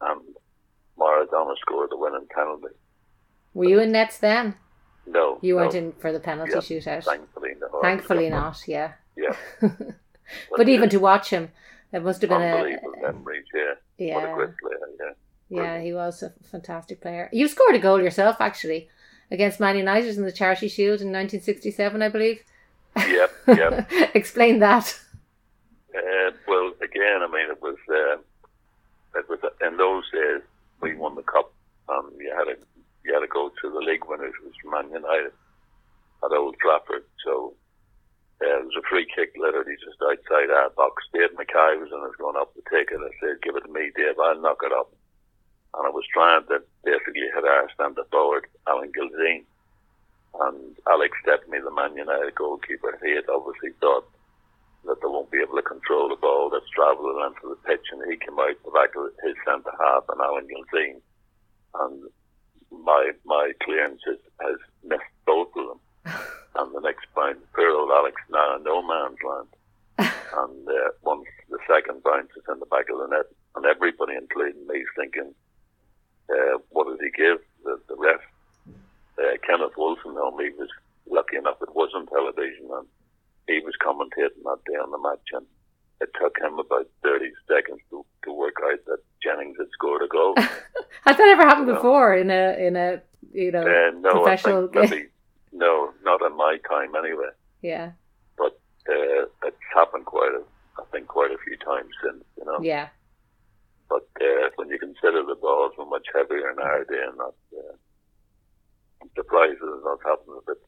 and 0.00 0.22
Maradona 0.98 1.54
scored 1.58 1.90
the 1.90 1.98
winning 1.98 2.26
penalty. 2.34 2.74
Were 3.52 3.66
you 3.66 3.80
in 3.80 3.92
nets 3.92 4.18
then? 4.18 4.54
No, 5.06 5.38
You 5.42 5.56
weren't 5.56 5.74
in 5.74 5.92
for 5.92 6.12
the 6.12 6.20
penalty 6.20 6.52
Yeah, 6.54 6.60
shootout. 6.60 7.04
Thankfully, 7.04 7.50
no. 7.60 7.80
Thankfully 7.82 8.30
not. 8.30 8.62
Yeah. 8.66 8.92
Yeah. 9.16 9.36
But 10.56 10.70
even 10.70 10.88
to 10.88 10.98
watch 10.98 11.28
him, 11.28 11.50
it 11.92 12.02
must 12.02 12.22
have 12.22 12.30
been 12.30 12.40
a 12.40 12.46
unbelievable 12.46 12.92
memories. 13.02 13.44
Yeah. 13.52 14.14
What 14.14 14.24
a 14.24 14.28
yeah. 14.28 14.34
great 14.34 14.50
player. 14.56 14.78
Yeah. 14.98 15.62
Yeah, 15.62 15.80
he 15.82 15.92
was 15.92 16.22
a 16.22 16.32
fantastic 16.50 17.02
player. 17.02 17.28
You 17.32 17.46
scored 17.48 17.74
a 17.74 17.78
goal 17.78 18.00
yourself, 18.00 18.36
actually, 18.40 18.88
against 19.30 19.60
Man 19.60 19.76
United 19.76 20.16
in 20.16 20.24
the 20.24 20.32
Charity 20.32 20.68
Shield 20.68 21.00
in 21.00 21.12
1967, 21.12 22.02
I 22.02 22.08
believe. 22.08 22.40
Yep, 22.96 23.30
yep. 23.48 23.90
Explain 24.14 24.60
that. 24.60 24.98
Uh, 25.94 26.30
well, 26.46 26.72
again, 26.82 27.22
I 27.22 27.28
mean, 27.30 27.50
it 27.50 27.60
was 27.62 27.76
uh, 27.88 28.18
it 29.18 29.28
was 29.28 29.38
in 29.60 29.76
those 29.76 30.04
days 30.10 30.42
we 30.80 30.94
won 30.94 31.14
the 31.14 31.22
cup, 31.22 31.52
and 31.88 32.12
you 32.18 32.32
had 32.36 32.44
to 32.44 32.56
you 33.04 33.14
had 33.14 33.20
to 33.20 33.28
go 33.28 33.48
to 33.48 33.70
the 33.70 33.78
league 33.78 34.04
winners, 34.06 34.34
which 34.44 34.54
was 34.64 34.72
Man 34.72 34.92
United 34.92 35.32
at 36.24 36.36
Old 36.36 36.56
Trafford. 36.60 37.04
So 37.24 37.54
uh, 38.42 38.58
it 38.58 38.64
was 38.64 38.78
a 38.78 38.88
free 38.88 39.06
kick, 39.06 39.34
literally 39.36 39.76
just 39.78 40.02
outside 40.02 40.50
our 40.50 40.70
box. 40.70 41.04
Dave 41.12 41.36
Mackay 41.36 41.78
was 41.78 41.92
in 41.92 42.02
us 42.02 42.16
going 42.18 42.36
up 42.36 42.54
to 42.54 42.62
take 42.70 42.90
it. 42.90 42.98
I 42.98 43.10
said, 43.20 43.42
"Give 43.42 43.56
it 43.56 43.62
to 43.66 43.72
me, 43.72 43.90
Dave. 43.94 44.18
I'll 44.18 44.40
knock 44.40 44.62
it 44.62 44.72
up." 44.72 44.90
And 45.76 45.86
I 45.86 45.90
was 45.90 46.04
trying 46.12 46.46
to 46.46 46.62
basically 46.84 47.28
hit 47.34 47.44
our 47.44 47.68
centre 47.76 48.04
forward, 48.10 48.46
Alan 48.68 48.92
Gilzean. 48.92 49.44
And 50.40 50.76
Alex 50.88 51.16
Stepney, 51.22 51.60
the 51.60 51.70
Man 51.70 51.96
United 51.96 52.34
goalkeeper, 52.34 52.98
he 53.02 53.14
had 53.14 53.28
obviously 53.28 53.70
thought 53.80 54.06
that 54.86 55.00
they 55.00 55.06
won't 55.06 55.30
be 55.30 55.40
able 55.40 55.56
to 55.56 55.62
control 55.62 56.08
the 56.08 56.16
ball 56.16 56.50
that's 56.50 56.68
travelling 56.74 57.16
the 57.16 57.48
of 57.48 57.56
the 57.56 57.62
pitch, 57.66 57.86
and 57.92 58.02
he 58.10 58.18
came 58.18 58.38
out 58.38 58.56
the 58.64 58.70
back 58.70 58.94
of 58.96 59.10
his 59.24 59.36
centre 59.46 59.72
half, 59.80 60.04
and 60.08 60.20
Alan 60.20 60.46
Gilzean, 60.46 61.00
and 61.80 62.10
my 62.70 63.12
my 63.24 63.52
clearance 63.62 64.02
has, 64.06 64.18
has 64.40 64.58
missed 64.82 65.14
both 65.26 65.48
of 65.56 65.68
them. 65.68 65.80
and 66.56 66.74
the 66.74 66.80
next 66.80 67.06
bounce, 67.14 67.38
poor 67.54 67.70
old 67.70 67.90
Alex 67.90 68.20
now 68.30 68.56
in 68.56 68.62
no 68.62 68.82
man's 68.82 69.18
land. 69.24 69.48
and 69.98 70.68
uh, 70.68 70.90
once 71.02 71.26
the 71.48 71.58
second 71.66 72.02
bounce 72.02 72.30
is 72.36 72.44
in 72.50 72.58
the 72.58 72.66
back 72.66 72.86
of 72.90 72.98
the 72.98 73.08
net, 73.08 73.26
and 73.56 73.64
everybody, 73.64 74.14
including 74.14 74.66
me, 74.66 74.80
is 74.80 74.88
thinking, 74.96 75.34
uh, 76.30 76.58
what 76.70 76.86
did 76.88 77.00
he 77.04 77.10
give? 77.22 77.38
The, 77.64 77.80
the 77.88 77.96
ref, 77.96 78.20
uh, 79.18 79.36
Kenneth 79.46 79.76
Wilson, 79.76 80.16
only 80.18 80.46
he 80.46 80.50
was 80.58 80.68
lucky 81.08 81.36
enough 81.36 81.56
it 81.62 81.74
wasn't 81.74 82.08
television, 82.10 82.68
and 82.72 82.86
he 83.48 83.60
was 83.60 83.74
commentating 83.82 84.42
that 84.44 84.58
day 84.66 84.76
on 84.78 84.90
the 84.90 84.98
match, 84.98 85.28
and 85.32 85.46
it 86.00 86.10
took 86.20 86.36
him 86.38 86.58
about 86.58 86.88
30 87.02 87.30
seconds 87.48 87.80
to, 87.90 88.04
to 88.24 88.32
work 88.32 88.56
out 88.64 88.78
that 88.86 88.98
Jennings 89.22 89.56
had 89.58 89.68
scored 89.72 90.02
a 90.02 90.08
goal. 90.08 90.34
Has 90.38 91.16
that 91.16 91.20
ever 91.20 91.42
happened 91.42 91.66
before 91.66 92.14
in 92.16 92.30
a 92.30 92.66
in 92.66 92.76
a 92.76 93.00
you 93.32 93.50
know 93.52 93.62
Uh, 93.62 93.90
no, 94.00 94.22
professional 94.22 94.66
game? 94.68 94.82
maybe, 94.90 95.06
no, 95.52 95.92
not 96.02 96.20
in 96.22 96.36
my 96.36 96.58
time 96.68 96.94
anyway. 96.96 97.28
Yeah, 97.62 97.92
But 98.36 98.58
uh, 98.88 99.26
it's 99.44 99.56
happened 99.74 100.04
quite 100.04 100.32
a, 100.32 100.42
I 100.80 100.84
think, 100.92 101.06
quite 101.06 101.30
a 101.30 101.38
few 101.38 101.56
times 101.58 101.90
since, 102.02 102.22
you 102.36 102.44
know. 102.44 102.58
yeah, 102.60 102.88
But 103.88 104.08
uh, 104.20 104.48
when 104.56 104.68
you 104.68 104.78
consider 104.78 105.22
the 105.22 105.36
balls 105.40 105.72
were 105.78 105.86
much 105.86 106.06
heavier 106.14 106.54
nowadays, 106.56 107.08
and 107.08 107.18
that 107.18 107.58
uh, 107.58 107.74
I'm 109.02 109.10
surprised 109.14 109.60
that 109.60 109.74
it's 109.76 109.84
not 109.84 109.98
happening 110.04 110.40
a 110.42 110.46
bit 110.46 110.62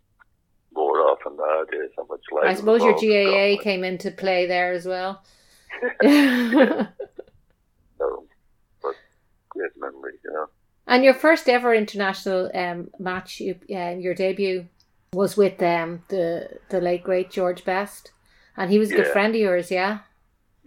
more 0.75 0.99
often 1.01 1.37
nowadays. 1.37 1.91
How 1.97 2.07
much 2.09 2.21
lighter 2.33 2.49
I 2.49 2.55
suppose 2.55 2.83
your 2.83 2.95
GAA 2.95 3.62
came 3.62 3.85
into 3.85 4.11
play 4.11 4.47
there 4.47 4.73
as 4.73 4.87
well. 4.87 5.25
So, 7.99 8.27
but 8.83 8.95
great 9.49 9.71
memory, 9.79 10.12
you 10.25 10.33
know. 10.33 10.47
and 10.87 11.05
your 11.05 11.14
first 11.14 11.49
ever 11.49 11.75
international 11.75 12.51
um, 12.55 12.91
match, 12.99 13.41
you, 13.41 13.59
uh, 13.75 13.95
your 13.99 14.14
debut, 14.14 14.67
was 15.12 15.37
with 15.37 15.62
um, 15.62 16.03
the 16.09 16.59
the 16.69 16.81
late 16.81 17.03
great 17.03 17.31
George 17.31 17.64
Best, 17.64 18.12
and 18.57 18.71
he 18.71 18.79
was 18.79 18.91
a 18.91 18.97
good 18.97 19.07
friend 19.09 19.35
of 19.35 19.41
yours, 19.41 19.71
yeah. 19.71 20.01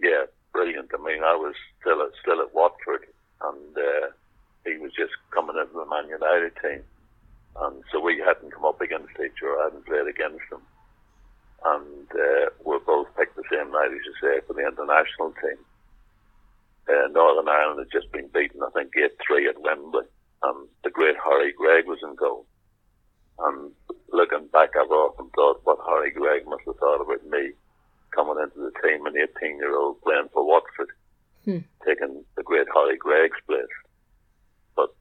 Yeah, 0.02 0.24
brilliant. 0.52 0.90
I 0.92 1.02
mean, 1.02 1.22
I 1.22 1.36
was 1.36 1.54
still 1.80 2.02
at, 2.02 2.12
still 2.20 2.40
at 2.40 2.54
Watford, 2.54 3.06
and 3.40 3.76
uh, 3.76 4.06
he 4.64 4.76
was 4.78 4.92
just 4.92 5.12
coming 5.32 5.56
into 5.56 5.72
the 5.72 5.88
Man 5.88 6.08
United 6.08 6.52
team, 6.60 6.82
and 7.56 7.82
so 7.90 8.00
we 8.00 8.22
hadn't 8.24 8.52
come 8.52 8.64
up 8.64 8.80
against 8.80 9.16
each 9.18 9.40
other. 9.42 9.58
I 9.60 9.64
hadn't 9.64 9.86
played 9.86 10.08
against 10.08 10.44
him, 10.52 10.62
and 11.64 12.08
uh, 12.12 12.46
we 12.64 12.78
both 12.84 13.08
picked 13.16 13.36
the 13.36 13.48
same 13.50 13.72
night, 13.72 13.92
as 13.92 14.04
you 14.04 14.14
say, 14.20 14.40
for 14.46 14.52
the 14.52 14.66
international 14.66 15.32
team. 15.40 15.58
Uh, 16.88 17.08
Northern 17.08 17.48
Ireland 17.48 17.80
had 17.80 17.92
just 17.92 18.12
been 18.12 18.28
beaten, 18.28 18.62
I 18.62 18.70
think, 18.70 18.92
eight 18.96 19.16
three 19.26 19.48
at 19.48 19.60
Wembley, 19.60 20.06
and 20.42 20.68
the 20.84 20.90
great 20.90 21.16
Harry 21.22 21.52
Gregg 21.52 21.86
was 21.86 22.00
in 22.02 22.14
goal. 22.14 22.46
And 23.38 23.72
looking 24.12 24.48
back, 24.52 24.70
I've 24.76 24.90
often 24.90 25.30
thought 25.34 25.60
what 25.64 25.78
Harry 25.86 26.10
Gregg 26.10 26.46
must 26.46 26.64
have 26.66 26.76
thought 26.76 27.00
about 27.00 27.24
me 27.26 27.52
coming 28.14 28.42
into 28.42 28.58
the 28.58 28.72
team, 28.82 29.06
an 29.06 29.14
18 29.16 29.56
year 29.56 29.76
old 29.76 30.00
playing 30.02 30.28
for 30.32 30.46
Watford, 30.46 30.90
Hmm. 31.44 31.64
taking 31.86 32.24
the 32.36 32.42
great 32.42 32.66
Harry 32.74 32.98
Gregg's 32.98 33.40
place. 33.46 33.76
But 34.76 34.92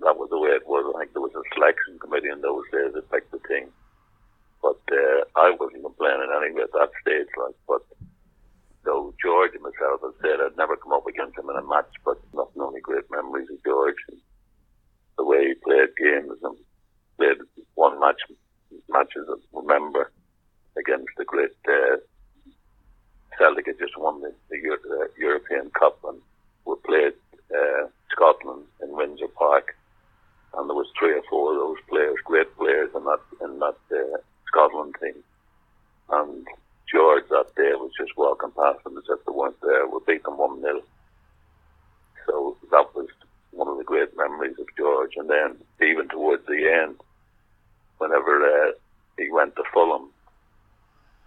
that 0.00 0.16
was 0.16 0.30
the 0.30 0.38
way 0.38 0.50
it 0.50 0.66
was. 0.66 0.86
I 0.94 1.00
think 1.00 1.12
there 1.12 1.22
was 1.22 1.34
a 1.34 1.42
selection 1.54 1.98
committee 1.98 2.30
in 2.30 2.40
those 2.40 2.62
days 2.70 2.94
that 2.94 3.10
picked 3.10 3.32
the 3.32 3.42
team. 3.48 3.74
But 4.62 4.78
uh, 4.92 5.26
I 5.34 5.50
wasn't 5.58 5.82
complaining 5.82 6.30
anyway 6.30 6.62
at 6.62 6.72
that 6.78 6.94
stage. 7.02 7.26
Like, 7.34 7.58
but 7.66 7.82
though 8.84 9.14
George 9.22 9.52
and 9.54 9.66
myself 9.66 10.00
had 10.00 10.14
said 10.22 10.38
I'd 10.40 10.56
never 10.56 10.76
come 10.76 10.92
up 10.92 11.06
against 11.06 11.38
him 11.38 11.50
in 11.50 11.56
a 11.56 11.66
match, 11.66 11.90
but 12.04 12.18
nothing 12.32 12.62
only 12.62 12.80
great 12.80 13.10
memories 13.10 13.48
of 13.50 13.62
George 13.64 13.98
and 14.08 14.18
the 15.18 15.24
way 15.24 15.48
he 15.48 15.54
played 15.66 15.90
games 15.98 16.38
and 16.42 16.56
played 17.18 17.38
one 17.74 17.98
match 18.00 18.20
matches 18.88 19.26
I 19.28 19.36
remember 19.52 20.12
against 20.78 21.10
the 21.18 21.24
great 21.24 21.50
uh, 21.68 21.96
Celtic 23.40 23.66
had 23.66 23.78
just 23.78 23.96
won 23.96 24.20
the, 24.20 24.32
the 24.50 24.58
Euro, 24.58 24.78
uh, 25.00 25.06
European 25.18 25.70
Cup 25.70 25.98
and 26.06 26.20
we 26.66 26.74
played 26.84 27.14
uh, 27.56 27.86
Scotland 28.12 28.64
in 28.82 28.92
Windsor 28.92 29.28
Park 29.28 29.74
and 30.54 30.68
there 30.68 30.76
was 30.76 30.92
three 30.98 31.14
or 31.14 31.22
four 31.30 31.52
of 31.52 31.58
those 31.58 31.82
players, 31.88 32.16
great 32.24 32.54
players 32.58 32.90
in 32.94 33.04
that 33.04 33.20
in 33.40 33.58
that 33.60 33.80
uh, 33.90 34.18
Scotland 34.46 34.94
team. 35.00 35.22
And 36.10 36.46
George 36.92 37.24
that 37.30 37.54
day 37.56 37.72
was 37.74 37.92
just 37.98 38.16
walking 38.16 38.50
past 38.50 38.82
them 38.84 38.98
as 38.98 39.04
if 39.08 39.24
they 39.24 39.32
weren't 39.32 39.60
there. 39.62 39.86
We 39.86 40.00
beat 40.06 40.24
them 40.24 40.36
one 40.38 40.60
0 40.60 40.82
So 42.26 42.56
that 42.70 42.94
was 42.94 43.08
one 43.52 43.68
of 43.68 43.78
the 43.78 43.84
great 43.84 44.16
memories 44.16 44.58
of 44.58 44.66
George. 44.76 45.12
And 45.16 45.30
then 45.30 45.56
even 45.80 46.08
towards 46.08 46.44
the 46.46 46.68
end, 46.68 46.96
whenever 47.98 48.42
uh, 48.44 48.72
he 49.16 49.30
went 49.30 49.54
to 49.56 49.62
Fulham, 49.72 50.10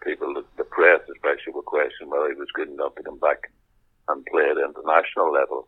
people, 0.04 0.34
the, 0.34 0.44
the 0.58 0.64
press 0.66 1.02
especially, 1.10 1.54
were 1.54 1.62
questioning 1.62 2.12
whether 2.12 2.28
he 2.28 2.40
was 2.40 2.52
good 2.54 2.70
enough 2.70 2.96
to 2.96 3.04
come 3.04 3.20
back 3.20 3.52
and 4.10 4.26
play 4.26 4.44
at 4.44 4.58
international 4.58 5.32
level. 5.32 5.68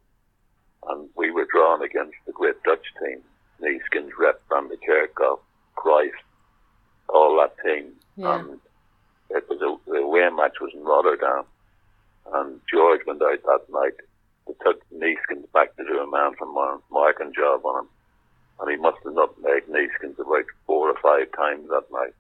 And 0.87 1.09
we 1.15 1.31
were 1.31 1.47
drawn 1.51 1.81
against 1.81 2.17
the 2.25 2.33
great 2.33 2.61
Dutch 2.63 2.85
team, 3.01 3.21
Neeskens, 3.61 4.11
Rep, 4.19 4.41
Van 4.49 4.67
de 4.67 4.75
Kerkhof, 4.77 5.39
Cruyff, 5.77 6.11
all 7.09 7.37
that 7.37 7.55
team. 7.63 7.93
Yeah. 8.17 8.39
And 8.39 8.59
it 9.29 9.47
was 9.49 9.61
a, 9.61 9.89
the 9.89 9.97
away 9.97 10.29
match 10.29 10.59
was 10.61 10.71
in 10.73 10.83
Rotterdam. 10.83 11.45
And 12.33 12.59
George 12.71 13.01
went 13.05 13.21
out 13.21 13.41
that 13.43 13.71
night. 13.71 13.93
They 14.47 14.53
took 14.63 14.81
Neeskens 14.91 15.51
back 15.53 15.75
to 15.77 15.83
do 15.83 15.99
a 15.99 16.09
man 16.09 16.35
from 16.37 16.53
mar- 16.53 16.81
marking 16.91 17.33
job 17.33 17.65
on 17.65 17.85
him. 17.85 17.89
And 18.59 18.71
he 18.71 18.77
must 18.77 18.97
have 19.03 19.13
nutmegged 19.13 19.69
Neeskens 19.69 20.19
about 20.19 20.45
four 20.65 20.89
or 20.89 20.97
five 21.01 21.31
times 21.35 21.67
that 21.69 21.91
night. 21.91 22.13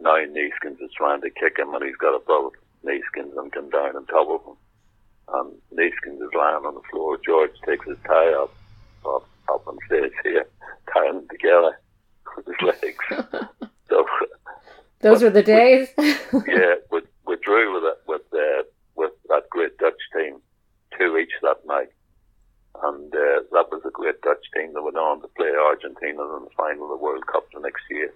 now 0.00 0.16
Neeskens 0.16 0.80
is 0.82 0.90
trying 0.96 1.20
to 1.22 1.30
kick 1.30 1.58
him 1.58 1.74
and 1.74 1.84
he's 1.84 1.96
got 1.96 2.14
above 2.14 2.52
Neeskens 2.84 3.36
and 3.36 3.52
come 3.52 3.70
down 3.70 3.96
on 3.96 4.06
top 4.06 4.28
of 4.28 4.46
him. 4.46 4.56
And 5.28 5.52
Neeskens 5.74 6.22
is 6.22 6.34
lying 6.34 6.64
on 6.64 6.74
the 6.74 6.88
floor. 6.90 7.18
George 7.24 7.50
takes 7.66 7.86
his 7.86 7.98
tie 8.06 8.32
up, 8.34 8.54
up, 9.06 9.28
up 9.52 9.66
and 9.66 9.78
stays 9.86 10.12
here, 10.22 10.46
tying 10.92 11.16
him 11.16 11.28
together 11.28 11.78
with 12.36 12.46
his 12.46 12.62
legs. 12.62 13.38
so, 13.88 14.06
Those 15.18 15.24
were 15.24 15.30
the 15.30 15.42
days. 15.42 15.88
yeah, 15.98 16.74
we, 16.92 17.00
we 17.26 17.36
drew 17.42 17.74
with 17.74 17.82
it, 17.82 17.98
with, 18.06 18.22
uh, 18.32 18.62
with 18.94 19.10
that 19.28 19.50
great 19.50 19.76
Dutch 19.78 19.98
team, 20.14 20.38
two 20.96 21.16
each 21.16 21.32
that 21.42 21.66
night. 21.66 21.88
And 22.84 23.12
uh, 23.12 23.42
that 23.50 23.66
was 23.72 23.82
a 23.84 23.90
great 23.90 24.20
Dutch 24.22 24.46
team 24.54 24.74
that 24.74 24.82
went 24.82 24.96
on 24.96 25.20
to 25.22 25.28
play 25.36 25.50
Argentina 25.50 26.22
in 26.22 26.44
the 26.44 26.54
final 26.56 26.84
of 26.84 26.90
the 26.90 27.02
World 27.04 27.26
Cup 27.26 27.48
the 27.52 27.58
next 27.58 27.82
year. 27.90 28.14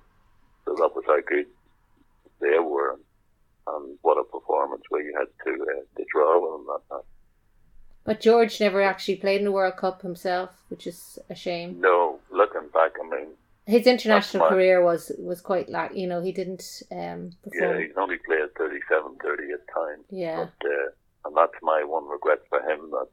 So 0.65 0.75
that 0.77 0.95
was 0.95 1.03
how 1.09 1.19
good 1.27 1.47
they 2.41 2.61
were. 2.61 2.93
And, 2.93 3.03
and 3.67 3.99
what 4.03 4.19
a 4.19 4.23
performance 4.23 4.83
we 4.93 5.13
had 5.19 5.27
to, 5.45 5.51
uh, 5.51 5.83
to 5.97 6.05
draw 6.09 6.41
with 6.41 6.61
them 6.61 6.67
that 6.69 6.95
night. 6.95 7.05
but 8.05 8.21
George 8.21 8.61
never 8.61 8.81
actually 8.81 9.17
played 9.17 9.41
in 9.41 9.45
the 9.47 9.51
World 9.51 9.77
Cup 9.77 10.03
himself, 10.03 10.51
which 10.69 10.87
is 10.87 11.19
a 11.29 11.35
shame. 11.35 11.81
No, 11.81 12.21
looking 12.31 12.69
back, 12.73 12.93
I 13.05 13.09
mean, 13.09 13.31
His 13.67 13.87
international 13.87 14.49
career 14.49 14.83
was 14.83 15.13
was 15.19 15.41
quite 15.41 15.69
like 15.69 15.95
You 15.95 16.07
know, 16.09 16.21
he 16.21 16.33
didn't 16.33 16.83
um, 16.91 17.31
yeah, 17.31 17.51
perform. 17.51 17.79
he's 17.79 17.97
only 17.97 18.19
played 18.27 18.53
37, 18.59 19.17
38 19.23 19.57
times. 19.75 20.05
Yeah, 20.11 20.47
But, 20.61 20.67
uh, 20.67 20.89
and 21.27 21.37
that's 21.37 21.59
my 21.63 21.85
one 21.85 22.09
regret 22.09 22.41
for 22.49 22.59
him 22.61 22.91
that 22.91 23.09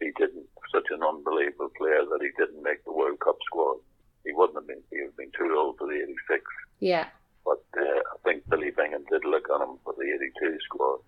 he 0.00 0.10
didn't, 0.18 0.48
such 0.72 0.88
an 0.90 1.02
unbelievable 1.02 1.70
player 1.76 2.02
that 2.10 2.20
he 2.22 2.30
didn't 2.38 2.62
make 2.62 2.82
the 2.84 2.92
World 2.92 3.20
Cup 3.20 3.36
squad. 3.46 3.76
He 4.24 4.32
wouldn't 4.32 4.56
have 4.56 4.66
been, 4.66 4.82
he 4.90 5.00
would 5.00 5.12
have 5.12 5.16
been 5.16 5.32
too 5.36 5.54
old 5.56 5.76
for 5.76 5.86
the 5.86 6.00
86. 6.00 6.42
yeah, 6.80 7.06
But 7.44 7.62
uh, 7.76 8.00
I 8.00 8.16
think 8.24 8.48
Billy 8.48 8.70
Bingham 8.70 9.04
did 9.10 9.24
look 9.24 9.48
on 9.50 9.60
him 9.62 9.76
for 9.84 9.92
the 9.98 10.08
82 10.40 10.58
squad 10.64 11.00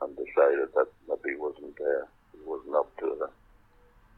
and 0.00 0.16
decided 0.16 0.72
that 0.74 0.88
maybe 1.08 1.36
he 1.36 1.36
wasn't, 1.36 1.76
uh, 1.76 2.06
he 2.32 2.40
wasn't 2.44 2.74
up 2.74 2.88
to 3.00 3.06
it. 3.12 3.30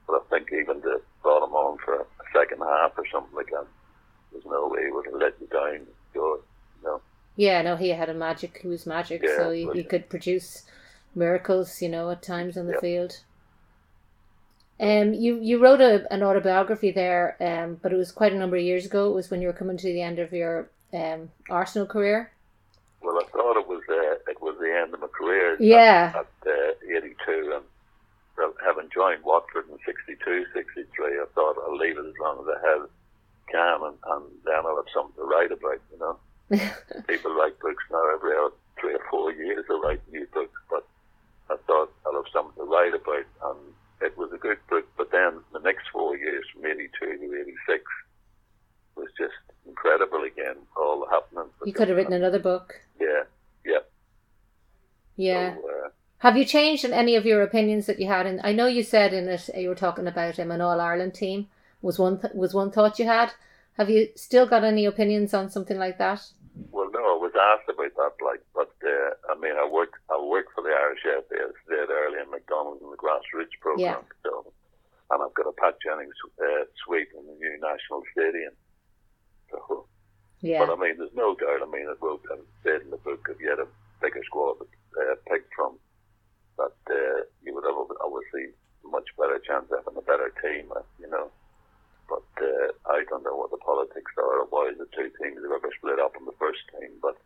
But 0.07 0.15
I 0.15 0.23
think 0.31 0.53
even 0.53 0.81
to 0.83 1.03
brought 1.23 1.45
him 1.47 1.55
on 1.55 1.79
for 1.85 2.01
a 2.03 2.27
second 2.33 2.63
half 2.63 2.93
or 2.97 3.05
something 3.13 3.35
like 3.35 3.51
that, 3.51 3.67
there's 4.33 4.45
no 4.47 4.69
way 4.69 4.85
he 4.85 4.91
would 4.91 5.07
have 5.07 5.15
let 5.21 5.41
you 5.41 5.47
down, 5.49 5.87
George. 6.15 6.43
No. 6.83 7.03
yeah. 7.37 7.63
No, 7.63 7.77
he 7.77 7.89
had 7.91 8.09
a 8.09 8.15
magic. 8.15 8.59
He 8.63 8.69
was 8.69 8.87
magic, 8.87 9.23
Yeah, 9.23 9.37
so 9.37 9.51
he, 9.51 9.69
he 9.71 9.85
could 9.85 10.09
produce 10.09 10.65
miracles. 11.15 11.83
You 11.83 11.89
know, 11.89 12.11
at 12.11 12.23
times 12.23 12.57
on 12.57 12.67
the 12.67 12.75
Yep. 12.75 12.81
field. 12.81 13.21
Um, 14.81 15.13
you 15.13 15.39
you 15.41 15.59
wrote 15.63 15.81
a, 15.81 16.11
an 16.13 16.23
autobiography 16.23 16.91
there, 16.91 17.37
um, 17.41 17.77
but 17.83 17.93
it 17.93 17.97
was 17.97 18.13
quite 18.13 18.33
a 18.33 18.39
number 18.39 18.57
of 18.57 18.63
years 18.63 18.87
ago. 18.87 19.11
It 19.11 19.15
was 19.15 19.31
when 19.31 19.43
you 19.43 19.47
were 19.49 19.53
coming 19.53 19.77
to 19.77 19.87
the 19.93 20.03
end 20.03 20.19
of 20.19 20.33
your 20.33 20.71
um 20.93 21.31
Arsenal 21.51 21.87
career. 21.87 22.33
Well, 23.03 23.19
I 23.19 23.25
thought 23.31 23.57
it 23.57 23.67
was 23.67 23.83
uh, 23.89 24.31
it 24.31 24.41
was 24.41 24.57
the 24.61 24.73
end 24.73 24.95
of 24.95 25.01
my 25.01 25.09
career. 25.09 25.57
Yeah. 25.61 26.13
At, 26.15 26.27
at 26.47 26.47
uh, 26.47 26.97
82, 26.97 27.53
and 27.57 27.65
well, 28.37 28.55
having 28.65 28.89
joined 28.93 29.23
Watford 29.25 29.69
in 29.71 29.79
62, 29.85 30.47
63, 30.55 31.07
I 31.21 31.25
thought 31.35 31.57
I'll 31.59 31.77
leave 31.77 31.99
it 31.99 32.07
as 32.07 32.15
long 32.21 32.39
as 32.41 32.49
I 32.49 32.69
have 32.69 32.91
can, 33.51 33.79
and, 33.83 33.99
and 34.07 34.25
then 34.45 34.63
I'll 34.65 34.77
have 34.77 34.93
something 34.95 35.17
to 35.17 35.29
write 35.29 35.53
about. 35.53 35.81
You 35.93 35.99
know, 35.99 36.17
people 37.09 37.35
write 37.35 37.59
books 37.61 37.85
now 37.91 38.05
every 38.15 38.33
three 38.81 38.95
or 38.95 39.05
four 39.11 39.33
years. 39.33 39.65
They 39.69 39.75
write 39.75 40.01
new 40.11 40.27
books, 40.33 40.59
but 40.71 40.87
I 41.51 41.57
thought 41.67 41.93
I'll 42.07 42.23
have 42.23 42.33
something 42.33 42.65
to 42.65 42.71
write 42.71 42.95
about, 42.95 43.27
and 43.51 43.59
it 44.01 44.17
was 44.17 44.33
a 44.33 44.39
good 44.39 44.59
book. 44.69 44.87
But 44.97 45.11
then 45.11 45.41
the 45.53 45.61
next 45.61 45.89
four 45.93 46.17
years, 46.17 46.45
from 46.53 46.67
82 46.67 46.91
to 47.01 47.41
86, 47.41 47.85
was 48.97 49.09
just 49.19 49.35
incredible 49.67 50.25
again. 50.25 50.57
All 50.77 51.01
the 51.01 51.11
happenings. 51.11 51.53
You 51.65 51.73
could 51.73 51.89
have 51.89 51.97
written 51.97 52.13
another 52.13 52.39
book. 52.39 52.81
Yeah, 53.01 53.25
yeah. 53.65 53.79
Yeah. 55.17 55.55
So, 55.55 55.69
uh, 55.69 55.89
Have 56.19 56.37
you 56.37 56.45
changed 56.45 56.85
in 56.85 56.93
any 56.93 57.17
of 57.17 57.27
your 57.27 57.43
opinions 57.43 57.87
that 57.87 58.01
you 58.01 58.07
had? 58.07 58.27
And 58.27 58.41
I 58.43 58.53
know 58.53 58.67
you 58.67 58.83
said 58.83 59.13
in 59.13 59.29
it 59.29 59.49
you 59.55 59.69
were 59.69 59.75
talking 59.75 60.07
about 60.07 60.39
um, 60.39 60.51
an 60.51 60.61
All 60.61 60.81
Ireland 60.81 61.15
team 61.15 61.49
was 61.83 61.99
one 61.99 62.21
th- 62.21 62.35
was 62.35 62.55
one 62.55 62.71
thought 62.71 62.99
you 62.99 63.07
had. 63.07 63.33
Have 63.79 63.89
you 63.91 64.09
still 64.17 64.47
got 64.47 64.65
any 64.65 64.85
opinions 64.85 65.33
on 65.35 65.51
something 65.51 65.79
like 65.79 65.99
that? 65.99 66.21
well, 66.73 66.91
no, 66.93 67.01
I 67.01 67.19
was 67.23 67.33
asked 67.55 67.69
about 67.71 67.95
that, 67.97 68.15
like, 68.25 68.43
but 68.55 68.75
uh, 68.85 69.11
I 69.33 69.39
mean, 69.41 69.55
I 69.57 69.67
work 69.67 69.93
I 70.11 70.21
work 70.21 70.47
for 70.55 70.63
the 70.63 70.71
Irish 70.71 71.01
FA, 71.03 71.37
as 71.49 71.55
I 71.55 71.63
said 71.69 71.89
earlier, 71.91 72.21
in 72.23 72.31
McDonald's 72.31 72.83
in 72.83 72.91
the 72.91 72.97
grassroots 73.01 73.55
program. 73.61 74.03
Yeah. 74.05 74.13
So, 74.25 74.53
and 75.11 75.23
I've 75.23 75.35
got 75.35 75.47
a 75.49 75.53
Pat 75.53 75.77
Jennings 75.83 76.15
uh, 76.43 76.65
suite 76.85 77.09
in 77.17 77.25
the 77.27 77.35
new 77.39 77.55
National 77.63 78.03
Stadium. 78.13 78.53
So, 79.51 79.87
Yeah. 80.41 80.67
but 80.67 80.73
I 80.73 80.77
mean, 80.77 80.99
there's 80.99 81.15
no 81.15 81.35
doubt. 81.35 81.63
I 81.63 81.71
mean, 81.71 81.89
it 81.89 81.99
wrote 82.03 82.25
and 82.31 82.43
said 82.63 82.83
in 82.83 82.91
the 82.91 82.99
book 82.99 83.27
if 83.31 83.41
you 83.41 83.49
had 83.51 83.59
a 83.61 83.69
bigger 84.03 84.23
squad 84.27 84.57
uh, 84.61 85.15
picked 85.31 85.55
from, 85.55 85.79
that 86.59 86.77
uh, 86.91 87.21
you 87.43 87.55
would 87.55 87.65
have 87.65 87.79
obviously 88.05 88.53
much 88.85 89.09
better 89.17 89.39
chance 89.47 89.71
of 89.71 89.79
having 89.85 89.97
a 89.99 90.03
better 90.05 90.33
team. 90.43 90.69
uh, 90.77 90.83
You 90.99 91.09
know. 91.09 91.31
But 92.11 92.27
uh, 92.43 92.69
I 92.91 93.05
don't 93.09 93.23
know 93.25 93.37
what 93.37 93.51
the 93.53 93.57
politics 93.59 94.13
are 94.19 94.41
or 94.41 94.47
why 94.51 94.73
the 94.77 94.87
two 94.97 95.09
teams 95.23 95.39
have 95.43 95.53
ever 95.53 95.71
split 95.79 95.99
up 96.01 96.15
in 96.19 96.25
the 96.27 96.35
first 96.41 96.59
team, 96.73 96.91
but 97.01 97.17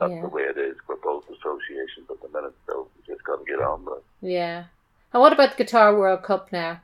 that's 0.00 0.12
Yeah. 0.12 0.22
the 0.22 0.28
way 0.28 0.42
it 0.42 0.56
is 0.58 0.76
for 0.86 0.96
both 0.96 1.24
associations 1.28 2.08
at 2.10 2.20
the 2.22 2.28
minute. 2.36 2.54
So 2.66 2.88
we 2.96 3.12
just 3.14 3.24
got 3.24 3.36
to 3.38 3.44
get 3.44 3.60
on 3.60 3.84
with 3.84 3.98
it. 3.98 4.04
Yeah. 4.26 4.64
And 5.12 5.20
what 5.20 5.32
about 5.34 5.56
the 5.56 5.64
Qatar 5.64 5.96
World 5.96 6.22
Cup 6.22 6.50
now? 6.50 6.80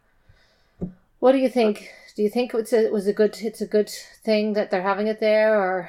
What 1.20 1.32
do 1.32 1.38
you 1.38 1.48
think? 1.48 1.90
Do 2.16 2.22
you 2.22 2.28
think 2.28 2.52
it's 2.52 2.72
a, 2.74 2.84
it 2.84 2.92
was 2.92 3.06
a 3.06 3.12
good 3.14 3.38
it's 3.40 3.60
a 3.62 3.66
good 3.66 3.88
thing 3.88 4.52
that 4.52 4.70
they're 4.70 4.82
having 4.82 5.06
it 5.06 5.18
there, 5.20 5.54
or 5.58 5.88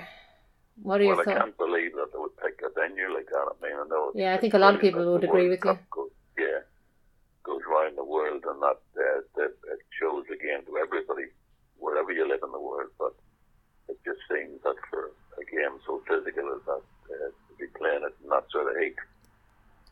what 0.81 1.01
are 1.01 1.03
your 1.03 1.15
Well, 1.17 1.21
I 1.21 1.25
thoughts? 1.25 1.37
can't 1.39 1.57
believe 1.57 1.93
that 1.95 2.09
they 2.13 2.19
would 2.19 2.37
pick 2.37 2.61
a 2.63 2.69
venue 2.79 3.13
like 3.13 3.27
that. 3.27 3.47
I 3.51 3.53
mean, 3.65 3.75
I 3.75 3.87
know. 3.89 4.09
it's- 4.09 4.15
Yeah, 4.21 4.33
I 4.33 4.37
think 4.37 4.53
a 4.53 4.57
lot 4.59 4.75
of 4.75 4.81
people 4.81 5.03
would 5.11 5.23
agree 5.23 5.49
World 5.49 5.59
with 5.59 5.65
you. 5.65 5.71
Cup 5.71 5.89
Goes, 5.89 6.11
yeah, 6.37 6.59
goes 7.43 7.61
around 7.69 7.97
the 7.97 8.03
world, 8.05 8.43
and 8.47 8.61
that, 8.61 8.79
uh, 8.97 9.21
that 9.35 9.53
it 9.73 9.81
shows 9.99 10.25
again 10.31 10.65
to 10.65 10.77
everybody 10.77 11.25
wherever 11.77 12.11
you 12.11 12.27
live 12.27 12.39
in 12.43 12.51
the 12.51 12.59
world. 12.59 12.89
But 12.97 13.13
it 13.89 13.97
just 14.05 14.21
seems 14.31 14.61
that 14.63 14.75
for 14.89 15.11
a 15.41 15.45
game 15.45 15.77
so 15.85 16.01
physical 16.07 16.45
as 16.55 16.61
that, 16.65 16.83
uh, 17.11 17.29
to 17.29 17.53
be 17.59 17.67
playing 17.77 18.03
it 18.03 18.15
in 18.23 18.29
that 18.29 18.45
sort 18.51 18.71
of 18.71 18.81
heat. 18.81 18.95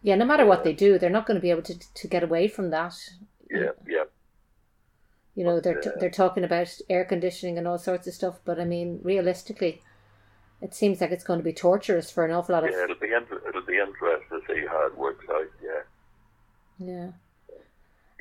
Yeah, 0.04 0.16
no 0.16 0.26
matter 0.26 0.46
what 0.46 0.64
they 0.64 0.74
do, 0.74 0.98
they're 0.98 1.10
not 1.10 1.26
going 1.28 1.36
to 1.36 1.42
be 1.42 1.52
able 1.52 1.62
to 1.64 1.78
to 1.78 2.08
get 2.08 2.24
away 2.24 2.48
from 2.48 2.70
that. 2.72 2.96
Yeah, 3.50 3.72
yeah. 3.88 4.06
You 5.36 5.46
know, 5.46 5.60
they're 5.60 5.80
t- 5.80 5.90
Yeah. 5.90 6.00
they're 6.00 6.10
talking 6.10 6.44
about 6.44 6.78
air 6.90 7.06
conditioning 7.06 7.58
and 7.58 7.68
all 7.68 7.78
sorts 7.78 8.08
of 8.08 8.14
stuff, 8.14 8.40
but 8.44 8.60
I 8.60 8.66
mean, 8.66 9.00
realistically, 9.04 9.82
it 10.62 10.74
seems 10.74 11.02
like 11.02 11.12
it's 11.12 11.24
going 11.24 11.40
to 11.40 11.44
be 11.44 11.54
torturous 11.54 12.12
for 12.12 12.26
an 12.26 12.32
awful 12.32 12.54
lot 12.54 12.64
of 12.64 12.72
Yeah, 12.72 12.84
it'll 12.84 12.96
be 12.96 13.14
inter- 13.14 13.42
it'll 13.48 13.62
be 13.66 13.78
interesting 13.78 14.42
to 14.42 14.54
see 14.54 14.66
how 14.68 14.88
it 14.88 14.98
works 14.98 15.26
out. 15.30 15.48
Yeah. 15.64 15.84
Yeah. 16.80 17.12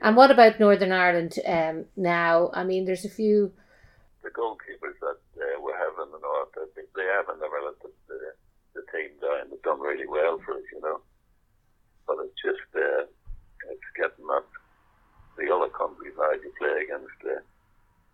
And 0.00 0.16
what 0.16 0.30
about 0.30 0.58
Northern 0.58 0.92
Ireland 0.92 1.38
um, 1.46 1.84
now? 1.96 2.50
I 2.54 2.64
mean, 2.64 2.84
there's 2.86 3.04
a 3.04 3.10
few. 3.10 3.52
the 4.22 4.30
goalkeepers 4.30 4.96
that 5.00 5.20
uh, 5.36 5.60
we 5.60 5.72
have 5.72 5.96
in 6.00 6.12
the 6.12 6.20
north, 6.20 6.52
I 6.56 6.66
think 6.74 6.88
they 6.96 7.04
never 7.04 7.60
let 7.64 7.76
the, 7.80 7.90
the, 8.08 8.18
the 8.76 8.84
team 8.92 9.12
down. 9.20 9.50
They've 9.50 9.62
done 9.62 9.80
really 9.80 10.06
well 10.08 10.40
for 10.44 10.54
us, 10.56 10.64
you 10.72 10.80
know. 10.80 11.00
But 12.06 12.24
it's 12.24 12.40
just 12.40 12.64
uh, 12.76 13.04
it's 13.68 13.90
getting 13.96 14.26
that 14.28 14.48
the 15.36 15.52
other 15.52 15.68
countries 15.72 16.16
now 16.16 16.32
you 16.32 16.52
play 16.58 16.84
against. 16.84 17.20
Uh, 17.24 17.40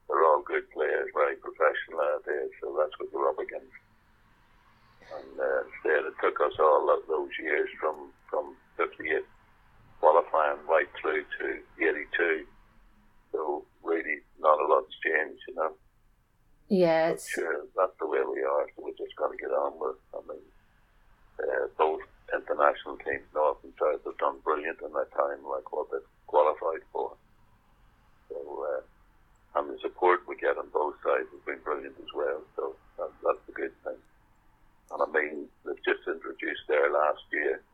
they're 0.07 0.25
all 0.27 0.43
good 0.47 0.71
players, 0.71 1.11
very 1.15 1.35
professional 1.37 1.99
nowadays, 1.99 2.51
so 2.63 2.75
that's 2.79 2.95
what 2.99 3.11
you're 3.11 3.31
up 3.31 3.39
against. 3.39 3.75
And 5.11 5.35
uh, 5.39 5.59
instead, 5.67 6.03
it 6.07 6.19
took 6.23 6.39
us 6.43 6.55
all 6.59 6.91
of 6.91 7.07
those 7.07 7.31
years 7.43 7.71
from 7.79 8.11
from 8.31 8.55
58 8.77 9.23
qualifying 10.01 10.59
right 10.69 10.89
through 11.01 11.25
to 11.41 11.47
82. 11.83 12.47
So 13.33 13.65
really, 13.83 14.19
not 14.39 14.61
a 14.61 14.67
lot's 14.67 14.95
changed, 15.03 15.43
you 15.49 15.55
know. 15.55 15.73
Yeah, 16.69 17.06
But 17.06 17.06
it's 17.17 17.33
sure, 17.33 17.65
that's 17.73 17.97
the 17.97 18.07
way 18.07 18.21
we 18.21 18.45
are. 18.45 18.69
So 18.77 18.85
we 18.85 18.93
just 18.93 19.17
got 19.17 19.33
to 19.33 19.41
get 19.41 19.49
on 19.49 19.81
with. 19.81 19.97
it. 19.97 20.13
I 20.13 20.21
mean, 20.29 20.45
uh, 21.41 21.67
both 21.81 22.05
international 22.29 23.01
teams, 23.01 23.25
North 23.33 23.65
and 23.65 23.73
South, 23.81 24.05
have 24.05 24.21
done 24.21 24.45
brilliant 24.45 24.77
in 24.85 24.93
that 24.93 25.09
time, 25.17 25.41
like 25.49 25.73
what 25.73 25.89
they've 25.89 26.13
qualified 26.29 26.85
for. 26.93 27.17
So, 28.29 28.37
uh, 28.37 28.83
and 29.57 29.73
the 29.73 29.81
support 29.81 30.29
we 30.29 30.37
get 30.37 30.61
on 30.61 30.69
both 30.69 31.01
sides 31.01 31.33
has 31.33 31.41
been 31.49 31.65
brilliant 31.65 31.97
as 31.97 32.13
well. 32.13 32.45
So 32.57 32.77
that, 33.01 33.09
that's 33.25 33.49
a 33.49 33.53
good 33.57 33.73
thing. 33.81 34.01
And 34.93 35.01
I 35.01 35.09
mean, 35.09 35.49
they've 35.65 35.87
just 35.89 36.05
introduced 36.05 36.69
there 36.69 36.93
last 36.93 37.25
year. 37.33 37.65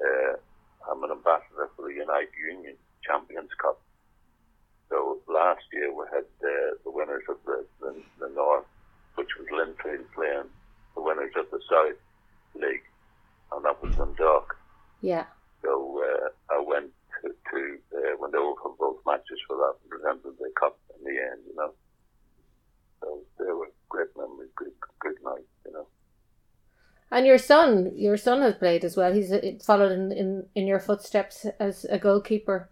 Uh, 0.00 0.40
I'm 0.88 1.04
an 1.04 1.12
ambassador 1.12 1.68
for 1.76 1.84
the 1.84 2.00
Unite 2.00 2.32
Union 2.32 2.76
Champions 3.04 3.52
Cup. 3.60 3.76
So 4.88 5.20
last 5.28 5.62
year 5.72 5.94
we 5.94 6.04
had 6.10 6.26
uh, 6.42 6.74
the 6.84 6.90
winners 6.90 7.22
of 7.28 7.36
the, 7.46 7.64
the, 7.80 7.94
the 8.18 8.28
North, 8.34 8.66
which 9.14 9.28
was 9.38 9.46
Linfield 9.54 10.04
playing 10.14 10.50
the 10.96 11.02
winners 11.02 11.32
of 11.36 11.46
the 11.50 11.60
South 11.70 12.00
League, 12.56 12.82
and 13.52 13.64
that 13.64 13.80
was 13.82 13.94
Dundalk. 13.94 14.56
yeah, 15.00 15.26
So 15.62 16.02
uh, 16.02 16.54
I 16.54 16.60
went 16.60 16.90
to, 17.22 17.28
to 17.28 17.78
uh, 17.94 18.16
went 18.18 18.34
over 18.34 18.58
for 18.62 18.74
both 18.78 18.98
matches 19.06 19.38
for 19.46 19.56
that 19.56 19.74
and 19.82 19.90
presented 19.90 20.38
the 20.38 20.50
cup 20.58 20.76
in 20.98 21.04
the 21.04 21.20
end, 21.20 21.40
you 21.46 21.54
know. 21.54 21.72
So 23.00 23.20
they 23.38 23.52
were 23.52 23.70
great 23.88 24.08
memories, 24.16 24.50
good 24.56 24.72
good 24.98 25.16
night, 25.22 25.46
you 25.64 25.72
know. 25.72 25.86
And 27.20 27.26
your 27.26 27.36
son, 27.36 27.92
your 27.96 28.16
son 28.16 28.40
has 28.40 28.54
played 28.54 28.82
as 28.82 28.96
well. 28.96 29.12
He's 29.12 29.30
uh, 29.30 29.42
followed 29.62 29.92
in, 29.92 30.10
in, 30.10 30.46
in 30.54 30.66
your 30.66 30.80
footsteps 30.80 31.44
as 31.60 31.84
a 31.84 31.98
goalkeeper. 31.98 32.70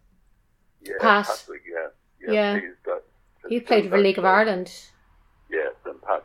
Yeah, 0.81 0.95
Pat. 0.99 1.27
Patrick, 1.27 1.63
yeah, 1.71 2.33
Yeah. 2.33 2.55
He's 2.55 2.71
got, 2.83 3.03
He 3.51 3.61
played 3.61 3.91
for 3.91 3.99
League 3.99 4.17
of 4.17 4.25
Ireland. 4.25 4.73
Yeah, 5.51 5.69
then 5.85 5.97
Pat. 6.03 6.25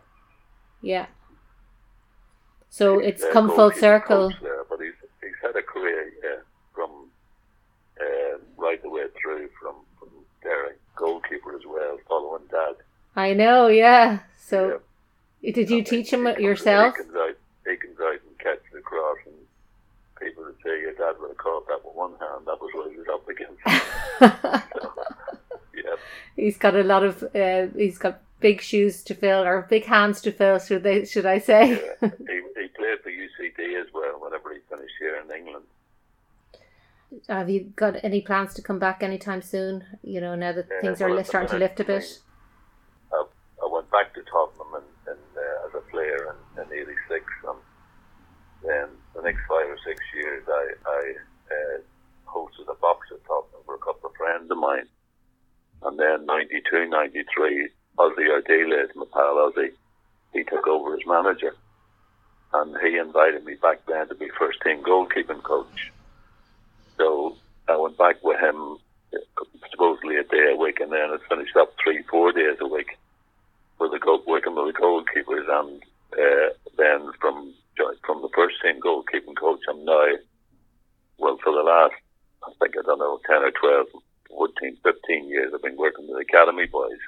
Yeah. 0.82 1.08
So 2.70 3.00
He's, 3.00 3.10
it's 3.10 3.26
come 3.34 3.50
full 3.54 3.72
circle. 3.72 4.32
There, 4.42 4.64
but 4.70 4.80
he's 4.80 4.94
he's 5.22 5.36
had 5.42 5.58
a 5.58 5.62
career 5.62 6.10
yeah, 6.24 6.40
from 6.74 6.92
uh, 8.00 8.38
right 8.56 8.82
the 8.82 8.90
way 8.90 9.04
through 9.22 9.50
from 9.60 9.76
from 10.00 10.08
Derry, 10.42 10.76
goalkeeper 10.96 11.56
as 11.58 11.66
well, 11.68 11.98
following 12.08 12.44
dad. 12.50 12.76
I 13.18 13.34
know, 13.34 13.68
yeah. 13.68 14.20
So 14.40 14.80
did 15.44 15.70
you 15.70 15.84
teach 15.84 16.12
him 16.12 16.26
yourself? 16.40 16.96
He 16.96 17.04
comes 17.04 17.16
out, 17.16 17.38
he 17.66 17.76
comes 17.76 18.00
out 18.00 18.20
and 18.28 18.40
catches 18.40 18.72
the 18.74 18.82
cross, 18.82 19.18
and 19.26 19.36
people 20.20 20.44
would 20.44 20.56
say 20.64 20.80
your 20.82 20.94
dad 20.94 21.16
would 21.20 21.30
have 21.30 21.38
caught 21.38 21.68
that 21.68 21.84
with 21.84 21.96
one 21.96 22.12
hand. 22.12 22.46
That 22.46 22.60
was 22.62 22.72
what 22.74 22.92
he 22.92 22.98
was 22.98 23.08
up 23.12 23.28
yeah, 24.24 25.96
he's 26.36 26.58
got 26.58 26.76
a 26.76 26.84
lot 26.84 27.04
of. 27.04 27.24
Uh, 27.36 27.68
he's 27.76 27.98
got 27.98 28.22
big 28.40 28.62
shoes 28.62 29.04
to 29.04 29.16
fill 29.16 29.44
or 29.44 29.68
big 29.70 29.86
hands 29.86 30.22
to 30.22 30.32
fill. 30.32 30.60
Should 30.60 30.84
they? 30.84 31.06
Should 31.06 31.26
I 31.26 31.40
say? 31.40 31.82
yeah. 32.02 32.10
he 32.30 32.42
he 32.56 32.68
played 32.76 33.00
for 33.04 33.10
UCD 33.10 33.82
as 33.82 33.88
well. 33.94 34.20
Whenever 34.20 34.54
he 34.54 34.60
finished 34.70 34.96
here 35.00 35.22
in 35.24 35.32
England. 35.36 35.66
Have 37.30 37.50
you 37.50 37.72
got 37.76 38.04
any 38.04 38.22
plans 38.22 38.54
to 38.56 38.62
come 38.62 38.80
back 38.80 39.04
anytime 39.04 39.42
soon? 39.42 39.84
You 40.02 40.20
know, 40.20 40.36
now 40.36 40.52
that 40.54 40.68
Yeah, 40.70 40.82
things 40.82 41.00
well, 41.00 41.20
are 41.20 41.24
starting 41.24 41.50
to 41.50 41.58
lift 41.58 41.80
a 41.80 41.84
bit. 41.84 42.20
I, 43.12 43.24
I 43.64 43.68
went 43.72 43.90
back 43.92 44.14
to 44.16 44.22
Tottenham 44.24 44.82
in, 44.82 45.12
in, 45.12 45.20
uh, 45.38 45.68
as 45.68 45.74
a 45.76 45.92
player 45.92 46.36
in, 46.58 46.64
in 46.64 46.74
'86, 46.74 47.26
and 47.48 47.60
then 48.64 48.88
the 49.16 49.22
next 49.22 49.42
five 49.48 49.68
or 49.70 49.78
six 49.86 50.02
years, 50.16 50.44
I, 50.48 50.66
I 50.88 51.14
uh, 51.52 51.78
hosted 52.26 52.70
a 52.70 52.76
box 52.76 53.08
at 53.12 53.24
Tottenham 53.26 53.62
for 53.66 53.76
a 53.76 53.80
couple 53.86 54.10
of 54.10 54.16
friends 54.16 54.50
of 54.50 54.58
mine, 54.58 54.88
and 55.84 56.00
then 56.00 56.26
'92, 57.04 57.24
'93, 57.40 57.70
Ossie 58.00 58.30
Ardiles, 58.30 58.96
my 58.96 59.06
pal 59.14 59.36
Ossie, 59.36 59.74
he 60.34 60.44
took 60.44 60.68
over 60.68 60.94
as 60.94 61.06
manager, 61.06 61.56
and 62.54 62.76
he 62.82 62.98
invited 62.98 63.46
me 63.46 63.56
back 63.56 63.86
then 63.88 64.08
to 64.08 64.16
be 64.16 64.30
first 64.38 64.60
team 64.62 64.84
goalkeeping 64.84 65.44
coach. 65.44 65.92
So 66.98 67.38
I 67.68 67.76
went 67.78 67.98
back 67.98 68.24
with 68.24 68.40
him 68.40 68.78
supposedly 69.72 70.18
a 70.18 70.24
day 70.24 70.54
a 70.54 70.56
week, 70.56 70.80
and 70.80 70.92
then 70.92 71.12
it 71.12 71.22
finished 71.30 71.56
up 71.56 71.74
three, 71.84 72.04
four 72.04 72.32
days 72.32 72.58
a 72.60 72.68
week 72.68 72.98
with 73.80 73.92
the 73.92 74.00
goal, 74.00 74.24
working 74.28 74.56
with 74.56 74.74
the 74.74 74.80
goalkeepers, 74.80 75.48
and 75.60 75.84
uh, 76.14 76.54
then 76.78 77.12
from 77.20 77.54
from 78.06 78.22
the 78.22 78.30
first 78.36 78.56
team 78.62 78.80
goalkeeping 78.80 79.36
coach, 79.36 79.62
I'm 79.70 79.84
now 79.84 80.08
well 81.18 81.38
for 81.44 81.54
the 81.54 81.64
last 81.64 81.96
I 82.46 82.52
think 82.60 82.76
I 82.78 82.82
don't 82.86 83.00
know 83.00 83.20
ten 83.26 83.44
or 83.44 83.52
12, 84.36 84.52
14, 84.60 84.78
15 84.84 85.30
years. 85.30 85.52
I've 85.54 85.62
been 85.62 85.78
working 85.78 86.08
with 86.08 86.18
the 86.18 86.34
academy 86.34 86.66
boys. 86.66 87.00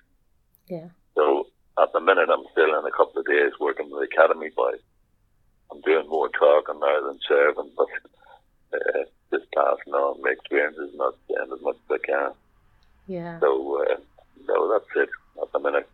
Yeah. 0.70 0.90
So 1.16 1.48
at 1.82 1.92
the 1.94 2.00
minute, 2.00 2.30
I'm 2.32 2.46
still 2.52 2.78
in 2.78 2.86
a 2.86 2.92
couple 2.92 3.20
of 3.20 3.26
days 3.26 3.52
working 3.60 3.90
with 3.90 4.08
the 4.08 4.16
academy 4.16 4.50
boys. 4.56 4.80
I'm 5.72 5.82
doing 5.82 6.08
more 6.08 6.30
talking 6.30 6.80
now 6.80 7.08
than 7.08 7.20
serving, 7.28 7.72
but 7.76 7.88
uh, 8.74 9.04
just 9.32 9.52
passing 9.54 9.94
on 9.94 10.22
my 10.22 10.32
experiences, 10.32 10.92
not 10.96 11.16
saying 11.28 11.52
as 11.54 11.62
much 11.62 11.76
as 11.76 12.00
I 12.02 12.06
can. 12.06 12.32
Yeah. 13.08 13.40
So, 13.40 13.82
uh, 13.82 13.98
no, 14.48 14.72
that's 14.72 14.90
it 14.96 15.10
at 15.42 15.52
the 15.52 15.60
minute. 15.60 15.90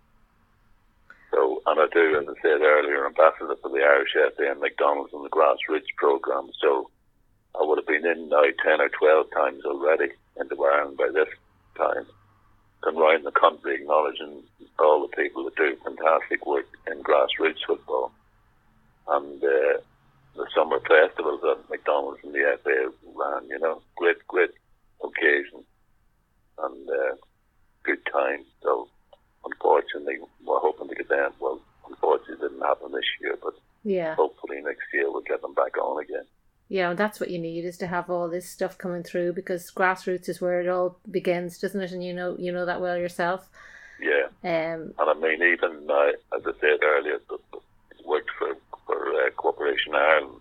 So, 1.32 1.62
and 1.66 1.80
I 1.80 1.88
do, 1.94 2.20
as 2.20 2.28
I 2.28 2.42
said 2.42 2.62
earlier, 2.62 3.06
ambassador 3.06 3.56
for 3.62 3.70
the 3.70 3.80
Irish 3.80 4.12
FA 4.36 4.52
and 4.52 4.60
McDonald's 4.60 5.14
and 5.14 5.24
the 5.24 5.30
grassroots 5.30 5.88
program. 5.98 6.50
So, 6.62 6.90
I 7.56 7.64
would 7.64 7.80
have 7.80 7.88
been 7.88 8.06
in 8.06 8.30
now 8.30 8.44
10 8.64 8.82
or 8.82 8.90
12 8.90 9.28
times 9.32 9.64
already 9.66 10.12
into 10.40 10.62
Ireland 10.64 10.98
by 10.98 11.10
this 11.14 11.30
time. 11.78 12.06
And 12.84 12.98
around 12.98 13.26
the 13.26 13.32
country 13.32 13.76
acknowledging 13.76 14.44
all 14.80 15.02
the 15.08 15.16
people 15.16 15.44
that 15.46 15.56
do 15.56 15.76
fantastic 15.84 16.46
work 16.46 16.66
in 16.88 17.04
grassroots 17.04 17.64
football. 17.68 18.12
And 19.08 19.44
uh, 19.44 19.78
the 20.36 20.48
summer 20.56 20.80
festivals 20.80 21.42
at 21.44 21.70
McDonald's 21.70 22.22
and 22.24 22.34
the 22.34 22.58
FA 22.64 22.92
ran. 23.16 23.48
You 23.50 23.60
know, 23.60 23.82
great, 23.98 24.26
great 24.28 24.52
occasion 25.04 25.64
and 26.58 26.90
uh, 26.90 27.16
good 27.84 28.00
time. 28.12 28.46
So 28.64 28.88
unfortunately, 29.46 30.18
we're 30.46 30.60
hoping 30.60 30.90
to 30.90 30.96
get 30.96 31.10
them. 31.10 31.32
Well, 31.40 31.60
unfortunately, 31.88 32.36
it 32.36 32.50
didn't 32.50 32.62
happen 32.66 32.92
this 32.92 33.06
year, 33.22 33.38
but 33.42 33.54
Yeah. 33.84 34.16
hopefully 34.16 34.62
next 34.62 34.86
year 34.94 35.12
we'll 35.12 35.22
get 35.22 35.42
them 35.42 35.54
back 35.54 35.78
on 35.78 36.02
again. 36.02 36.26
Yeah, 36.72 36.92
and 36.92 36.98
that's 36.98 37.20
what 37.20 37.30
you 37.30 37.38
need 37.38 37.66
is 37.66 37.78
to 37.80 37.88
have 37.88 38.10
all 38.10 38.30
this 38.30 38.48
stuff 38.48 38.78
coming 38.78 39.04
through 39.04 39.34
because 39.34 39.70
grassroots 39.72 40.30
is 40.30 40.40
where 40.40 40.62
it 40.62 40.70
all 40.70 40.98
begins, 41.12 41.58
doesn't 41.58 41.82
it? 41.82 41.92
And 41.92 42.02
you 42.02 42.14
know 42.14 42.38
you 42.40 42.50
know 42.50 42.66
that 42.66 42.80
well 42.80 42.96
yourself. 42.96 43.50
Yeah, 44.00 44.28
Um, 44.42 44.94
and 44.98 45.10
I 45.10 45.14
mean, 45.16 45.44
even 45.44 45.86
uh, 45.90 46.38
as 46.38 46.48
I 46.48 46.54
said 46.62 46.80
earlier, 46.82 47.20
the, 47.30 47.38
the, 47.52 47.60
worked 48.08 48.30
for 48.40 48.56
for 48.86 48.96
uh, 48.96 49.32
Cooperation 49.36 49.96
Ireland, 49.96 50.40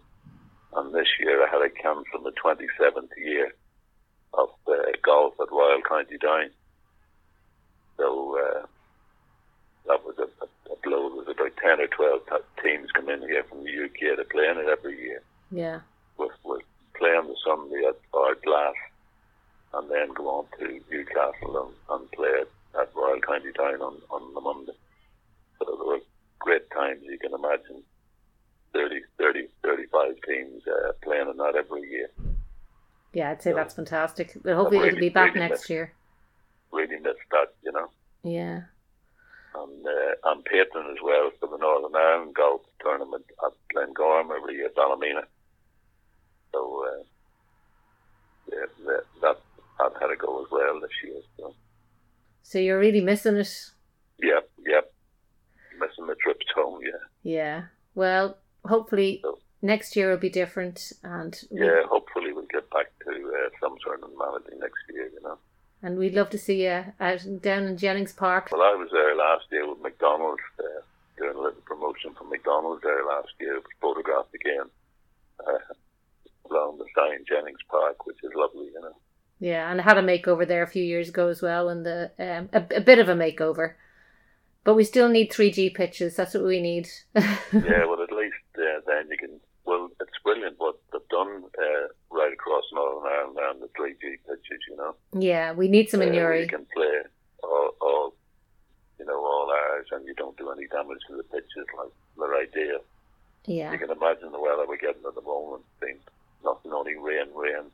and 0.76 0.94
this 0.94 1.08
year 1.18 1.44
I 1.44 1.50
had 1.50 1.62
a 1.62 2.04
from 2.12 2.22
the 2.22 2.30
27th 2.30 3.10
year 3.18 3.52
of 4.32 4.50
uh, 4.68 4.74
golf 5.02 5.34
at 5.40 5.50
Royal 5.50 5.82
County 5.82 6.16
Down. 6.16 6.50
So 7.96 8.38
uh, 8.38 8.66
that 9.88 10.04
was 10.04 10.14
a, 10.20 10.44
a, 10.44 10.76
blow. 10.84 11.08
There 11.08 11.24
was 11.24 11.28
about 11.28 11.56
10 11.56 11.80
or 11.80 11.88
12 11.88 12.20
t- 12.28 12.62
teams 12.62 12.92
come 12.92 13.08
in 13.08 13.20
here 13.22 13.42
from 13.48 13.64
the 13.64 13.84
UK 13.84 14.16
to 14.16 14.24
play 14.30 14.46
in 14.46 14.58
it 14.58 14.68
every 14.68 14.96
year. 14.96 15.22
yeah, 15.50 15.80
With, 16.20 16.36
with 16.44 16.62
play 16.98 17.10
on 17.16 17.26
the 17.28 17.36
Sunday 17.46 17.82
at 17.88 17.96
Ardglass 18.12 18.74
and 19.74 19.90
then 19.90 20.12
go 20.14 20.28
on 20.28 20.44
to 20.58 20.80
Newcastle 20.90 21.66
and, 21.66 21.74
and 22.00 22.12
play 22.12 22.28
it 22.28 22.50
at 22.78 22.94
Royal 22.94 23.20
County 23.20 23.52
Down 23.56 23.80
on, 23.80 23.96
on 24.10 24.34
the 24.34 24.40
Monday. 24.40 24.72
So 25.58 25.64
there 25.76 25.86
were 25.86 26.00
great 26.40 26.70
times, 26.70 27.00
you 27.04 27.18
can 27.18 27.32
imagine. 27.32 27.82
30, 28.74 29.00
30, 29.18 29.48
35 29.62 30.14
teams 30.28 30.62
uh, 30.68 30.92
playing 31.02 31.28
in 31.30 31.36
that 31.38 31.56
every 31.56 31.88
year. 31.90 32.08
yeah, 33.14 33.30
I'd 33.30 33.42
say 33.42 33.50
So- 33.50 33.56
that's 33.56 33.74
fantastic. 33.74 34.36
But 34.44 34.54
hopefully 34.54 34.86
it'll 34.88 35.00
be 35.00 35.08
back 35.08 35.34
really 35.34 35.48
next 35.48 35.62
miss- 35.62 35.70
year. 35.70 35.92
Really 36.72 36.96
missed 37.00 37.18
that, 37.32 37.54
you 37.64 37.72
know. 37.72 37.88
Yeah, 38.22 38.60
And 39.56 39.86
uh, 39.86 40.28
I'm 40.28 40.42
patron 40.42 40.86
as 40.92 40.98
well 41.02 41.30
for 41.40 41.48
the 41.48 41.56
Northern 41.56 41.96
Ireland 41.96 42.34
Golf 42.34 42.60
Tournament 42.80 43.24
at 43.44 43.52
Galgorm 43.74 44.30
every 44.36 44.54
year, 44.56 44.70
Ballymena. 44.76 45.22
So 46.52 46.84
uh, 46.86 47.02
yeah, 48.39 48.39
that, 48.50 49.00
that 49.22 49.36
had 50.00 50.06
to 50.08 50.16
go 50.16 50.42
as 50.44 50.50
well 50.50 50.80
this 50.80 50.90
year. 51.04 51.20
So 51.38 51.54
so 52.42 52.58
you're 52.58 52.78
really 52.80 53.00
missing 53.00 53.36
it. 53.36 53.52
yep, 54.22 54.48
yep, 54.66 54.92
missing 55.78 56.06
the 56.06 56.16
trips 56.16 56.46
home. 56.54 56.80
Yeah, 56.82 57.00
Yeah. 57.22 57.62
Well, 57.94 58.38
hopefully 58.64 59.20
So- 59.22 59.38
next 59.62 59.94
year 59.96 60.10
will 60.10 60.16
be 60.18 60.30
different, 60.30 60.92
and 61.02 61.38
we, 61.50 61.60
yeah. 61.64 61.82
Hopefully 61.88 62.32
we'll 62.32 62.46
get 62.46 62.68
back 62.70 62.88
to 63.04 63.10
uh, 63.10 63.48
some 63.60 63.76
sort 63.84 64.02
of 64.02 64.10
normality 64.10 64.56
next 64.58 64.82
year. 64.92 65.08
You 65.14 65.20
know. 65.22 65.38
and 65.82 65.96
we'd 65.98 66.14
love 66.14 66.30
to 66.30 66.38
see 66.38 66.64
you 66.64 66.84
out 67.00 67.24
down 67.40 67.64
in 67.64 67.76
Jennings 67.76 68.12
Park. 68.12 68.48
Well, 68.52 68.62
I 68.62 68.74
was 68.74 68.90
there 68.92 69.14
last 69.16 69.44
year 69.50 69.68
with 69.68 69.80
McDonald's, 69.80 70.42
uh, 70.58 70.80
doing 71.18 71.36
a 71.36 71.40
little 71.40 71.62
promotion 71.64 72.14
for 72.14 72.24
McDonald's 72.24 72.82
there 72.82 73.04
last 73.06 73.32
year. 73.40 73.56
It 73.56 73.64
was 73.64 73.76
photographed 73.80 74.34
again 74.34 74.66
uh, 75.46 75.74
along 76.50 76.78
the 76.78 76.86
sign 76.96 77.24
Jennings 77.28 77.60
Park, 77.70 78.06
which 78.06 78.18
is 78.22 78.30
lovely, 78.34 78.66
you 78.66 78.80
know. 78.80 78.96
Yeah, 79.38 79.70
and 79.70 79.80
I 79.80 79.84
had 79.84 79.96
a 79.98 80.02
makeover 80.02 80.46
there 80.46 80.62
a 80.62 80.66
few 80.68 80.84
years 80.84 81.08
ago 81.08 81.28
as 81.28 81.40
well, 81.40 81.68
and 81.68 81.84
the 81.86 82.10
um, 82.18 82.48
a, 82.52 82.76
a 82.76 82.80
bit 82.80 82.98
of 82.98 83.08
a 83.08 83.14
makeover. 83.14 83.74
But 84.62 84.74
we 84.74 84.84
still 84.84 85.08
need 85.08 85.30
3G 85.32 85.74
pitches. 85.74 86.16
That's 86.16 86.34
what 86.34 86.44
we 86.44 86.60
need. 86.60 86.86
yeah, 87.14 87.86
well, 87.86 88.02
at 88.02 88.12
least 88.12 88.36
uh, 88.58 88.80
then 88.86 89.08
you 89.10 89.16
can. 89.18 89.40
Well, 89.64 89.88
it's 90.00 90.10
brilliant 90.24 90.56
what 90.58 90.76
they've 90.92 91.08
done 91.10 91.44
uh, 91.58 91.86
right 92.10 92.32
across 92.32 92.64
Northern 92.72 93.10
Ireland 93.12 93.38
and 93.52 93.62
the 93.62 93.68
3G 93.68 94.18
pitches, 94.28 94.60
you 94.68 94.76
know. 94.76 94.94
yeah, 95.18 95.52
we 95.52 95.68
need 95.68 95.88
some 95.88 96.02
in 96.02 96.08
Uh, 96.08 96.12
where 96.12 96.22
Newry. 96.24 96.42
You 96.42 96.48
can 96.48 96.66
play 96.74 96.96
all, 97.42 97.70
all, 97.80 98.14
you 98.98 99.04
know, 99.06 99.16
all 99.18 99.48
hours 99.50 99.86
and 99.92 100.04
you 100.06 100.14
don't 100.14 100.36
do 100.36 100.50
any 100.50 100.66
damage 100.66 100.98
to 101.08 101.16
the 101.16 101.22
pitches 101.24 101.66
like 101.78 101.92
they're 102.18 102.36
ideal. 102.36 102.80
Yeah, 103.46 103.72
You 103.72 103.78
can 103.78 103.90
imagine 103.90 104.32
the 104.32 104.40
weather 104.40 104.64
we're 104.68 104.76
getting 104.76 105.04
at 105.06 105.14
the 105.14 105.22
moment, 105.22 105.62
being 105.80 105.98
nothing 106.44 106.72
only 106.72 106.94
rain, 106.96 107.26
rain, 107.34 107.70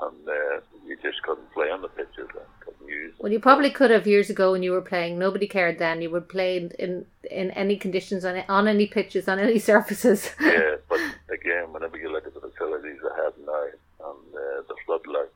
and 0.00 0.28
uh, 0.28 0.60
you 0.86 0.96
just 1.02 1.22
couldn't 1.22 1.52
play 1.52 1.70
on 1.70 1.82
the 1.82 1.88
pitches 1.88 2.28
and 2.34 2.48
couldn't 2.60 2.88
use 2.88 3.14
well, 3.18 3.32
you 3.32 3.40
probably 3.40 3.70
could 3.70 3.90
have 3.90 4.06
years 4.06 4.30
ago 4.30 4.52
when 4.52 4.62
you 4.62 4.70
were 4.70 4.80
playing. 4.82 5.18
Nobody 5.18 5.48
cared 5.48 5.78
then. 5.78 6.00
You 6.02 6.10
would 6.10 6.28
play 6.28 6.56
in 6.56 6.70
in, 6.78 7.06
in 7.30 7.50
any 7.52 7.76
conditions 7.76 8.24
on 8.24 8.42
on 8.48 8.68
any 8.68 8.86
pitches 8.86 9.28
on 9.28 9.38
any 9.38 9.58
surfaces. 9.70 10.30
yeah, 10.40 10.76
but 10.88 11.00
again, 11.30 11.72
whenever 11.72 11.96
you 11.96 12.12
look 12.12 12.26
at 12.26 12.34
the 12.34 12.40
facilities 12.40 12.98
they 13.02 13.22
have 13.22 13.34
now 13.44 13.64
and 14.10 14.34
uh, 14.34 14.62
the 14.68 14.76
floodlight 14.86 15.32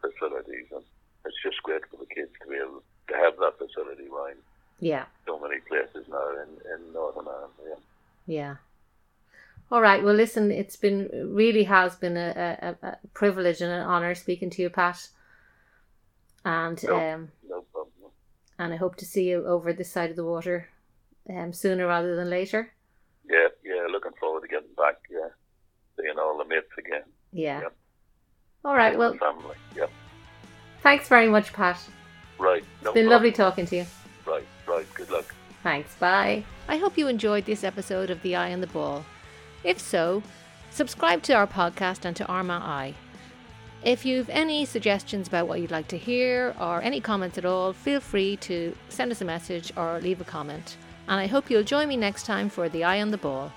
facilities, 0.00 0.66
and 0.72 0.82
it's 1.24 1.36
just 1.42 1.62
great 1.62 1.82
for 1.90 1.96
the 1.96 2.06
kids 2.06 2.30
to 2.42 2.48
be 2.48 2.56
able 2.56 2.82
to 3.08 3.14
have 3.14 3.36
that 3.36 3.58
facility 3.58 4.08
around 4.08 4.36
yeah, 4.80 5.04
so 5.26 5.38
many 5.38 5.60
places 5.68 6.06
now 6.08 6.28
in, 6.30 6.48
in 6.72 6.92
Northern 6.92 7.28
Ireland. 7.28 7.52
Yeah. 7.66 7.76
yeah. 8.26 8.54
All 9.70 9.80
right. 9.80 10.02
Well, 10.02 10.14
listen, 10.14 10.50
it's 10.52 10.76
been 10.76 11.08
really 11.34 11.64
has 11.64 11.96
been 11.96 12.16
a, 12.16 12.76
a, 12.82 12.86
a 12.86 12.96
privilege 13.14 13.60
and 13.60 13.72
an 13.72 13.82
honor 13.82 14.14
speaking 14.14 14.50
to 14.50 14.62
you, 14.62 14.70
Pat. 14.70 15.08
And 16.44 16.82
No. 16.84 16.96
um, 16.96 17.28
No 17.48 17.62
problem. 17.72 18.12
and 18.58 18.72
I 18.72 18.76
hope 18.76 18.96
to 18.96 19.04
see 19.04 19.28
you 19.28 19.44
over 19.46 19.72
this 19.72 19.90
side 19.90 20.10
of 20.10 20.16
the 20.16 20.24
water 20.24 20.68
um, 21.28 21.52
sooner 21.52 21.86
rather 21.86 22.14
than 22.14 22.30
later. 22.30 22.72
Yeah, 23.28 23.48
yeah, 23.64 23.86
looking 23.90 24.12
forward 24.20 24.42
to 24.42 24.48
getting 24.48 24.72
back. 24.76 24.94
Yeah, 25.10 25.28
seeing 25.98 26.16
all 26.18 26.38
the 26.38 26.44
mates 26.44 26.70
again. 26.78 27.02
Yeah. 27.32 27.62
Yep. 27.62 27.76
All 28.64 28.76
right. 28.76 28.92
seeing 28.92 28.98
Well, 29.00 29.14
family. 29.14 29.56
Yep. 29.74 29.90
thanks 30.84 31.08
very 31.08 31.28
much, 31.28 31.52
Pat. 31.52 31.80
Right. 32.38 32.62
No 32.84 32.90
It's 32.90 32.94
been 32.94 33.06
problem. 33.06 33.08
lovely 33.10 33.32
talking 33.32 33.66
to 33.66 33.76
you. 33.78 33.86
Right, 34.24 34.46
right. 34.68 34.86
Good 34.94 35.10
luck. 35.10 35.34
Thanks. 35.64 35.92
Bye. 35.96 36.44
I 36.68 36.76
hope 36.76 36.96
you 36.96 37.08
enjoyed 37.08 37.46
this 37.46 37.64
episode 37.64 38.10
of 38.10 38.22
The 38.22 38.36
Eye 38.36 38.52
on 38.52 38.60
the 38.60 38.66
Ball. 38.68 39.04
If 39.64 39.78
so, 39.80 40.22
subscribe 40.70 41.22
to 41.24 41.32
our 41.34 41.46
podcast 41.46 42.04
and 42.04 42.16
to 42.16 42.26
Armagh 42.26 42.62
I. 42.62 42.94
If 43.82 44.04
you've 44.04 44.28
any 44.30 44.64
suggestions 44.64 45.28
about 45.28 45.46
what 45.46 45.60
you'd 45.60 45.70
like 45.70 45.88
to 45.88 45.98
hear 45.98 46.54
or 46.58 46.82
any 46.82 47.00
comments 47.00 47.38
at 47.38 47.44
all, 47.44 47.72
feel 47.72 48.00
free 48.00 48.36
to 48.38 48.76
send 48.88 49.12
us 49.12 49.20
a 49.20 49.24
message 49.24 49.72
or 49.76 50.00
leave 50.00 50.20
a 50.20 50.24
comment. 50.24 50.76
And 51.08 51.20
I 51.20 51.26
hope 51.26 51.50
you'll 51.50 51.62
join 51.62 51.88
me 51.88 51.96
next 51.96 52.26
time 52.26 52.48
for 52.48 52.68
The 52.68 52.82
Eye 52.82 53.00
on 53.00 53.10
the 53.10 53.18
Ball. 53.18 53.52